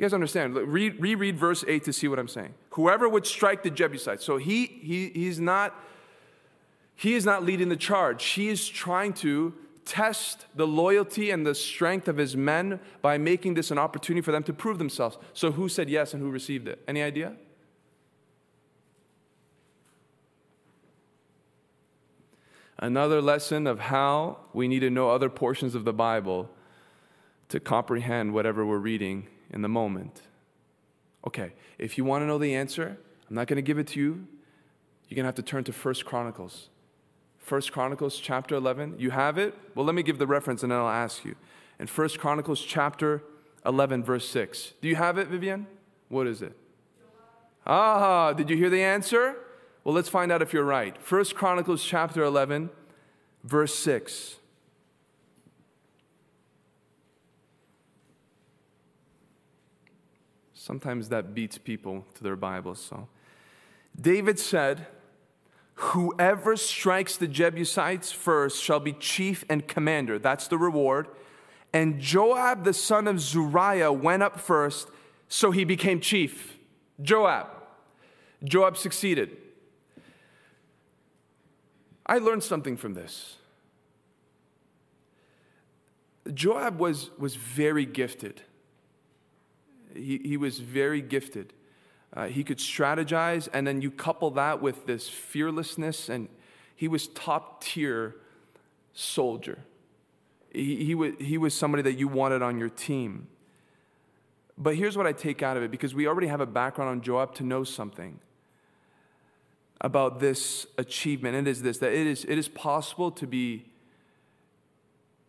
You 0.00 0.06
guys 0.06 0.14
understand? 0.14 0.54
Read, 0.54 0.98
reread 0.98 1.36
verse 1.36 1.62
8 1.68 1.84
to 1.84 1.92
see 1.92 2.08
what 2.08 2.18
I'm 2.18 2.26
saying. 2.26 2.54
Whoever 2.70 3.06
would 3.06 3.26
strike 3.26 3.62
the 3.62 3.68
Jebusites. 3.68 4.24
So 4.24 4.38
he, 4.38 4.64
he, 4.64 5.10
he's 5.10 5.38
not, 5.38 5.78
he 6.96 7.12
is 7.12 7.26
not 7.26 7.44
leading 7.44 7.68
the 7.68 7.76
charge. 7.76 8.24
He 8.24 8.48
is 8.48 8.66
trying 8.66 9.12
to 9.12 9.52
test 9.84 10.46
the 10.54 10.66
loyalty 10.66 11.30
and 11.30 11.46
the 11.46 11.54
strength 11.54 12.08
of 12.08 12.16
his 12.16 12.34
men 12.34 12.80
by 13.02 13.18
making 13.18 13.52
this 13.52 13.70
an 13.70 13.76
opportunity 13.76 14.22
for 14.22 14.32
them 14.32 14.42
to 14.44 14.54
prove 14.54 14.78
themselves. 14.78 15.18
So 15.34 15.52
who 15.52 15.68
said 15.68 15.90
yes 15.90 16.14
and 16.14 16.22
who 16.22 16.30
received 16.30 16.66
it? 16.66 16.82
Any 16.88 17.02
idea? 17.02 17.34
Another 22.78 23.20
lesson 23.20 23.66
of 23.66 23.80
how 23.80 24.38
we 24.54 24.66
need 24.66 24.80
to 24.80 24.88
know 24.88 25.10
other 25.10 25.28
portions 25.28 25.74
of 25.74 25.84
the 25.84 25.92
Bible 25.92 26.48
to 27.50 27.60
comprehend 27.60 28.32
whatever 28.32 28.64
we're 28.64 28.78
reading 28.78 29.26
in 29.52 29.62
the 29.62 29.68
moment. 29.68 30.22
Okay, 31.26 31.52
if 31.78 31.98
you 31.98 32.04
want 32.04 32.22
to 32.22 32.26
know 32.26 32.38
the 32.38 32.54
answer, 32.54 32.96
I'm 33.28 33.36
not 33.36 33.46
going 33.46 33.56
to 33.56 33.62
give 33.62 33.78
it 33.78 33.86
to 33.88 34.00
you. 34.00 34.26
You're 35.08 35.16
going 35.16 35.24
to 35.24 35.28
have 35.28 35.34
to 35.36 35.42
turn 35.42 35.64
to 35.64 35.72
First 35.72 36.04
Chronicles. 36.04 36.68
First 37.38 37.72
Chronicles 37.72 38.18
chapter 38.18 38.54
11. 38.54 38.96
You 38.98 39.10
have 39.10 39.36
it? 39.36 39.54
Well, 39.74 39.84
let 39.84 39.94
me 39.94 40.02
give 40.02 40.18
the 40.18 40.26
reference 40.26 40.62
and 40.62 40.70
then 40.70 40.78
I'll 40.78 40.88
ask 40.88 41.24
you. 41.24 41.34
In 41.78 41.86
First 41.86 42.18
Chronicles 42.18 42.62
chapter 42.62 43.22
11, 43.66 44.04
verse 44.04 44.28
6. 44.28 44.74
Do 44.80 44.88
you 44.88 44.96
have 44.96 45.18
it, 45.18 45.28
Vivian? 45.28 45.66
What 46.08 46.26
is 46.26 46.42
it? 46.42 46.56
Ah, 47.66 48.32
did 48.32 48.50
you 48.50 48.56
hear 48.56 48.70
the 48.70 48.82
answer? 48.82 49.36
Well, 49.84 49.94
let's 49.94 50.08
find 50.08 50.30
out 50.30 50.42
if 50.42 50.52
you're 50.52 50.64
right. 50.64 51.00
First 51.02 51.34
Chronicles 51.34 51.84
chapter 51.84 52.22
11, 52.22 52.70
verse 53.44 53.74
6. 53.74 54.36
Sometimes 60.70 61.08
that 61.08 61.34
beats 61.34 61.58
people 61.58 62.06
to 62.14 62.22
their 62.22 62.36
Bibles. 62.36 62.78
So, 62.78 63.08
David 64.00 64.38
said, 64.38 64.86
Whoever 65.74 66.54
strikes 66.56 67.16
the 67.16 67.26
Jebusites 67.26 68.12
first 68.12 68.62
shall 68.62 68.78
be 68.78 68.92
chief 68.92 69.44
and 69.48 69.66
commander. 69.66 70.16
That's 70.16 70.46
the 70.46 70.56
reward. 70.56 71.08
And 71.72 71.98
Joab, 71.98 72.62
the 72.62 72.72
son 72.72 73.08
of 73.08 73.18
Zeruiah, 73.18 73.92
went 73.92 74.22
up 74.22 74.38
first, 74.38 74.90
so 75.26 75.50
he 75.50 75.64
became 75.64 75.98
chief. 75.98 76.56
Joab. 77.02 77.48
Joab 78.44 78.76
succeeded. 78.76 79.36
I 82.06 82.18
learned 82.18 82.44
something 82.44 82.76
from 82.76 82.94
this. 82.94 83.38
Joab 86.32 86.78
was, 86.78 87.10
was 87.18 87.34
very 87.34 87.84
gifted. 87.84 88.42
He, 89.94 90.20
he 90.24 90.36
was 90.36 90.58
very 90.58 91.02
gifted. 91.02 91.52
Uh, 92.12 92.26
he 92.26 92.42
could 92.42 92.58
strategize, 92.58 93.48
and 93.52 93.66
then 93.66 93.80
you 93.80 93.90
couple 93.90 94.30
that 94.32 94.60
with 94.60 94.86
this 94.86 95.08
fearlessness, 95.08 96.08
and 96.08 96.28
he 96.74 96.88
was 96.88 97.08
top 97.08 97.62
tier 97.62 98.16
soldier. 98.92 99.60
He, 100.52 100.84
he, 100.84 100.94
was, 100.94 101.12
he 101.20 101.38
was 101.38 101.54
somebody 101.54 101.82
that 101.84 101.94
you 101.94 102.08
wanted 102.08 102.42
on 102.42 102.58
your 102.58 102.68
team. 102.68 103.28
But 104.58 104.76
here's 104.76 104.96
what 104.96 105.06
I 105.06 105.12
take 105.12 105.42
out 105.42 105.56
of 105.56 105.62
it 105.62 105.70
because 105.70 105.94
we 105.94 106.06
already 106.06 106.26
have 106.26 106.40
a 106.40 106.46
background 106.46 106.90
on 106.90 107.00
Joab 107.00 107.34
to 107.36 107.44
know 107.44 107.64
something 107.64 108.18
about 109.80 110.20
this 110.20 110.66
achievement. 110.76 111.34
It 111.36 111.50
is 111.50 111.62
this 111.62 111.78
that 111.78 111.92
it 111.92 112.06
is, 112.06 112.24
it 112.24 112.36
is 112.36 112.48
possible 112.48 113.10
to 113.12 113.26
be, 113.26 113.66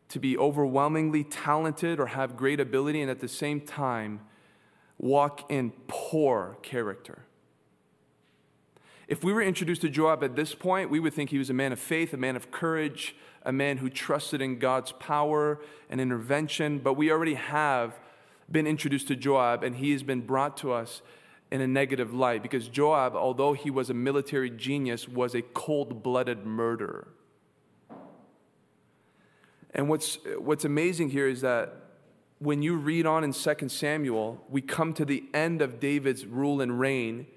to 0.09 0.19
be 0.19 0.37
overwhelmingly 0.37 1.23
talented 1.23 1.99
or 1.99 2.07
have 2.07 2.35
great 2.35 2.59
ability, 2.59 3.01
and 3.01 3.09
at 3.09 3.21
the 3.21 3.29
same 3.29 3.61
time, 3.61 4.19
walk 5.01 5.51
in 5.51 5.71
poor 5.87 6.57
character. 6.61 7.23
If 9.07 9.23
we 9.23 9.33
were 9.33 9.41
introduced 9.41 9.81
to 9.81 9.89
Joab 9.89 10.23
at 10.23 10.35
this 10.35 10.55
point, 10.55 10.89
we 10.89 10.99
would 10.99 11.13
think 11.13 11.31
he 11.31 11.37
was 11.37 11.49
a 11.49 11.53
man 11.53 11.73
of 11.73 11.79
faith, 11.79 12.13
a 12.13 12.17
man 12.17 12.35
of 12.35 12.51
courage, 12.51 13.15
a 13.43 13.51
man 13.51 13.77
who 13.77 13.89
trusted 13.89 14.41
in 14.41 14.59
God's 14.59 14.93
power 14.93 15.59
and 15.89 15.99
intervention. 15.99 16.79
But 16.79 16.93
we 16.93 17.11
already 17.11 17.33
have 17.33 17.99
been 18.49 18.67
introduced 18.67 19.07
to 19.07 19.15
Joab, 19.15 19.63
and 19.63 19.75
he 19.75 19.91
has 19.91 20.03
been 20.03 20.21
brought 20.21 20.55
to 20.57 20.71
us 20.71 21.01
in 21.49 21.59
a 21.61 21.67
negative 21.67 22.13
light 22.13 22.41
because 22.43 22.69
Joab, 22.69 23.15
although 23.15 23.53
he 23.53 23.69
was 23.69 23.89
a 23.89 23.93
military 23.93 24.51
genius, 24.51 25.09
was 25.09 25.35
a 25.35 25.41
cold 25.41 26.03
blooded 26.03 26.45
murderer. 26.45 27.07
And 29.73 29.89
what's, 29.89 30.19
what's 30.37 30.63
amazing 30.63 31.09
here 31.09 31.27
is 31.27 31.41
that 31.41 31.80
when 32.41 32.63
you 32.63 32.75
read 32.75 33.05
on 33.05 33.23
in 33.23 33.33
2 33.33 33.69
Samuel, 33.69 34.43
we 34.49 34.61
come 34.61 34.93
to 34.95 35.05
the 35.05 35.23
end 35.31 35.61
of 35.61 35.79
David's 35.79 36.25
rule 36.25 36.59
and 36.59 36.79
reign, 36.79 37.27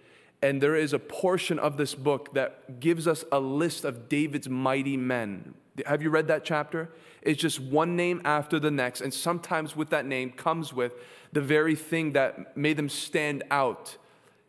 and 0.40 0.62
there 0.62 0.74
is 0.74 0.94
a 0.94 0.98
portion 0.98 1.58
of 1.58 1.76
this 1.76 1.94
book 1.94 2.32
that 2.32 2.80
gives 2.80 3.06
us 3.06 3.22
a 3.30 3.38
list 3.38 3.84
of 3.84 4.08
David's 4.08 4.48
mighty 4.48 4.96
men. 4.96 5.52
Have 5.84 6.00
you 6.00 6.08
read 6.08 6.28
that 6.28 6.42
chapter? 6.42 6.88
It's 7.20 7.38
just 7.38 7.60
one 7.60 7.96
name 7.96 8.22
after 8.24 8.58
the 8.58 8.70
next, 8.70 9.02
and 9.02 9.12
sometimes 9.12 9.76
with 9.76 9.90
that 9.90 10.06
name 10.06 10.30
comes 10.30 10.72
with 10.72 10.94
the 11.32 11.42
very 11.42 11.74
thing 11.74 12.12
that 12.12 12.56
made 12.56 12.78
them 12.78 12.88
stand 12.88 13.44
out 13.50 13.98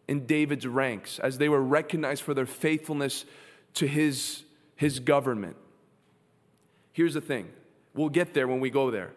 in 0.07 0.25
David's 0.25 0.65
ranks 0.65 1.19
as 1.19 1.37
they 1.37 1.49
were 1.49 1.61
recognized 1.61 2.21
for 2.21 2.33
their 2.33 2.45
faithfulness 2.45 3.25
to 3.73 3.87
his, 3.87 4.43
his 4.77 4.99
government. 4.99 5.57
Here's 6.93 7.13
the 7.13 7.19
thing 7.21 7.49
we'll 7.93 8.07
get 8.07 8.33
there 8.33 8.47
when 8.47 8.61
we 8.61 8.69
go 8.69 8.89
there. 8.89 9.11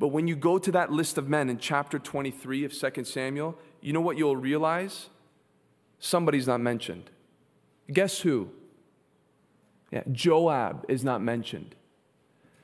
But 0.00 0.08
when 0.08 0.26
you 0.26 0.34
go 0.34 0.58
to 0.58 0.72
that 0.72 0.90
list 0.90 1.18
of 1.18 1.28
men 1.28 1.50
in 1.50 1.58
chapter 1.58 1.98
23 1.98 2.64
of 2.64 2.72
2 2.72 3.04
Samuel, 3.04 3.56
you 3.82 3.92
know 3.92 4.00
what 4.00 4.16
you'll 4.16 4.34
realize? 4.34 5.10
Somebody's 5.98 6.46
not 6.46 6.60
mentioned. 6.62 7.10
Guess 7.92 8.20
who? 8.20 8.48
Yeah, 9.92 10.02
Joab 10.10 10.86
is 10.88 11.04
not 11.04 11.20
mentioned. 11.20 11.74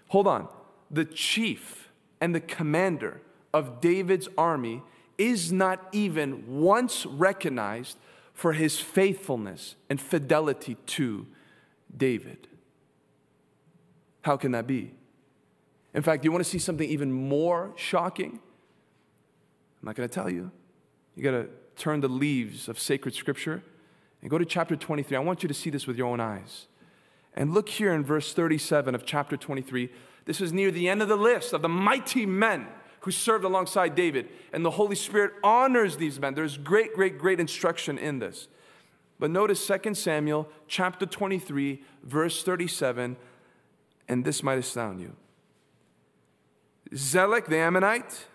Hold 0.08 0.26
on. 0.26 0.48
The 0.90 1.04
chief 1.04 1.90
and 2.22 2.34
the 2.34 2.40
commander 2.40 3.20
of 3.52 3.82
David's 3.82 4.28
army 4.38 4.82
is 5.18 5.52
not 5.52 5.86
even 5.92 6.42
once 6.46 7.04
recognized 7.04 7.98
for 8.32 8.54
his 8.54 8.80
faithfulness 8.80 9.76
and 9.90 10.00
fidelity 10.00 10.76
to 10.86 11.26
David. 11.94 12.48
How 14.22 14.38
can 14.38 14.52
that 14.52 14.66
be? 14.66 14.95
In 15.96 16.02
fact, 16.02 16.24
you 16.24 16.30
want 16.30 16.44
to 16.44 16.50
see 16.50 16.58
something 16.58 16.88
even 16.88 17.10
more 17.10 17.72
shocking? 17.74 18.32
I'm 19.80 19.86
not 19.86 19.96
going 19.96 20.06
to 20.06 20.14
tell 20.14 20.28
you. 20.28 20.50
You 21.14 21.22
got 21.22 21.30
to 21.30 21.48
turn 21.74 22.00
the 22.00 22.08
leaves 22.08 22.68
of 22.68 22.78
sacred 22.78 23.14
scripture 23.14 23.62
and 24.20 24.30
go 24.30 24.36
to 24.36 24.44
chapter 24.44 24.76
23. 24.76 25.16
I 25.16 25.20
want 25.20 25.42
you 25.42 25.48
to 25.48 25.54
see 25.54 25.70
this 25.70 25.86
with 25.86 25.96
your 25.96 26.08
own 26.08 26.20
eyes. 26.20 26.66
And 27.32 27.54
look 27.54 27.70
here 27.70 27.94
in 27.94 28.04
verse 28.04 28.34
37 28.34 28.94
of 28.94 29.06
chapter 29.06 29.38
23. 29.38 29.90
This 30.26 30.42
is 30.42 30.52
near 30.52 30.70
the 30.70 30.86
end 30.86 31.00
of 31.00 31.08
the 31.08 31.16
list 31.16 31.54
of 31.54 31.62
the 31.62 31.68
mighty 31.68 32.26
men 32.26 32.66
who 33.00 33.10
served 33.10 33.44
alongside 33.44 33.94
David. 33.94 34.28
And 34.52 34.62
the 34.62 34.72
Holy 34.72 34.96
Spirit 34.96 35.32
honors 35.42 35.96
these 35.96 36.20
men. 36.20 36.34
There's 36.34 36.58
great, 36.58 36.92
great, 36.94 37.16
great 37.16 37.40
instruction 37.40 37.96
in 37.96 38.18
this. 38.18 38.48
But 39.18 39.30
notice 39.30 39.66
2 39.66 39.94
Samuel 39.94 40.46
chapter 40.68 41.06
23, 41.06 41.82
verse 42.02 42.42
37, 42.42 43.16
and 44.08 44.24
this 44.26 44.42
might 44.42 44.58
astound 44.58 45.00
you. 45.00 45.16
Zelek 46.92 47.46
the 47.46 47.56
Ammonite, 47.56 48.26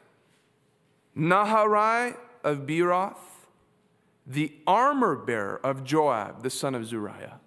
Naharai 1.15 2.15
of 2.43 2.59
Beeroth, 2.59 3.47
the 4.25 4.53
armor 4.67 5.15
bearer 5.15 5.59
of 5.63 5.83
Joab, 5.83 6.43
the 6.43 6.49
son 6.49 6.75
of 6.75 6.85
Zeruiah. 6.85 7.39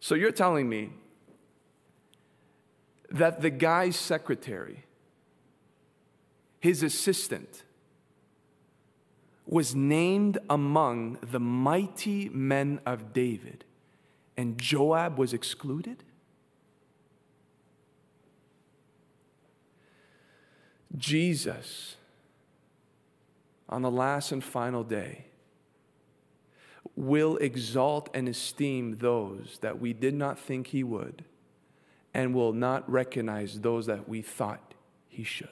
So 0.00 0.14
you're 0.14 0.30
telling 0.30 0.68
me 0.68 0.90
that 3.10 3.40
the 3.40 3.50
guy's 3.50 3.96
secretary, 3.96 4.84
his 6.60 6.82
assistant, 6.82 7.64
was 9.46 9.74
named 9.74 10.38
among 10.50 11.18
the 11.22 11.40
mighty 11.40 12.28
men 12.28 12.80
of 12.84 13.12
David, 13.12 13.64
and 14.36 14.58
Joab 14.58 15.18
was 15.18 15.32
excluded? 15.32 16.04
Jesus, 20.96 21.96
on 23.68 23.82
the 23.82 23.90
last 23.90 24.32
and 24.32 24.42
final 24.42 24.82
day, 24.82 25.26
will 26.94 27.36
exalt 27.36 28.08
and 28.14 28.28
esteem 28.28 28.96
those 28.96 29.58
that 29.60 29.80
we 29.80 29.92
did 29.92 30.14
not 30.14 30.38
think 30.38 30.68
he 30.68 30.82
would, 30.82 31.24
and 32.14 32.34
will 32.34 32.54
not 32.54 32.90
recognize 32.90 33.60
those 33.60 33.86
that 33.86 34.08
we 34.08 34.22
thought 34.22 34.74
he 35.08 35.22
should. 35.22 35.48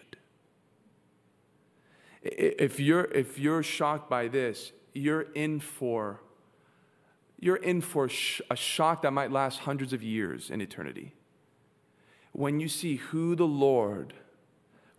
If 2.23 2.81
you're, 2.81 3.05
if 3.05 3.39
you're 3.39 3.63
shocked 3.63 4.09
by 4.09 4.29
this, 4.29 4.73
you're 4.95 5.27
in 5.35 5.61
for, 5.61 6.23
you're 7.39 7.57
in 7.57 7.83
for 7.83 8.09
a 8.51 8.57
shock 8.57 9.03
that 9.03 9.11
might 9.11 9.31
last 9.31 9.61
hundreds 9.61 9.93
of 9.93 10.03
years 10.03 10.49
in 10.49 10.63
eternity. 10.63 11.13
When 12.33 12.61
you 12.61 12.69
see 12.69 12.97
who 12.97 13.37
the 13.37 13.47
Lord 13.47 14.15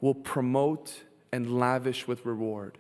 will 0.01 0.15
promote 0.15 1.03
and 1.31 1.59
lavish 1.59 2.07
with 2.07 2.25
reward, 2.25 2.77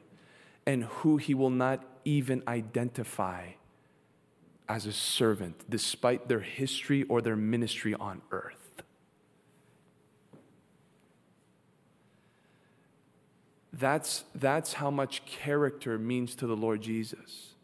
and 0.65 0.83
who 0.85 1.17
he 1.17 1.33
will 1.33 1.49
not 1.49 1.83
even 2.05 2.43
identify 2.47 3.47
as 4.67 4.85
a 4.85 4.93
servant, 4.93 5.63
despite 5.69 6.27
their 6.27 6.39
history 6.39 7.03
or 7.03 7.21
their 7.21 7.35
ministry 7.35 7.93
on 7.93 8.21
earth. 8.31 8.83
That's, 13.73 14.23
that's 14.33 14.73
how 14.73 14.89
much 14.89 15.25
character 15.25 15.99
means 15.99 16.35
to 16.35 16.47
the 16.47 16.55
Lord 16.55 16.81
Jesus. 16.81 17.54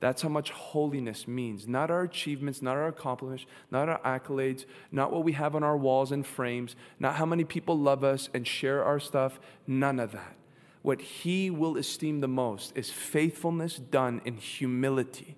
That's 0.00 0.22
how 0.22 0.30
much 0.30 0.50
holiness 0.50 1.28
means. 1.28 1.68
Not 1.68 1.90
our 1.90 2.02
achievements, 2.02 2.62
not 2.62 2.76
our 2.76 2.88
accomplishments, 2.88 3.44
not 3.70 3.88
our 3.90 4.00
accolades, 4.00 4.64
not 4.90 5.12
what 5.12 5.24
we 5.24 5.32
have 5.32 5.54
on 5.54 5.62
our 5.62 5.76
walls 5.76 6.10
and 6.10 6.26
frames, 6.26 6.74
not 6.98 7.16
how 7.16 7.26
many 7.26 7.44
people 7.44 7.78
love 7.78 8.02
us 8.02 8.30
and 8.32 8.46
share 8.46 8.82
our 8.82 8.98
stuff, 8.98 9.38
none 9.66 10.00
of 10.00 10.12
that. 10.12 10.36
What 10.80 11.02
He 11.02 11.50
will 11.50 11.76
esteem 11.76 12.20
the 12.20 12.28
most 12.28 12.72
is 12.74 12.90
faithfulness 12.90 13.76
done 13.76 14.22
in 14.24 14.38
humility 14.38 15.36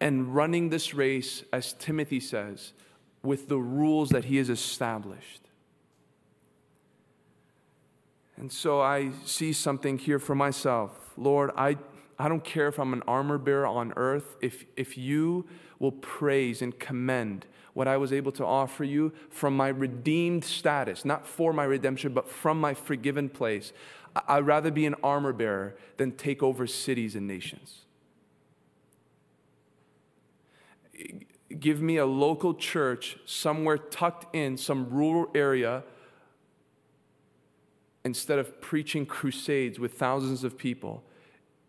and 0.00 0.34
running 0.34 0.68
this 0.68 0.94
race, 0.94 1.42
as 1.52 1.72
Timothy 1.72 2.20
says, 2.20 2.74
with 3.24 3.48
the 3.48 3.58
rules 3.58 4.10
that 4.10 4.26
He 4.26 4.36
has 4.36 4.50
established. 4.50 5.40
And 8.36 8.52
so 8.52 8.80
I 8.80 9.10
see 9.24 9.52
something 9.52 9.98
here 9.98 10.18
for 10.18 10.34
myself. 10.34 11.12
Lord, 11.16 11.50
I 11.56 11.78
I 12.18 12.28
don't 12.28 12.44
care 12.44 12.68
if 12.68 12.78
I'm 12.78 12.92
an 12.92 13.02
armor 13.06 13.38
bearer 13.38 13.66
on 13.66 13.92
earth, 13.96 14.36
if, 14.40 14.64
if 14.76 14.96
you 14.96 15.46
will 15.78 15.92
praise 15.92 16.62
and 16.62 16.78
commend 16.78 17.46
what 17.72 17.88
I 17.88 17.96
was 17.96 18.12
able 18.12 18.30
to 18.32 18.44
offer 18.46 18.84
you 18.84 19.12
from 19.30 19.56
my 19.56 19.68
redeemed 19.68 20.44
status, 20.44 21.04
not 21.04 21.26
for 21.26 21.52
my 21.52 21.64
redemption, 21.64 22.12
but 22.12 22.28
from 22.28 22.60
my 22.60 22.72
forgiven 22.72 23.28
place, 23.28 23.72
I'd 24.28 24.46
rather 24.46 24.70
be 24.70 24.86
an 24.86 24.94
armor 25.02 25.32
bearer 25.32 25.74
than 25.96 26.12
take 26.12 26.42
over 26.42 26.68
cities 26.68 27.16
and 27.16 27.26
nations. 27.26 27.80
Give 31.58 31.82
me 31.82 31.96
a 31.96 32.06
local 32.06 32.54
church 32.54 33.16
somewhere 33.26 33.78
tucked 33.78 34.34
in 34.34 34.56
some 34.56 34.88
rural 34.90 35.30
area 35.34 35.82
instead 38.04 38.38
of 38.38 38.60
preaching 38.60 39.04
crusades 39.04 39.80
with 39.80 39.94
thousands 39.94 40.44
of 40.44 40.56
people 40.56 41.02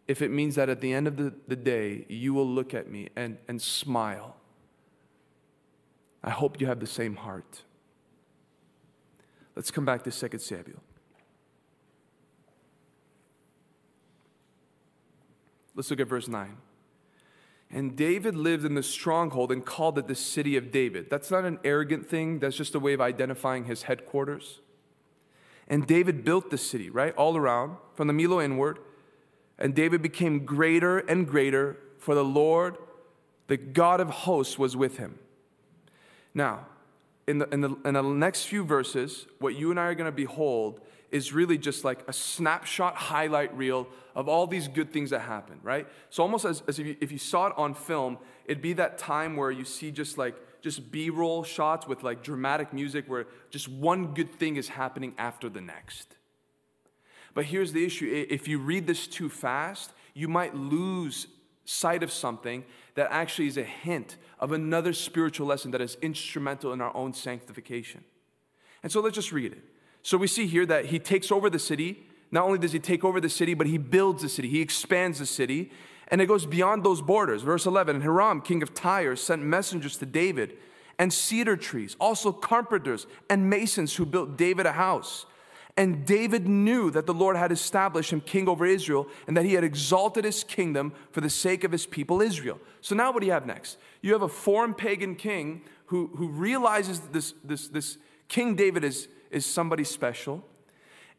if 0.08 0.22
it 0.22 0.30
means 0.30 0.56
that 0.56 0.70
at 0.70 0.82
the 0.82 0.94
end 0.94 1.08
of 1.08 1.18
the, 1.18 1.34
the 1.48 1.56
day, 1.56 2.06
you 2.08 2.34
will 2.34 2.48
look 2.48 2.74
at 2.74 2.90
me 2.90 3.10
and, 3.16 3.38
and 3.48 3.62
smile. 3.62 4.36
I 6.24 6.30
hope 6.30 6.62
you 6.62 6.68
have 6.68 6.80
the 6.80 6.88
same 6.88 7.16
heart. 7.16 7.64
Let's 9.56 9.72
come 9.72 9.86
back 9.86 10.04
to 10.04 10.12
2 10.12 10.38
Samuel. 10.38 10.82
Let's 15.76 15.90
look 15.90 16.00
at 16.00 16.08
verse 16.08 16.28
9. 16.28 16.58
And 17.72 17.96
David 17.96 18.36
lived 18.36 18.64
in 18.64 18.76
the 18.76 18.84
stronghold 18.84 19.52
and 19.52 19.66
called 19.66 19.98
it 19.98 20.08
the 20.08 20.16
city 20.16 20.56
of 20.56 20.72
David. 20.72 21.10
That's 21.10 21.32
not 21.32 21.46
an 21.46 21.60
arrogant 21.64 22.08
thing, 22.08 22.40
that's 22.40 22.56
just 22.56 22.76
a 22.76 22.80
way 22.80 22.94
of 22.94 23.02
identifying 23.02 23.66
his 23.66 23.84
headquarters. 23.84 24.62
And 25.68 25.88
David 25.88 26.24
built 26.24 26.52
the 26.52 26.58
city, 26.58 26.90
right? 26.90 27.14
All 27.16 27.36
around, 27.36 27.78
from 27.96 28.08
the 28.08 28.14
Millo 28.14 28.44
inward. 28.44 28.80
And 29.58 29.74
David 29.74 30.02
became 30.02 30.46
greater 30.46 31.00
and 31.00 31.28
greater, 31.28 31.78
for 31.98 32.14
the 32.14 32.24
Lord, 32.24 32.78
the 33.48 33.58
God 33.58 34.00
of 34.00 34.10
hosts, 34.10 34.60
was 34.60 34.76
with 34.76 34.98
him. 34.98 35.20
Now, 36.34 36.68
in 37.28 37.40
the, 37.40 37.50
in 37.50 37.62
the, 37.62 37.76
in 37.86 37.94
the 37.94 38.02
next 38.04 38.44
few 38.44 38.64
verses, 38.64 39.26
what 39.40 39.56
you 39.56 39.72
and 39.72 39.80
I 39.80 39.84
are 39.84 39.96
going 39.96 40.12
to 40.12 40.16
behold 40.16 40.82
is 41.12 41.32
really 41.32 41.58
just 41.58 41.84
like 41.86 42.00
a 42.08 42.14
snapshot 42.14 42.96
highlight 42.96 43.56
reel 43.56 43.88
of 44.16 44.28
all 44.28 44.48
these 44.48 44.68
good 44.68 44.92
things 44.92 45.12
that 45.12 45.20
happen, 45.20 45.60
right? 45.64 45.88
So 46.10 46.24
almost 46.24 46.46
as, 46.46 46.62
as 46.68 46.78
if, 46.78 46.86
you, 46.86 46.96
if 47.00 47.12
you 47.12 47.18
saw 47.18 47.48
it 47.48 47.54
on 47.58 47.74
film, 47.74 48.18
it'd 48.46 48.62
be 48.62 48.74
that 48.74 48.98
time 48.98 49.36
where 49.36 49.52
you 49.52 49.64
see 49.64 49.92
just 49.92 50.18
like 50.18 50.36
just 50.62 50.92
B-roll 50.92 51.44
shots 51.44 51.88
with 51.88 52.04
like 52.04 52.24
dramatic 52.24 52.74
music 52.74 53.06
where 53.08 53.28
just 53.50 53.70
one 53.70 54.14
good 54.14 54.34
thing 54.34 54.58
is 54.58 54.68
happening 54.68 55.14
after 55.18 55.48
the 55.48 55.62
next. 55.62 56.15
But 57.36 57.46
here's 57.46 57.74
the 57.74 57.86
issue 57.86 58.26
if 58.30 58.48
you 58.48 58.58
read 58.58 58.88
this 58.88 59.06
too 59.06 59.30
fast, 59.30 59.92
you 60.16 60.28
might 60.28 60.56
lose 60.56 61.28
sight 61.66 62.02
of 62.02 62.12
something 62.12 62.64
that 62.96 63.10
actually 63.12 63.48
is 63.48 63.58
a 63.58 63.64
hint 63.64 64.16
of 64.40 64.52
another 64.52 64.94
spiritual 64.94 65.46
lesson 65.46 65.72
that 65.72 65.82
is 65.82 65.98
instrumental 66.02 66.72
in 66.74 66.82
our 66.82 66.96
own 66.96 67.14
sanctification. 67.14 68.04
And 68.82 68.92
so 68.92 69.02
let's 69.02 69.16
just 69.16 69.32
read 69.32 69.52
it. 69.52 69.64
So 70.02 70.18
we 70.18 70.28
see 70.28 70.48
here 70.48 70.66
that 70.68 70.86
he 70.86 71.00
takes 71.00 71.32
over 71.32 71.50
the 71.50 71.60
city. 71.60 72.04
Not 72.32 72.46
only 72.46 72.60
does 72.60 72.72
he 72.72 72.80
take 72.80 73.04
over 73.04 73.20
the 73.20 73.30
city, 73.30 73.54
but 73.54 73.68
he 73.68 73.78
builds 73.78 74.22
the 74.22 74.30
city, 74.30 74.48
he 74.48 74.62
expands 74.62 75.20
the 75.20 75.26
city, 75.26 75.72
and 76.08 76.22
it 76.22 76.28
goes 76.28 76.46
beyond 76.46 76.84
those 76.84 77.02
borders. 77.02 77.42
Verse 77.42 77.66
11 77.66 77.96
And 77.96 78.04
Hiram, 78.04 78.42
king 78.42 78.64
of 78.64 78.74
Tyre, 78.74 79.16
sent 79.16 79.42
messengers 79.42 79.98
to 79.98 80.06
David 80.06 80.58
and 80.98 81.12
cedar 81.12 81.58
trees, 81.58 81.98
also 82.00 82.32
carpenters 82.32 83.08
and 83.30 83.50
masons 83.50 83.96
who 83.96 84.06
built 84.06 84.38
David 84.38 84.66
a 84.66 84.72
house. 84.72 85.26
And 85.78 86.06
David 86.06 86.48
knew 86.48 86.90
that 86.92 87.06
the 87.06 87.14
Lord 87.14 87.36
had 87.36 87.52
established 87.52 88.14
him 88.14 88.22
king 88.22 88.48
over 88.48 88.66
Israel 88.66 89.08
and 89.28 89.36
that 89.36 89.44
he 89.44 89.54
had 89.54 89.64
exalted 89.64 90.24
his 90.24 90.44
kingdom 90.44 90.94
for 91.12 91.20
the 91.20 91.30
sake 91.30 91.66
of 91.66 91.72
his 91.72 91.86
people 91.86 92.22
Israel. 92.22 92.60
So 92.80 92.96
now 92.96 93.12
what 93.12 93.20
do 93.20 93.26
you 93.26 93.34
have 93.34 93.46
next? 93.46 93.78
You 94.02 94.14
have 94.14 94.22
a 94.22 94.30
foreign 94.30 94.74
pagan 94.74 95.16
king 95.16 95.64
who, 95.88 96.12
who 96.16 96.30
realizes 96.30 97.00
this, 97.12 97.34
this, 97.44 97.68
this 97.68 97.98
King 98.30 98.56
David 98.56 98.84
is, 98.84 99.10
is 99.32 99.46
somebody 99.46 99.84
special. 99.84 100.46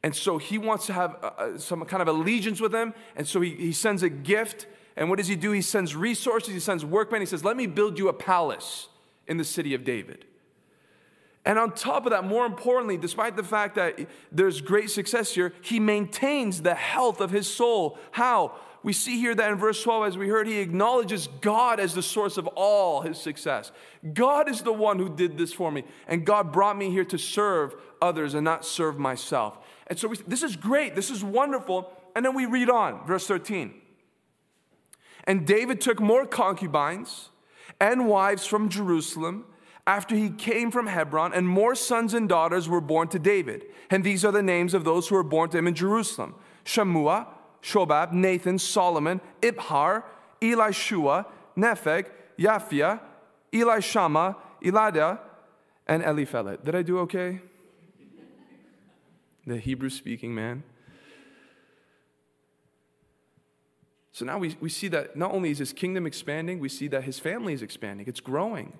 And 0.02 0.14
so 0.14 0.38
he 0.38 0.56
wants 0.56 0.86
to 0.86 0.92
have 0.94 1.14
a, 1.22 1.58
some 1.58 1.84
kind 1.84 2.00
of 2.00 2.08
allegiance 2.08 2.60
with 2.60 2.74
him. 2.74 2.94
And 3.14 3.26
so 3.26 3.40
he, 3.40 3.50
he 3.50 3.72
sends 3.72 4.02
a 4.02 4.08
gift. 4.08 4.66
And 4.96 5.10
what 5.10 5.18
does 5.18 5.28
he 5.28 5.36
do? 5.36 5.52
He 5.52 5.62
sends 5.62 5.94
resources, 5.94 6.54
he 6.54 6.60
sends 6.60 6.84
workmen. 6.84 7.20
He 7.20 7.26
says, 7.26 7.44
Let 7.44 7.56
me 7.56 7.66
build 7.66 7.98
you 7.98 8.08
a 8.08 8.12
palace 8.12 8.88
in 9.26 9.36
the 9.36 9.44
city 9.44 9.74
of 9.74 9.84
David. 9.84 10.24
And 11.46 11.60
on 11.60 11.72
top 11.72 12.06
of 12.06 12.10
that, 12.10 12.24
more 12.24 12.44
importantly, 12.44 12.96
despite 12.96 13.36
the 13.36 13.44
fact 13.44 13.76
that 13.76 14.00
there's 14.32 14.60
great 14.60 14.90
success 14.90 15.32
here, 15.32 15.54
he 15.60 15.78
maintains 15.78 16.60
the 16.60 16.74
health 16.74 17.20
of 17.20 17.30
his 17.30 17.46
soul. 17.46 17.98
How? 18.10 18.56
We 18.82 18.92
see 18.92 19.20
here 19.20 19.32
that 19.32 19.50
in 19.52 19.56
verse 19.56 19.80
12, 19.80 20.06
as 20.08 20.18
we 20.18 20.28
heard, 20.28 20.48
he 20.48 20.58
acknowledges 20.58 21.28
God 21.40 21.78
as 21.78 21.94
the 21.94 22.02
source 22.02 22.36
of 22.36 22.48
all 22.48 23.00
his 23.00 23.16
success. 23.16 23.70
God 24.12 24.48
is 24.48 24.62
the 24.62 24.72
one 24.72 24.98
who 24.98 25.08
did 25.08 25.38
this 25.38 25.52
for 25.52 25.70
me, 25.70 25.84
and 26.08 26.26
God 26.26 26.52
brought 26.52 26.76
me 26.76 26.90
here 26.90 27.04
to 27.04 27.18
serve 27.18 27.76
others 28.02 28.34
and 28.34 28.44
not 28.44 28.64
serve 28.64 28.98
myself. 28.98 29.56
And 29.86 29.96
so 29.96 30.08
we, 30.08 30.16
this 30.26 30.42
is 30.42 30.56
great, 30.56 30.96
this 30.96 31.10
is 31.10 31.22
wonderful. 31.22 31.92
And 32.16 32.24
then 32.24 32.34
we 32.34 32.46
read 32.46 32.70
on, 32.70 33.06
verse 33.06 33.26
13. 33.26 33.72
And 35.24 35.46
David 35.46 35.80
took 35.80 36.00
more 36.00 36.26
concubines 36.26 37.30
and 37.80 38.08
wives 38.08 38.46
from 38.46 38.68
Jerusalem 38.68 39.44
after 39.86 40.16
he 40.16 40.30
came 40.30 40.70
from 40.70 40.88
Hebron, 40.88 41.32
and 41.32 41.46
more 41.46 41.74
sons 41.74 42.12
and 42.12 42.28
daughters 42.28 42.68
were 42.68 42.80
born 42.80 43.08
to 43.08 43.18
David. 43.18 43.66
And 43.88 44.02
these 44.02 44.24
are 44.24 44.32
the 44.32 44.42
names 44.42 44.74
of 44.74 44.84
those 44.84 45.08
who 45.08 45.14
were 45.14 45.22
born 45.22 45.50
to 45.50 45.58
him 45.58 45.66
in 45.66 45.74
Jerusalem 45.74 46.34
Shammua, 46.64 47.26
Shobab, 47.62 48.12
Nathan, 48.12 48.58
Solomon, 48.58 49.20
Ibhar, 49.42 50.02
Elishua, 50.40 51.26
Nepheg, 51.56 52.06
Japhia, 52.38 53.00
Elishama, 53.52 54.36
Elada, 54.62 55.20
and 55.86 56.02
Eliphelet. 56.02 56.64
Did 56.64 56.74
I 56.74 56.82
do 56.82 56.98
okay? 57.00 57.40
the 59.46 59.58
Hebrew 59.58 59.90
speaking 59.90 60.34
man. 60.34 60.64
So 64.10 64.24
now 64.24 64.38
we, 64.38 64.56
we 64.60 64.68
see 64.68 64.88
that 64.88 65.14
not 65.14 65.32
only 65.32 65.50
is 65.50 65.58
his 65.58 65.72
kingdom 65.72 66.06
expanding, 66.06 66.58
we 66.58 66.68
see 66.68 66.88
that 66.88 67.04
his 67.04 67.20
family 67.20 67.52
is 67.52 67.62
expanding, 67.62 68.06
it's 68.08 68.20
growing. 68.20 68.72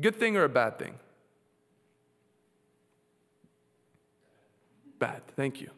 Good 0.00 0.16
thing 0.16 0.36
or 0.36 0.44
a 0.44 0.48
bad 0.48 0.78
thing? 0.78 0.94
Bad, 4.98 5.22
thank 5.36 5.60
you. 5.60 5.70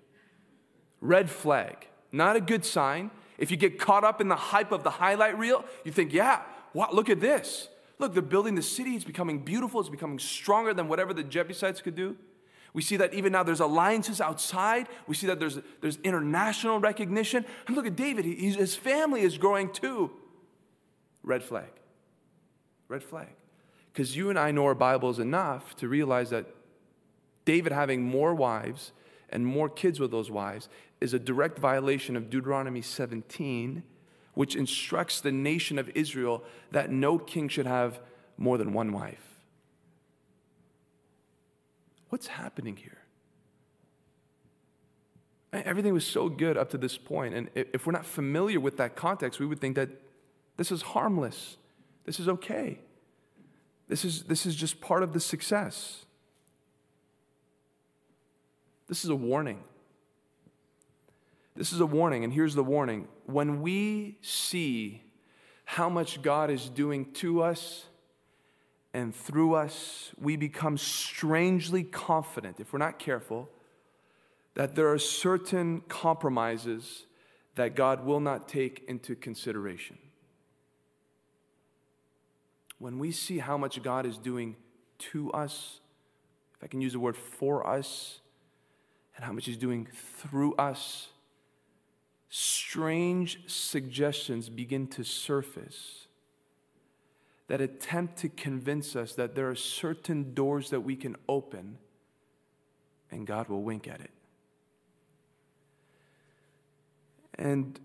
Red 1.01 1.31
flag, 1.31 1.89
not 2.12 2.37
a 2.37 2.41
good 2.41 2.64
sign. 2.64 3.11
If 3.39 3.51
you 3.51 3.57
get 3.57 3.79
caught 3.79 4.05
up 4.05 4.21
in 4.21 4.29
the 4.29 4.37
hype 4.37 4.73
of 4.73 4.83
the 4.83 4.91
highlight 4.91 5.39
reel, 5.39 5.64
you 5.85 5.93
think, 5.93 6.12
yeah, 6.12 6.43
wow, 6.75 6.89
look 6.93 7.09
at 7.09 7.21
this. 7.21 7.68
Look, 7.99 8.12
they're 8.12 8.23
building 8.23 8.55
the 8.55 8.62
city, 8.62 8.95
it's 8.97 9.05
becoming 9.05 9.41
beautiful, 9.41 9.81
it's 9.81 9.89
becoming 9.89 10.18
stronger 10.18 10.75
than 10.75 10.89
whatever 10.89 11.14
the 11.14 11.23
Jebusites 11.23 11.81
could 11.81 11.95
do. 11.95 12.16
We 12.73 12.83
see 12.83 12.97
that 12.99 13.14
even 13.14 13.33
now 13.33 13.43
there's 13.43 13.61
alliances 13.61 14.21
outside. 14.21 14.89
We 15.07 15.14
see 15.14 15.27
that 15.27 15.41
there's, 15.41 15.59
there's 15.81 15.99
international 16.05 16.79
recognition. 16.79 17.45
And 17.66 17.77
look 17.77 17.87
at 17.87 17.97
David, 17.97 18.25
he, 18.25 18.53
his 18.53 18.77
family 18.77 19.23
is 19.23 19.39
growing 19.39 19.73
too. 19.73 20.11
Red 21.23 21.43
flag. 21.43 21.71
Red 22.89 23.03
flag. 23.03 23.29
Because 23.93 24.16
you 24.16 24.30
and 24.30 24.38
I 24.38 24.51
know 24.51 24.64
our 24.66 24.74
Bibles 24.74 25.18
enough 25.18 25.74
to 25.76 25.88
realize 25.88 26.30
that 26.30 26.47
David 27.45 27.72
having 27.72 28.03
more 28.03 28.34
wives 28.34 28.93
and 29.30 29.45
more 29.47 29.68
kids 29.68 29.99
with 29.99 30.11
those 30.11 30.30
wives 30.30 30.68
is 31.01 31.14
a 31.14 31.18
direct 31.18 31.59
violation 31.59 32.16
of 32.16 32.30
Deuteronomy 32.30 32.82
17, 32.82 33.82
which 34.34 34.55
instructs 34.55 35.20
the 35.20 35.32
nation 35.32 35.78
of 35.78 35.88
Israel 35.95 36.45
that 36.70 36.91
no 36.91 37.18
king 37.18 37.49
should 37.49 37.66
have 37.66 38.01
more 38.36 38.59
than 38.59 38.72
one 38.72 38.93
wife. 38.93 39.41
What's 42.11 42.26
happening 42.26 42.76
here? 42.76 42.99
Everything 45.53 45.93
was 45.93 46.07
so 46.07 46.28
good 46.28 46.57
up 46.57 46.70
to 46.70 46.78
this 46.78 46.97
point, 46.97 47.34
and 47.34 47.51
if 47.55 47.86
we're 47.86 47.93
not 47.93 48.07
familiar 48.07 48.61
with 48.61 48.76
that 48.76 48.95
context, 48.95 49.41
we 49.41 49.47
would 49.47 49.61
think 49.61 49.74
that 49.74 49.88
this 50.57 50.70
is 50.70 50.82
harmless. 50.82 51.57
This 52.05 52.20
is 52.20 52.28
okay. 52.28 52.78
This 53.91 54.05
is, 54.05 54.22
this 54.22 54.47
is 54.47 54.55
just 54.55 54.80
part 54.80 55.03
of 55.03 55.12
the 55.12 55.18
success. 55.18 56.07
This 58.86 59.03
is 59.03 59.11
a 59.11 59.16
warning. 59.16 59.64
This 61.57 61.72
is 61.72 61.80
a 61.80 61.86
warning, 61.86 62.22
and 62.22 62.32
here's 62.32 62.55
the 62.55 62.62
warning. 62.62 63.09
When 63.26 63.62
we 63.62 64.16
see 64.22 65.03
how 65.64 65.88
much 65.88 66.22
God 66.22 66.53
is 66.53 66.68
doing 66.68 67.11
to 67.14 67.43
us, 67.43 67.86
and 68.95 69.12
through 69.12 69.55
us, 69.55 70.12
we 70.16 70.36
become 70.36 70.78
strangely 70.78 71.82
confident, 71.82 72.61
if 72.61 72.72
we're 72.72 72.78
not 72.78 73.01
careful, 73.01 73.49
that 74.55 74.76
there 74.76 74.93
are 74.93 74.99
certain 74.99 75.80
compromises 75.88 77.07
that 77.57 77.74
God 77.74 78.05
will 78.05 78.20
not 78.20 78.49
take 78.49 78.84
into 78.86 79.16
consideration. 79.16 79.99
When 82.81 82.99
we 82.99 83.12
see 83.12 83.39
how 83.39 83.57
much 83.57 83.81
God 83.83 84.07
is 84.07 84.18
doing 84.18 84.57
to 84.99 85.31
us, 85.31 85.78
if 86.57 86.64
I 86.64 86.66
can 86.66 86.81
use 86.81 86.95
the 86.95 86.99
word 86.99 87.16
for 87.16 87.64
us, 87.64 88.20
and 89.14 89.24
how 89.24 89.33
much 89.33 89.45
He's 89.45 89.59
doing 89.59 89.87
through 90.18 90.55
us, 90.55 91.09
strange 92.31 93.41
suggestions 93.47 94.49
begin 94.49 94.87
to 94.89 95.05
surface 95.05 96.09
that 97.49 97.61
attempt 97.61 98.16
to 98.18 98.28
convince 98.28 98.97
us 98.97 99.14
that 99.14 99.35
there 99.35 99.51
are 99.51 99.57
certain 99.57 100.33
doors 100.35 100.70
that 100.70 100.81
we 100.81 100.97
can 100.97 101.16
open 101.28 101.76
and 103.11 103.26
God 103.26 103.49
will 103.49 103.62
wink 103.62 103.89
at 103.89 104.01
it. 104.01 104.11
And 107.35 107.78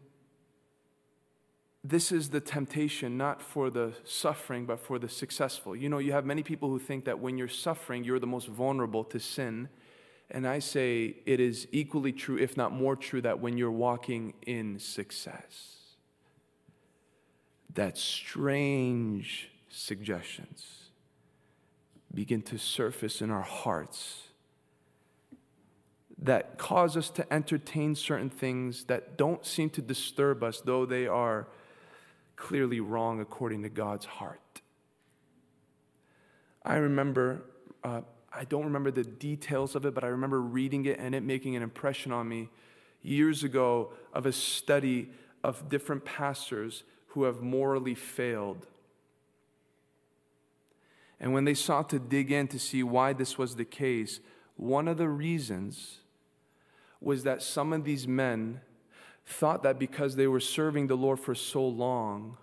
this 1.87 2.11
is 2.11 2.29
the 2.29 2.39
temptation, 2.39 3.15
not 3.15 3.43
for 3.43 3.69
the 3.69 3.93
suffering, 4.03 4.65
but 4.65 4.79
for 4.79 4.97
the 4.97 5.07
successful. 5.07 5.75
You 5.75 5.87
know, 5.87 5.99
you 5.99 6.13
have 6.13 6.25
many 6.25 6.41
people 6.41 6.69
who 6.69 6.79
think 6.79 7.05
that 7.05 7.19
when 7.19 7.37
you're 7.37 7.47
suffering, 7.47 8.03
you're 8.03 8.19
the 8.19 8.25
most 8.25 8.47
vulnerable 8.47 9.03
to 9.03 9.19
sin. 9.19 9.69
And 10.31 10.47
I 10.47 10.57
say 10.57 11.17
it 11.27 11.39
is 11.39 11.67
equally 11.71 12.11
true, 12.11 12.39
if 12.39 12.57
not 12.57 12.71
more 12.71 12.95
true, 12.95 13.21
that 13.21 13.39
when 13.39 13.55
you're 13.55 13.71
walking 13.71 14.33
in 14.47 14.79
success, 14.79 15.75
that 17.75 17.99
strange 17.99 19.51
suggestions 19.69 20.89
begin 22.11 22.41
to 22.41 22.57
surface 22.57 23.21
in 23.21 23.29
our 23.29 23.43
hearts 23.43 24.23
that 26.17 26.57
cause 26.57 26.97
us 26.97 27.11
to 27.11 27.31
entertain 27.31 27.93
certain 27.93 28.29
things 28.31 28.85
that 28.85 29.17
don't 29.17 29.45
seem 29.45 29.69
to 29.69 29.81
disturb 29.83 30.41
us, 30.41 30.61
though 30.61 30.85
they 30.87 31.05
are 31.05 31.47
clearly 32.35 32.79
wrong 32.79 33.21
according 33.21 33.63
to 33.63 33.69
God's 33.69 34.05
heart. 34.05 34.61
I 36.63 36.75
remember, 36.75 37.43
uh, 37.83 38.01
I 38.33 38.45
don't 38.45 38.65
remember 38.65 38.91
the 38.91 39.03
details 39.03 39.75
of 39.75 39.85
it, 39.85 39.93
but 39.93 40.03
I 40.03 40.07
remember 40.07 40.41
reading 40.41 40.85
it 40.85 40.99
and 40.99 41.13
it 41.13 41.23
making 41.23 41.55
an 41.55 41.61
impression 41.61 42.11
on 42.11 42.27
me 42.27 42.49
years 43.01 43.43
ago 43.43 43.93
of 44.13 44.25
a 44.25 44.31
study 44.31 45.11
of 45.43 45.69
different 45.69 46.05
pastors 46.05 46.83
who 47.07 47.23
have 47.23 47.41
morally 47.41 47.95
failed 47.95 48.65
and 51.19 51.33
when 51.33 51.45
they 51.45 51.53
sought 51.53 51.89
to 51.89 51.99
dig 51.99 52.31
in 52.31 52.47
to 52.49 52.59
see 52.59 52.83
why 52.83 53.13
this 53.13 53.37
was 53.37 53.55
the 53.55 53.65
case, 53.65 54.19
one 54.57 54.87
of 54.87 54.97
the 54.97 55.09
reasons 55.09 55.99
was 56.99 57.23
that 57.23 57.41
some 57.41 57.73
of 57.73 57.83
these 57.83 58.07
men 58.07 58.61
thought 59.25 59.63
that 59.63 59.79
because 59.79 60.15
they 60.15 60.27
were 60.27 60.39
serving 60.39 60.87
the 60.87 60.97
Lord 60.97 61.19
for 61.19 61.35
so 61.35 61.65
long, 61.65 62.37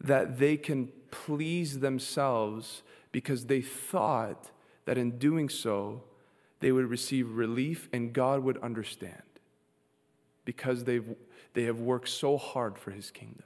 that 0.00 0.38
they 0.38 0.56
can 0.56 0.90
please 1.10 1.80
themselves 1.80 2.82
because 3.12 3.46
they 3.46 3.60
thought 3.60 4.50
that 4.84 4.96
in 4.96 5.18
doing 5.18 5.48
so, 5.48 6.02
they 6.60 6.72
would 6.72 6.86
receive 6.86 7.34
relief 7.34 7.88
and 7.92 8.12
God 8.12 8.42
would 8.42 8.58
understand 8.58 9.22
because 10.44 10.84
they've, 10.84 11.14
they 11.54 11.64
have 11.64 11.80
worked 11.80 12.08
so 12.08 12.36
hard 12.36 12.78
for 12.78 12.90
his 12.90 13.10
kingdom. 13.10 13.44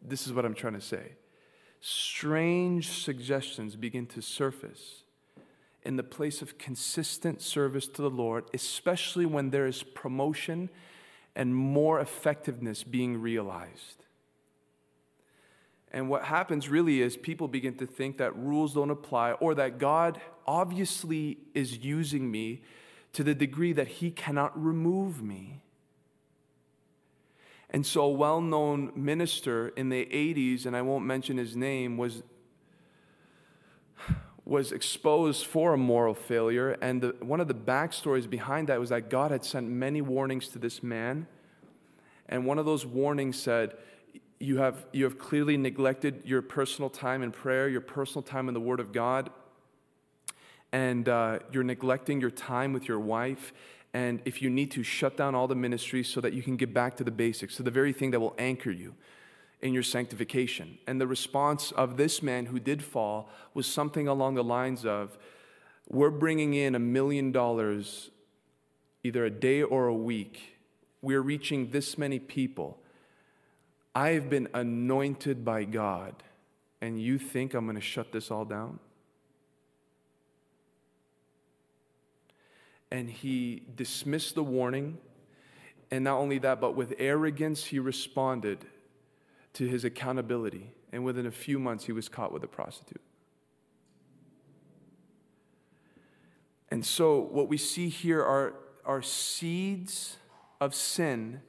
This 0.00 0.26
is 0.26 0.32
what 0.32 0.44
I'm 0.44 0.54
trying 0.54 0.74
to 0.74 0.80
say 0.80 1.12
strange 1.80 2.88
suggestions 3.04 3.76
begin 3.76 4.04
to 4.04 4.20
surface 4.20 5.04
in 5.88 5.96
the 5.96 6.02
place 6.02 6.42
of 6.42 6.58
consistent 6.58 7.40
service 7.40 7.88
to 7.88 8.02
the 8.02 8.10
Lord, 8.10 8.44
especially 8.52 9.24
when 9.24 9.48
there 9.48 9.66
is 9.66 9.82
promotion 9.82 10.68
and 11.34 11.56
more 11.56 11.98
effectiveness 11.98 12.84
being 12.84 13.18
realized. 13.22 14.04
And 15.90 16.10
what 16.10 16.24
happens 16.24 16.68
really 16.68 17.00
is 17.00 17.16
people 17.16 17.48
begin 17.48 17.74
to 17.76 17.86
think 17.86 18.18
that 18.18 18.36
rules 18.36 18.74
don't 18.74 18.90
apply 18.90 19.32
or 19.32 19.54
that 19.54 19.78
God 19.78 20.20
obviously 20.46 21.38
is 21.54 21.78
using 21.78 22.30
me 22.30 22.60
to 23.14 23.24
the 23.24 23.34
degree 23.34 23.72
that 23.72 23.88
He 23.88 24.10
cannot 24.10 24.62
remove 24.62 25.22
me. 25.22 25.62
And 27.70 27.86
so, 27.86 28.02
a 28.02 28.10
well 28.10 28.42
known 28.42 28.92
minister 28.94 29.68
in 29.68 29.88
the 29.88 30.04
80s, 30.04 30.66
and 30.66 30.76
I 30.76 30.82
won't 30.82 31.06
mention 31.06 31.38
his 31.38 31.56
name, 31.56 31.96
was, 31.96 32.22
was 34.48 34.72
exposed 34.72 35.44
for 35.44 35.74
a 35.74 35.76
moral 35.76 36.14
failure. 36.14 36.70
And 36.80 37.02
the, 37.02 37.14
one 37.20 37.38
of 37.38 37.48
the 37.48 37.54
backstories 37.54 38.28
behind 38.28 38.68
that 38.68 38.80
was 38.80 38.88
that 38.88 39.10
God 39.10 39.30
had 39.30 39.44
sent 39.44 39.68
many 39.68 40.00
warnings 40.00 40.48
to 40.48 40.58
this 40.58 40.82
man. 40.82 41.26
And 42.28 42.46
one 42.46 42.58
of 42.58 42.64
those 42.64 42.86
warnings 42.86 43.38
said, 43.38 43.74
you 44.40 44.56
have, 44.56 44.86
you 44.92 45.04
have 45.04 45.18
clearly 45.18 45.56
neglected 45.56 46.22
your 46.24 46.40
personal 46.40 46.88
time 46.88 47.22
in 47.22 47.30
prayer, 47.30 47.68
your 47.68 47.82
personal 47.82 48.22
time 48.22 48.48
in 48.48 48.54
the 48.54 48.60
Word 48.60 48.80
of 48.80 48.90
God, 48.90 49.30
and 50.72 51.08
uh, 51.08 51.40
you're 51.52 51.62
neglecting 51.64 52.20
your 52.20 52.30
time 52.30 52.72
with 52.72 52.88
your 52.88 53.00
wife 53.00 53.52
and 53.94 54.20
if 54.24 54.42
you 54.42 54.50
need 54.50 54.70
to, 54.72 54.82
shut 54.82 55.16
down 55.16 55.34
all 55.34 55.48
the 55.48 55.54
ministries 55.54 56.08
so 56.08 56.20
that 56.20 56.32
you 56.32 56.42
can 56.42 56.56
get 56.56 56.74
back 56.74 56.96
to 56.96 57.04
the 57.04 57.10
basics, 57.10 57.56
to 57.56 57.62
the 57.62 57.70
very 57.70 57.92
thing 57.92 58.10
that 58.10 58.20
will 58.20 58.34
anchor 58.38 58.70
you 58.70 58.94
in 59.60 59.74
your 59.74 59.82
sanctification. 59.82 60.78
And 60.86 61.00
the 61.00 61.06
response 61.06 61.72
of 61.72 61.96
this 61.96 62.22
man 62.22 62.46
who 62.46 62.60
did 62.60 62.82
fall 62.82 63.28
was 63.54 63.66
something 63.66 64.06
along 64.06 64.34
the 64.34 64.44
lines 64.44 64.84
of, 64.84 65.18
We're 65.88 66.10
bringing 66.10 66.54
in 66.54 66.74
a 66.74 66.78
million 66.78 67.32
dollars 67.32 68.10
either 69.02 69.24
a 69.24 69.30
day 69.30 69.62
or 69.62 69.86
a 69.86 69.94
week. 69.94 70.58
We're 71.02 71.22
reaching 71.22 71.70
this 71.70 71.96
many 71.96 72.18
people. 72.18 72.78
I 73.94 74.10
have 74.10 74.28
been 74.28 74.48
anointed 74.54 75.44
by 75.44 75.64
God, 75.64 76.14
and 76.80 77.00
you 77.00 77.18
think 77.18 77.54
I'm 77.54 77.64
going 77.64 77.76
to 77.76 77.80
shut 77.80 78.12
this 78.12 78.30
all 78.30 78.44
down? 78.44 78.78
and 82.90 83.10
he 83.10 83.62
dismissed 83.76 84.34
the 84.34 84.42
warning. 84.42 84.98
And 85.90 86.04
not 86.04 86.18
only 86.18 86.38
that, 86.40 86.60
but 86.60 86.74
with 86.74 86.94
arrogance, 86.98 87.64
he 87.64 87.78
responded 87.78 88.64
to 89.58 89.66
his 89.66 89.84
accountability. 89.84 90.72
and 90.92 91.04
within 91.04 91.26
a 91.26 91.32
few 91.32 91.58
months, 91.58 91.84
he 91.84 91.92
was 91.92 92.08
caught 92.08 92.32
with 92.32 92.44
a 92.44 92.46
prostitute. 92.46 93.02
And 96.70 96.86
so, 96.86 97.18
what 97.18 97.48
we 97.48 97.56
see 97.56 97.88
here 97.88 98.22
are, 98.22 98.54
are 98.84 99.02
seeds 99.02 100.16
of 100.60 100.74
sin 100.74 101.42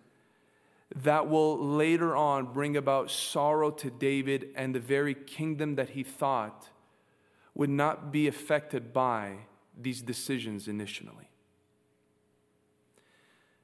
that 0.96 1.30
will 1.30 1.58
later 1.58 2.16
on 2.16 2.52
bring 2.52 2.76
about 2.76 3.12
sorrow 3.12 3.70
to 3.70 3.92
David 3.92 4.50
and 4.56 4.74
the 4.74 4.80
very 4.80 5.14
kingdom 5.14 5.76
that 5.76 5.92
he 5.92 6.02
thought 6.02 6.70
would 7.54 7.70
not 7.70 8.12
be 8.12 8.28
affected 8.28 8.92
by 8.92 9.38
these 9.80 10.02
decisions 10.02 10.68
initially. 10.68 11.29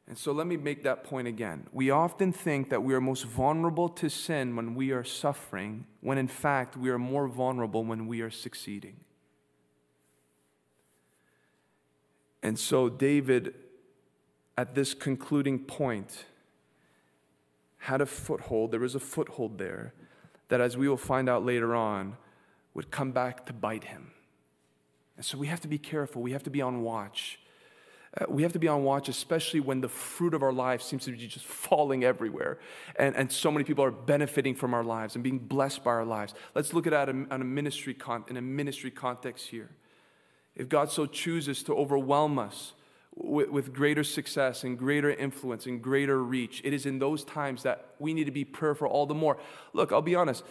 And 0.07 0.17
so 0.17 0.31
let 0.31 0.45
me 0.45 0.55
make 0.55 0.83
that 0.83 1.03
point 1.03 1.27
again. 1.27 1.67
We 1.71 1.89
often 1.89 2.31
think 2.31 2.69
that 2.69 2.83
we 2.83 2.93
are 2.93 3.01
most 3.01 3.25
vulnerable 3.25 3.89
to 3.89 4.09
sin 4.09 4.55
when 4.55 4.75
we 4.75 4.91
are 4.91 5.03
suffering, 5.03 5.85
when 6.01 6.17
in 6.17 6.27
fact 6.27 6.77
we 6.77 6.89
are 6.89 6.99
more 6.99 7.27
vulnerable 7.27 7.83
when 7.83 8.05
we 8.05 8.21
are 8.21 8.29
succeeding. 8.29 8.97
And 12.43 12.59
so 12.59 12.89
David, 12.89 13.55
at 14.55 14.75
this 14.75 14.93
concluding 14.93 15.57
point, 15.57 16.25
had 17.79 18.01
a 18.01 18.05
foothold. 18.05 18.71
There 18.71 18.79
was 18.79 18.93
a 18.93 18.99
foothold 18.99 19.57
there 19.57 19.93
that, 20.49 20.61
as 20.61 20.77
we 20.77 20.87
will 20.87 20.97
find 20.97 21.27
out 21.27 21.43
later 21.43 21.75
on, 21.75 22.17
would 22.75 22.91
come 22.91 23.11
back 23.11 23.47
to 23.47 23.53
bite 23.53 23.85
him. 23.85 24.11
And 25.17 25.25
so 25.25 25.39
we 25.39 25.47
have 25.47 25.61
to 25.61 25.67
be 25.67 25.79
careful. 25.79 26.21
We 26.21 26.33
have 26.33 26.43
to 26.43 26.51
be 26.51 26.61
on 26.61 26.83
watch. 26.83 27.39
Uh, 28.19 28.25
we 28.29 28.43
have 28.43 28.53
to 28.53 28.59
be 28.59 28.67
on 28.67 28.83
watch, 28.83 29.09
especially 29.09 29.59
when 29.59 29.81
the 29.81 29.89
fruit 29.89 30.33
of 30.33 30.41
our 30.41 30.53
life 30.53 30.81
seems 30.81 31.05
to 31.05 31.11
be 31.11 31.27
just 31.27 31.45
falling 31.45 32.03
everywhere. 32.03 32.57
And, 32.97 33.15
and 33.15 33.31
so 33.31 33.51
many 33.51 33.65
people 33.65 33.83
are 33.83 33.91
benefiting 33.91 34.55
from 34.55 34.73
our 34.73 34.83
lives 34.83 35.15
and 35.15 35.23
being 35.23 35.39
blessed 35.39 35.83
by 35.83 35.91
our 35.91 36.05
lives. 36.05 36.33
Let's 36.53 36.73
look 36.73 36.87
at 36.87 36.91
that 36.91 37.09
in, 37.09 37.27
a 37.29 37.37
ministry 37.39 37.93
con- 37.93 38.25
in 38.27 38.37
a 38.37 38.41
ministry 38.41 38.91
context 38.91 39.47
here. 39.47 39.69
If 40.55 40.69
God 40.69 40.89
so 40.89 41.05
chooses 41.05 41.63
to 41.63 41.73
overwhelm 41.73 42.39
us 42.39 42.73
with, 43.13 43.49
with 43.49 43.73
greater 43.73 44.03
success 44.03 44.63
and 44.63 44.77
greater 44.77 45.09
influence 45.09 45.65
and 45.65 45.81
greater 45.81 46.23
reach, 46.23 46.61
it 46.63 46.73
is 46.73 46.85
in 46.85 46.99
those 46.99 47.25
times 47.25 47.63
that 47.63 47.95
we 47.99 48.13
need 48.13 48.25
to 48.25 48.31
be 48.31 48.45
prayerful 48.45 48.87
all 48.87 49.05
the 49.05 49.13
more. 49.13 49.37
Look, 49.73 49.91
I'll 49.91 50.01
be 50.01 50.15
honest 50.15 50.43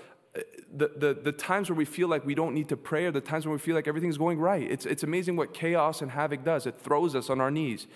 the, 0.76 0.91
the, 0.97 1.14
the 1.14 1.32
times 1.32 1.70
where 1.70 1.76
we 1.76 1.85
feel 1.85 2.09
like 2.09 2.26
we 2.26 2.35
don't 2.35 2.55
need 2.55 2.68
to 2.70 2.76
pray 2.76 3.07
are 3.07 3.12
the 3.12 3.20
times 3.20 3.47
when 3.47 3.53
we 3.53 3.59
feel 3.59 3.74
like 3.74 3.87
everything's 3.87 4.18
going 4.18 4.39
right. 4.39 4.68
It's, 4.68 4.87
it's 4.87 5.03
amazing 5.03 5.37
what 5.37 5.55
chaos 5.55 6.03
and 6.03 6.11
havoc 6.11 6.45
does. 6.45 6.66
It 6.66 6.76
throws 6.76 7.14
us 7.14 7.30
on 7.30 7.41
our 7.41 7.51
knees. 7.51 7.87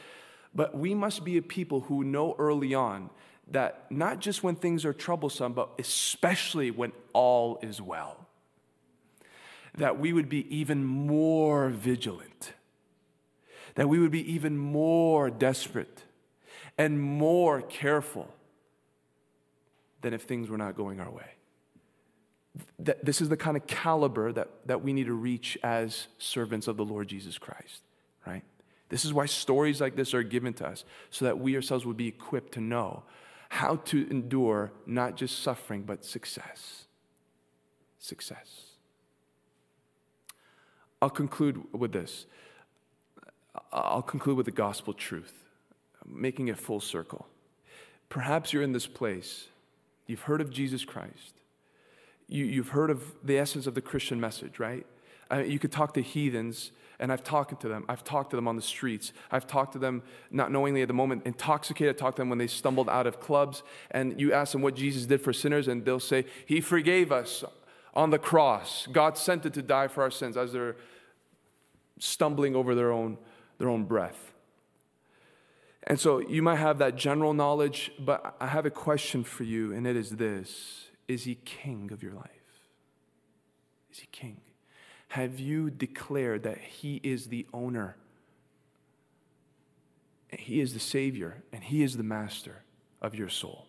But 0.55 0.77
we 0.77 0.95
must 0.95 1.25
be 1.25 1.37
a 1.37 1.43
people 1.43 1.83
who 1.83 2.05
know 2.05 2.37
early 2.39 2.75
on 2.75 3.11
that 3.51 3.91
not 3.91 4.21
just 4.21 4.43
when 4.43 4.55
things 4.55 4.85
are 4.85 4.93
troublesome, 4.93 5.53
but 5.53 5.71
especially 5.79 6.71
when 6.71 6.93
all 7.13 7.59
is 7.63 7.81
well, 7.81 8.27
that 9.77 9.99
we 9.99 10.13
would 10.13 10.29
be 10.29 10.55
even 10.55 10.85
more 10.85 11.71
vigilant, 11.71 12.53
that 13.75 13.89
we 13.89 13.99
would 13.99 14.11
be 14.11 14.33
even 14.33 14.57
more 14.57 15.31
desperate 15.31 16.05
and 16.77 17.01
more 17.01 17.63
careful 17.63 18.33
than 20.03 20.15
if 20.15 20.23
things 20.23 20.49
were 20.49 20.59
not 20.59 20.77
going 20.77 21.01
our 21.01 21.11
way 21.11 21.38
that 22.79 23.05
this 23.05 23.21
is 23.21 23.29
the 23.29 23.37
kind 23.37 23.57
of 23.57 23.67
caliber 23.67 24.33
that, 24.33 24.49
that 24.67 24.83
we 24.83 24.93
need 24.93 25.07
to 25.07 25.15
reach 25.15 25.59
as 25.63 26.09
servants 26.19 26.69
of 26.69 26.77
the 26.77 26.85
Lord 26.85 27.09
Jesus 27.09 27.39
Christ, 27.39 27.83
right? 28.27 28.43
This 28.89 29.05
is 29.05 29.13
why 29.13 29.27
stories 29.27 29.81
like 29.81 29.97
this 29.97 30.15
are 30.15 30.23
given 30.23 30.55
to 30.55 30.67
us, 30.67 30.85
so 31.11 31.25
that 31.25 31.39
we 31.39 31.55
ourselves 31.57 31.85
would 31.85 31.97
be 31.97 32.09
equipped 32.09 32.53
to 32.55 32.61
know 32.61 33.03
how 33.51 33.77
to 33.77 34.09
endure 34.11 34.73
not 34.87 35.17
just 35.17 35.43
suffering, 35.43 35.83
but 35.83 36.05
success. 36.05 36.85
Success. 37.99 38.65
I'll 41.01 41.11
conclude 41.11 41.63
with 41.73 41.93
this. 41.93 42.27
I'll 43.73 44.03
conclude 44.03 44.37
with 44.37 44.47
the 44.47 44.53
gospel 44.53 44.93
truth, 44.93 45.33
making 46.07 46.49
it 46.49 46.59
full 46.59 46.81
circle. 46.81 47.27
Perhaps 48.09 48.53
you're 48.53 48.63
in 48.63 48.73
this 48.73 48.87
place, 48.87 49.49
you've 50.07 50.23
heard 50.23 50.41
of 50.41 50.51
Jesus 50.51 50.85
Christ, 50.85 51.38
you, 52.29 52.63
have 52.63 52.71
heard 52.71 52.91
of 52.91 53.03
the 53.25 53.39
essence 53.39 53.67
of 53.67 53.75
the 53.75 53.81
Christian 53.81 54.21
message, 54.21 54.59
right? 54.59 54.87
Uh, 55.31 55.39
you 55.39 55.59
could 55.59 55.73
talk 55.73 55.95
to 55.95 56.03
heathens, 56.03 56.73
and 56.99 57.13
I've 57.13 57.25
talked 57.25 57.61
to 57.61 57.69
them. 57.69 57.85
I've 57.89 58.05
talked 58.05 58.31
to 58.31 58.37
them 58.37 58.47
on 58.47 58.57
the 58.57 58.63
streets. 58.63 59.13
I've 59.31 59.47
talked 59.47 59.73
to 59.73 59.79
them 59.79 60.03
not 60.31 60.53
knowingly 60.53 60.83
at 60.83 60.89
the 60.89 60.95
moment, 60.95 61.23
intoxicated. 61.27 61.97
I 61.97 61.99
talked 61.99 62.17
to 62.17 62.23
them 62.23 62.29
when 62.29 62.39
they 62.39 62.47
stumbled 62.47 62.89
out 62.89 63.07
of 63.07 63.21
clubs. 63.21 63.63
And 63.91 64.21
you 64.21 64.33
ask 64.33 64.53
them 64.53 64.63
what 64.63 64.75
Jesus 64.75 65.07
did 65.07 65.21
for 65.21 65.33
sinners, 65.33 65.69
and 65.69 65.85
they'll 65.85 66.01
say, 66.01 66.27
He 66.47 66.61
forgave 66.61 67.13
us 67.13 67.45
on 67.95 68.11
the 68.11 68.19
cross. 68.19 68.87
God 68.93 69.17
sent 69.17 69.47
it 69.47 69.55
to 69.55 69.63
die 69.63 69.89
for 69.89 70.03
our 70.03 70.11
sins 70.11 70.37
as 70.37 70.53
they're 70.53 70.77
stumbling 71.99 72.55
over 72.55 72.75
their 72.75 72.93
own, 72.93 73.19
their 73.59 73.69
own 73.69 73.85
breath. 73.85 74.33
And 75.85 75.99
so 75.99 76.19
you 76.19 76.43
might 76.43 76.57
have 76.57 76.79
that 76.79 76.97
general 76.97 77.33
knowledge, 77.33 77.91
but 77.99 78.37
I 78.41 78.49
have 78.49 78.67
a 78.67 78.71
question 78.71 79.25
for 79.25 79.45
you, 79.45 79.73
and 79.73 79.87
it 79.87 79.97
is 79.97 80.11
this 80.11 80.88
is 81.09 81.25
he 81.25 81.37
king 81.37 81.91
of 81.93 82.03
your 82.03 82.13
life? 82.13 82.31
Is 83.91 84.01
he 84.01 84.07
king? 84.13 84.41
Have 85.09 85.41
you 85.41 85.71
declared 85.71 86.43
that 86.43 86.59
he 86.59 87.01
is 87.03 87.29
the 87.29 87.47
owner? 87.53 87.97
He 90.29 90.61
is 90.61 90.75
the 90.75 90.81
savior 90.81 91.43
and 91.53 91.65
he 91.65 91.83
is 91.83 91.97
the 91.97 92.03
master 92.03 92.63
of 93.01 93.15
your 93.15 93.31
soul. 93.31 93.67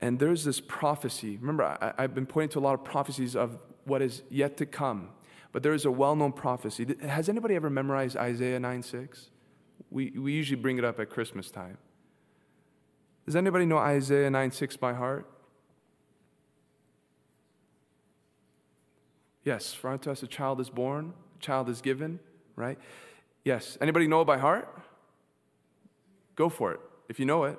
And 0.00 0.18
there's 0.18 0.44
this 0.44 0.60
prophecy. 0.60 1.36
Remember, 1.36 1.64
I, 1.64 2.02
have 2.02 2.14
been 2.14 2.26
pointing 2.26 2.50
to 2.50 2.58
a 2.58 2.60
lot 2.60 2.74
of 2.74 2.82
prophecies 2.82 3.36
of 3.36 3.58
what 3.84 4.02
is 4.02 4.22
yet 4.30 4.56
to 4.56 4.66
come. 4.66 5.10
But 5.52 5.62
there 5.62 5.74
is 5.74 5.84
a 5.84 5.90
well 5.90 6.16
known 6.16 6.32
prophecy. 6.32 6.86
Has 7.02 7.28
anybody 7.28 7.54
ever 7.54 7.70
memorized 7.70 8.16
Isaiah 8.16 8.58
9 8.58 8.82
6? 8.82 9.30
We, 9.90 10.10
we 10.10 10.32
usually 10.32 10.60
bring 10.60 10.78
it 10.78 10.84
up 10.84 11.00
at 11.00 11.10
Christmas 11.10 11.50
time. 11.50 11.76
Does 13.26 13.36
anybody 13.36 13.66
know 13.66 13.78
Isaiah 13.78 14.30
9 14.30 14.50
6 14.50 14.76
by 14.76 14.94
heart? 14.94 15.30
Yes, 19.44 19.72
for 19.72 19.90
unto 19.90 20.10
us 20.10 20.22
a 20.22 20.26
child 20.26 20.60
is 20.60 20.70
born, 20.70 21.14
a 21.38 21.42
child 21.42 21.68
is 21.68 21.80
given, 21.80 22.20
right? 22.56 22.78
Yes. 23.44 23.78
Anybody 23.80 24.06
know 24.06 24.20
it 24.20 24.26
by 24.26 24.38
heart? 24.38 24.68
Go 26.36 26.48
for 26.48 26.72
it 26.72 26.80
if 27.08 27.18
you 27.18 27.26
know 27.26 27.44
it. 27.44 27.58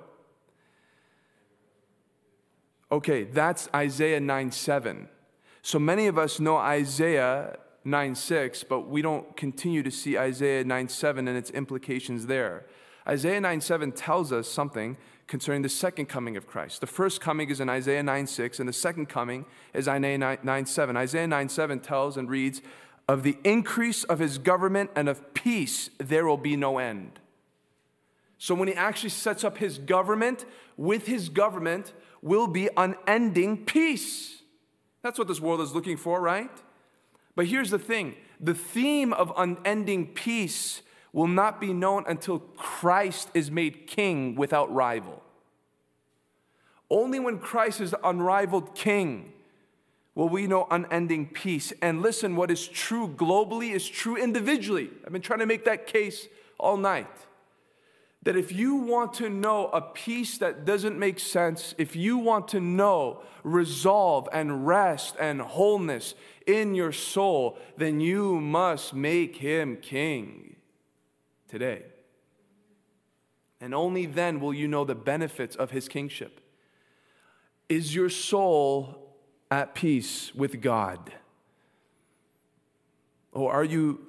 Okay, 2.92 3.24
that's 3.24 3.70
Isaiah 3.74 4.20
9 4.20 4.52
7. 4.52 5.08
So 5.62 5.80
many 5.80 6.08
of 6.08 6.18
us 6.18 6.40
know 6.40 6.58
Isaiah 6.58 7.58
9 7.86 8.16
6, 8.16 8.64
but 8.66 8.90
we 8.90 9.02
don't 9.02 9.36
continue 9.38 9.82
to 9.84 9.92
see 9.92 10.18
Isaiah 10.18 10.64
9 10.64 10.90
7 10.90 11.28
and 11.28 11.38
its 11.38 11.50
implications 11.52 12.28
there. 12.28 12.66
Isaiah 13.08 13.42
9 13.42 13.62
7 13.62 13.92
tells 13.92 14.32
us 14.32 14.48
something 14.48 14.98
concerning 15.28 15.62
the 15.62 15.70
second 15.70 16.08
coming 16.08 16.36
of 16.38 16.48
Christ. 16.48 16.82
The 16.82 16.88
first 16.88 17.22
coming 17.22 17.50
is 17.50 17.60
in 17.60 17.70
Isaiah 17.70 18.04
9 18.04 18.28
6, 18.28 18.60
and 18.60 18.68
the 18.68 18.74
second 18.74 19.08
coming 19.08 19.46
is 19.74 19.88
Isaiah 19.88 20.18
9, 20.18 20.40
9 20.44 20.66
7. 20.66 20.98
Isaiah 20.98 21.28
9 21.28 21.50
7 21.50 21.80
tells 21.80 22.18
and 22.18 22.30
reads, 22.30 22.62
Of 23.08 23.24
the 23.24 23.38
increase 23.44 24.04
of 24.04 24.20
his 24.20 24.38
government 24.38 24.92
and 24.96 25.08
of 25.08 25.34
peace, 25.34 25.90
there 25.98 26.26
will 26.26 26.38
be 26.38 26.56
no 26.56 26.78
end. 26.78 27.20
So 28.38 28.56
when 28.56 28.68
he 28.68 28.74
actually 28.74 29.10
sets 29.10 29.44
up 29.44 29.60
his 29.60 29.78
government, 29.78 30.46
with 30.76 31.06
his 31.06 31.30
government 31.30 31.94
will 32.22 32.48
be 32.48 32.70
unending 32.76 33.66
peace. 33.66 34.42
That's 35.04 35.18
what 35.18 35.28
this 35.28 35.40
world 35.40 35.62
is 35.62 35.74
looking 35.74 35.98
for, 35.98 36.20
right? 36.20 36.52
But 37.36 37.48
here's 37.48 37.70
the 37.70 37.80
thing 37.80 38.16
the 38.40 38.54
theme 38.54 39.14
of 39.14 39.32
unending 39.38 40.08
peace 40.08 40.82
will 41.14 41.28
not 41.28 41.60
be 41.60 41.74
known 41.74 42.06
until 42.08 42.40
Christ 42.40 43.30
is 43.34 43.52
made 43.52 43.88
king 43.88 44.36
without 44.36 44.74
rival. 44.74 45.22
Only 46.90 47.20
when 47.20 47.40
Christ 47.40 47.82
is 47.82 47.92
the 47.92 48.08
unrivaled 48.08 48.76
king 48.76 49.32
will 50.16 50.30
we 50.30 50.48
know 50.48 50.68
unending 50.70 51.28
peace. 51.28 51.72
And 51.82 52.02
listen, 52.02 52.36
what 52.36 52.52
is 52.52 52.68
true 52.68 53.08
globally 53.08 53.74
is 53.74 53.88
true 53.88 54.18
individually. 54.18 54.90
I've 55.06 55.14
been 55.14 55.22
trying 55.22 55.40
to 55.40 55.46
make 55.46 55.66
that 55.66 55.88
case 55.88 56.28
all 56.60 56.78
night. 56.78 57.08
That 58.24 58.36
if 58.36 58.52
you 58.52 58.76
want 58.76 59.16
to 59.16 59.30
know 59.30 59.68
a 59.70 59.82
peace 59.82 60.38
that 60.38 60.64
doesn't 60.64 61.00
make 61.00 61.20
sense, 61.20 61.74
if 61.78 61.96
you 61.96 62.18
want 62.18 62.50
to 62.50 62.60
know 62.60 63.24
resolve 63.44 64.30
and 64.32 64.68
rest 64.68 65.16
and 65.20 65.42
wholeness 65.42 66.14
in 66.46 66.76
your 66.76 66.92
soul, 66.92 67.58
then 67.78 68.00
you 68.00 68.40
must 68.40 68.94
make 68.94 69.38
him 69.38 69.78
king 69.78 70.51
today. 71.52 71.84
And 73.60 73.76
only 73.76 74.06
then 74.06 74.40
will 74.40 74.54
you 74.54 74.68
know 74.68 74.86
the 74.86 74.96
benefits 74.96 75.56
of 75.56 75.72
his 75.72 75.88
kingship. 75.88 76.40
Is 77.70 77.94
your 77.94 78.10
soul 78.10 79.16
at 79.52 79.76
peace 79.76 80.34
with 80.34 80.62
God? 80.62 81.12
Or 83.34 83.52
are 83.52 83.64
you, 83.64 84.08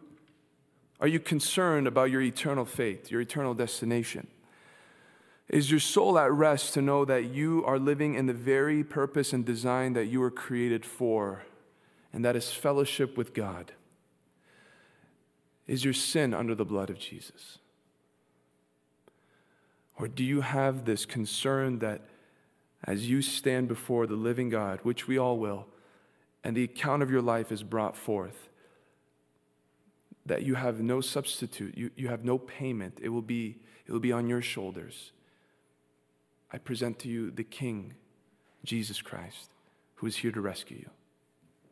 are 1.01 1.09
you 1.09 1.20
concerned 1.20 1.86
about 1.86 2.11
your 2.11 2.22
eternal 2.22 2.64
fate, 2.64 3.11
your 3.11 3.20
eternal 3.20 3.55
destination? 3.55 4.28
Is 5.49 5.70
your 5.70 5.80
soul 5.80 6.18
at 6.18 6.32
rest 6.32 6.72
to 6.74 6.80
know 6.80 7.05
that 7.05 7.24
you 7.26 7.62
are 7.66 7.78
living 7.78 8.14
in 8.14 8.26
the 8.26 8.32
very 8.32 8.82
purpose 8.82 9.32
and 9.32 9.45
design 9.45 9.93
that 9.93 10.07
you 10.07 10.20
were 10.20 10.30
created 10.30 10.86
for, 10.86 11.43
and 12.12 12.24
that 12.24 12.36
is 12.36 12.53
fellowship 12.53 13.18
with 13.18 13.34
God? 13.34 13.72
Is 15.67 15.85
your 15.85 15.95
sin 15.95 16.35
under 16.35 16.55
the 16.55 16.65
blood 16.65 16.91
of 16.91 16.99
Jesus? 16.99 17.59
Or 19.99 20.09
do 20.09 20.25
you 20.25 20.41
have 20.41 20.85
this 20.85 21.07
concern 21.07 21.79
that 21.79 22.03
as 22.85 23.09
you 23.09 23.23
stand 23.23 23.69
before 23.69 24.07
the 24.07 24.17
living 24.17 24.49
God, 24.49 24.81
which 24.83 25.07
we 25.07 25.19
all 25.19 25.39
will, 25.39 25.67
and 26.43 26.57
the 26.57 26.65
account 26.65 27.03
of 27.03 27.11
your 27.11 27.23
life 27.23 27.53
is 27.53 27.63
brought 27.63 27.97
forth, 27.97 28.49
that 30.27 30.43
you 30.43 30.55
have 30.55 30.81
no 30.81 31.01
substitute, 31.01 31.77
you, 31.77 31.91
you 31.97 32.09
have 32.09 32.25
no 32.25 32.39
payment, 32.39 32.99
it 33.01 33.11
will, 33.11 33.23
be, 33.23 33.59
it 33.87 33.93
will 33.93 34.01
be 34.01 34.13
on 34.13 34.29
your 34.29 34.43
shoulders. 34.43 35.13
I 36.53 36.59
present 36.59 36.99
to 37.01 37.09
you 37.09 37.31
the 37.31 37.45
King, 37.45 37.95
Jesus 38.65 39.01
Christ, 39.01 39.51
who 39.97 40.07
is 40.07 40.17
here 40.17 40.33
to 40.33 40.41
rescue 40.41 40.79
you. 40.79 40.91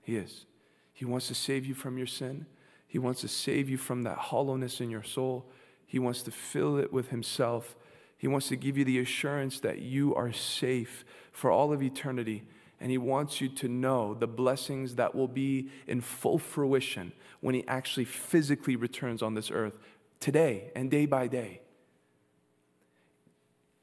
He 0.03 0.17
is. 0.17 0.47
He 0.93 1.05
wants 1.05 1.29
to 1.29 1.35
save 1.35 1.67
you 1.67 1.75
from 1.75 1.99
your 1.99 2.07
sin. 2.07 2.47
He 2.91 2.99
wants 2.99 3.23
to 3.23 3.29
save 3.29 3.71
you 3.71 3.79
from 3.79 4.03
that 4.03 4.19
hollowness 4.19 4.83
in 4.83 4.91
your 4.91 5.03
soul. 5.03 5.47
He 5.87 5.99
wants 5.99 6.21
to 6.23 6.31
fill 6.31 6.77
it 6.77 6.93
with 6.93 7.09
Himself 7.09 7.75
he 8.21 8.29
wants 8.29 8.49
to 8.49 8.57
give 8.57 8.77
you 8.77 8.85
the 8.85 8.99
assurance 8.99 9.61
that 9.61 9.79
you 9.79 10.15
are 10.15 10.31
safe 10.31 11.07
for 11.33 11.51
all 11.51 11.73
of 11.73 11.83
eternity. 11.83 12.43
And 12.79 12.91
He 12.91 12.99
wants 12.99 13.41
you 13.41 13.49
to 13.49 13.67
know 13.67 14.13
the 14.13 14.27
blessings 14.27 14.97
that 14.97 15.15
will 15.15 15.27
be 15.27 15.71
in 15.87 16.03
full 16.03 16.39
fruition 16.39 17.13
when 17.41 17.55
He 17.55 17.67
actually 17.67 18.05
physically 18.05 18.77
returns 18.77 19.23
on 19.23 19.33
this 19.33 19.51
earth 19.51 19.79
today 20.21 20.71
and 20.77 20.91
day 20.91 21.07
by 21.07 21.29
day. 21.29 21.63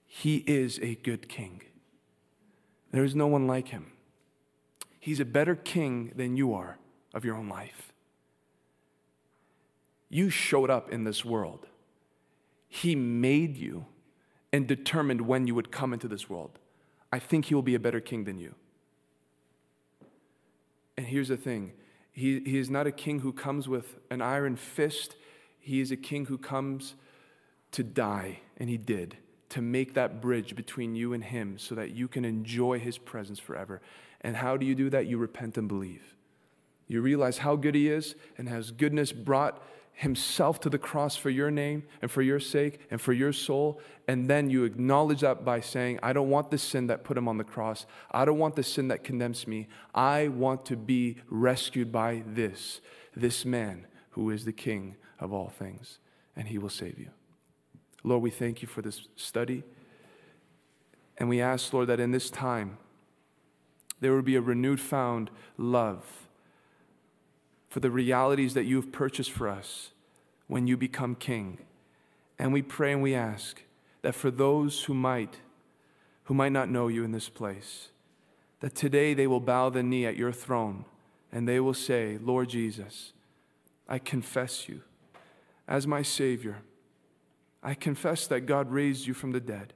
He 0.05 0.43
is 0.45 0.77
a 0.83 0.93
good 0.93 1.27
king. 1.27 1.63
There 2.91 3.03
is 3.03 3.15
no 3.15 3.25
one 3.25 3.47
like 3.47 3.69
Him. 3.69 3.91
He's 4.99 5.19
a 5.19 5.25
better 5.25 5.55
king 5.55 6.11
than 6.15 6.37
you 6.37 6.53
are 6.53 6.77
of 7.11 7.25
your 7.25 7.37
own 7.37 7.49
life. 7.49 7.91
You 10.09 10.29
showed 10.29 10.69
up 10.69 10.91
in 10.91 11.03
this 11.03 11.25
world, 11.25 11.67
He 12.67 12.95
made 12.95 13.57
you 13.57 13.85
and 14.53 14.67
determined 14.67 15.21
when 15.21 15.47
you 15.47 15.55
would 15.55 15.71
come 15.71 15.93
into 15.93 16.07
this 16.07 16.29
world. 16.29 16.59
I 17.11 17.19
think 17.19 17.45
he 17.45 17.55
will 17.55 17.61
be 17.61 17.75
a 17.75 17.79
better 17.79 17.99
king 17.99 18.23
than 18.23 18.37
you. 18.37 18.55
And 20.97 21.05
here's 21.05 21.27
the 21.27 21.37
thing 21.37 21.73
he, 22.11 22.39
he 22.39 22.57
is 22.57 22.69
not 22.69 22.87
a 22.87 22.91
king 22.91 23.19
who 23.19 23.31
comes 23.31 23.67
with 23.67 23.97
an 24.09 24.21
iron 24.21 24.55
fist, 24.55 25.15
he 25.59 25.79
is 25.79 25.91
a 25.91 25.97
king 25.97 26.25
who 26.25 26.37
comes 26.37 26.95
to 27.71 27.83
die, 27.83 28.39
and 28.57 28.69
he 28.69 28.77
did, 28.77 29.17
to 29.49 29.61
make 29.61 29.93
that 29.93 30.21
bridge 30.21 30.55
between 30.55 30.95
you 30.95 31.13
and 31.13 31.23
him 31.23 31.57
so 31.57 31.75
that 31.75 31.91
you 31.91 32.07
can 32.07 32.25
enjoy 32.25 32.79
his 32.79 32.97
presence 32.97 33.39
forever. 33.39 33.81
And 34.21 34.35
how 34.35 34.57
do 34.57 34.65
you 34.65 34.73
do 34.73 34.89
that? 34.89 35.05
You 35.05 35.17
repent 35.17 35.57
and 35.57 35.67
believe. 35.67 36.15
You 36.87 37.01
realize 37.01 37.39
how 37.39 37.55
good 37.55 37.75
he 37.75 37.89
is 37.89 38.15
and 38.37 38.49
has 38.49 38.71
goodness 38.71 39.11
brought 39.11 39.61
himself 39.97 40.59
to 40.59 40.69
the 40.69 40.77
cross 40.77 41.15
for 41.15 41.31
your 41.31 41.49
name 41.49 41.81
and 42.03 42.11
for 42.11 42.21
your 42.21 42.39
sake 42.39 42.79
and 42.91 43.01
for 43.01 43.13
your 43.13 43.33
soul. 43.33 43.81
And 44.07 44.29
then 44.29 44.47
you 44.47 44.63
acknowledge 44.63 45.21
that 45.21 45.43
by 45.43 45.59
saying, 45.59 45.97
I 46.03 46.13
don't 46.13 46.29
want 46.29 46.51
the 46.51 46.59
sin 46.59 46.85
that 46.87 47.03
put 47.03 47.17
him 47.17 47.27
on 47.27 47.37
the 47.37 47.43
cross. 47.43 47.87
I 48.11 48.23
don't 48.23 48.37
want 48.37 48.55
the 48.55 48.61
sin 48.61 48.89
that 48.89 49.03
condemns 49.03 49.47
me. 49.47 49.67
I 49.95 50.27
want 50.27 50.67
to 50.67 50.77
be 50.77 51.17
rescued 51.29 51.91
by 51.91 52.21
this, 52.27 52.79
this 53.15 53.43
man 53.43 53.87
who 54.11 54.29
is 54.29 54.45
the 54.45 54.53
king 54.53 54.97
of 55.19 55.33
all 55.33 55.49
things, 55.49 55.97
and 56.35 56.47
he 56.47 56.59
will 56.59 56.69
save 56.69 56.99
you. 56.99 57.09
Lord, 58.03 58.21
we 58.21 58.29
thank 58.29 58.61
you 58.61 58.67
for 58.67 58.83
this 58.83 59.07
study. 59.15 59.63
And 61.17 61.27
we 61.27 61.41
ask, 61.41 61.73
Lord, 61.73 61.87
that 61.87 61.99
in 61.99 62.11
this 62.11 62.29
time 62.29 62.77
there 63.99 64.13
would 64.13 64.25
be 64.25 64.35
a 64.35 64.41
renewed 64.41 64.79
found 64.79 65.31
love 65.57 66.26
for 67.77 67.81
the 67.81 67.91
realities 67.91 68.55
that 68.55 68.65
you 68.65 68.75
have 68.77 68.91
purchased 68.91 69.29
for 69.29 69.47
us 69.47 69.91
when 70.47 70.65
you 70.65 70.75
become 70.75 71.13
king. 71.13 71.59
And 72.39 72.51
we 72.51 72.63
pray 72.63 72.91
and 72.91 73.03
we 73.03 73.13
ask 73.13 73.61
that 74.01 74.15
for 74.15 74.31
those 74.31 74.85
who 74.85 74.95
might, 74.95 75.35
who 76.23 76.33
might 76.33 76.53
not 76.53 76.71
know 76.71 76.87
you 76.87 77.03
in 77.03 77.11
this 77.11 77.29
place, 77.29 77.89
that 78.61 78.73
today 78.73 79.13
they 79.13 79.27
will 79.27 79.39
bow 79.39 79.69
the 79.69 79.83
knee 79.83 80.07
at 80.07 80.17
your 80.17 80.31
throne 80.31 80.85
and 81.31 81.47
they 81.47 81.59
will 81.59 81.75
say, 81.75 82.17
Lord 82.19 82.49
Jesus, 82.49 83.13
I 83.87 83.99
confess 83.99 84.67
you 84.67 84.81
as 85.67 85.85
my 85.85 86.01
Savior. 86.01 86.63
I 87.61 87.75
confess 87.75 88.25
that 88.25 88.47
God 88.47 88.71
raised 88.71 89.05
you 89.05 89.13
from 89.13 89.33
the 89.33 89.39
dead. 89.39 89.73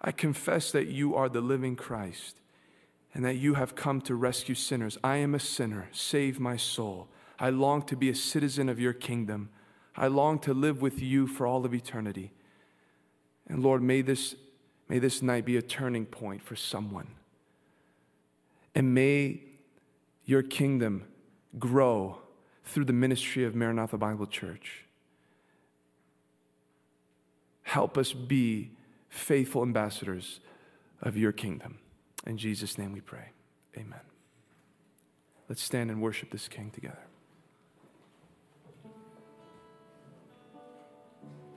I 0.00 0.12
confess 0.12 0.72
that 0.72 0.86
you 0.86 1.14
are 1.14 1.28
the 1.28 1.42
living 1.42 1.76
Christ 1.76 2.36
and 3.12 3.22
that 3.26 3.36
you 3.36 3.52
have 3.52 3.74
come 3.74 4.00
to 4.00 4.14
rescue 4.14 4.54
sinners. 4.54 4.96
I 5.04 5.16
am 5.16 5.34
a 5.34 5.38
sinner. 5.38 5.90
Save 5.92 6.40
my 6.40 6.56
soul. 6.56 7.08
I 7.38 7.50
long 7.50 7.82
to 7.82 7.96
be 7.96 8.10
a 8.10 8.14
citizen 8.14 8.68
of 8.68 8.80
your 8.80 8.92
kingdom. 8.92 9.50
I 9.96 10.08
long 10.08 10.38
to 10.40 10.54
live 10.54 10.82
with 10.82 11.00
you 11.00 11.26
for 11.26 11.46
all 11.46 11.64
of 11.64 11.74
eternity. 11.74 12.32
And 13.48 13.62
Lord, 13.62 13.82
may 13.82 14.02
this, 14.02 14.34
may 14.88 14.98
this 14.98 15.22
night 15.22 15.44
be 15.44 15.56
a 15.56 15.62
turning 15.62 16.06
point 16.06 16.42
for 16.42 16.56
someone. 16.56 17.08
And 18.74 18.94
may 18.94 19.42
your 20.24 20.42
kingdom 20.42 21.04
grow 21.58 22.18
through 22.64 22.84
the 22.84 22.92
ministry 22.92 23.44
of 23.44 23.54
Maranatha 23.54 23.96
Bible 23.96 24.26
Church. 24.26 24.84
Help 27.62 27.96
us 27.96 28.12
be 28.12 28.70
faithful 29.08 29.62
ambassadors 29.62 30.40
of 31.00 31.16
your 31.16 31.32
kingdom. 31.32 31.78
In 32.26 32.36
Jesus' 32.36 32.76
name 32.76 32.92
we 32.92 33.00
pray. 33.00 33.30
Amen. 33.76 34.00
Let's 35.48 35.62
stand 35.62 35.90
and 35.90 36.02
worship 36.02 36.30
this 36.30 36.48
King 36.48 36.70
together. 36.70 37.07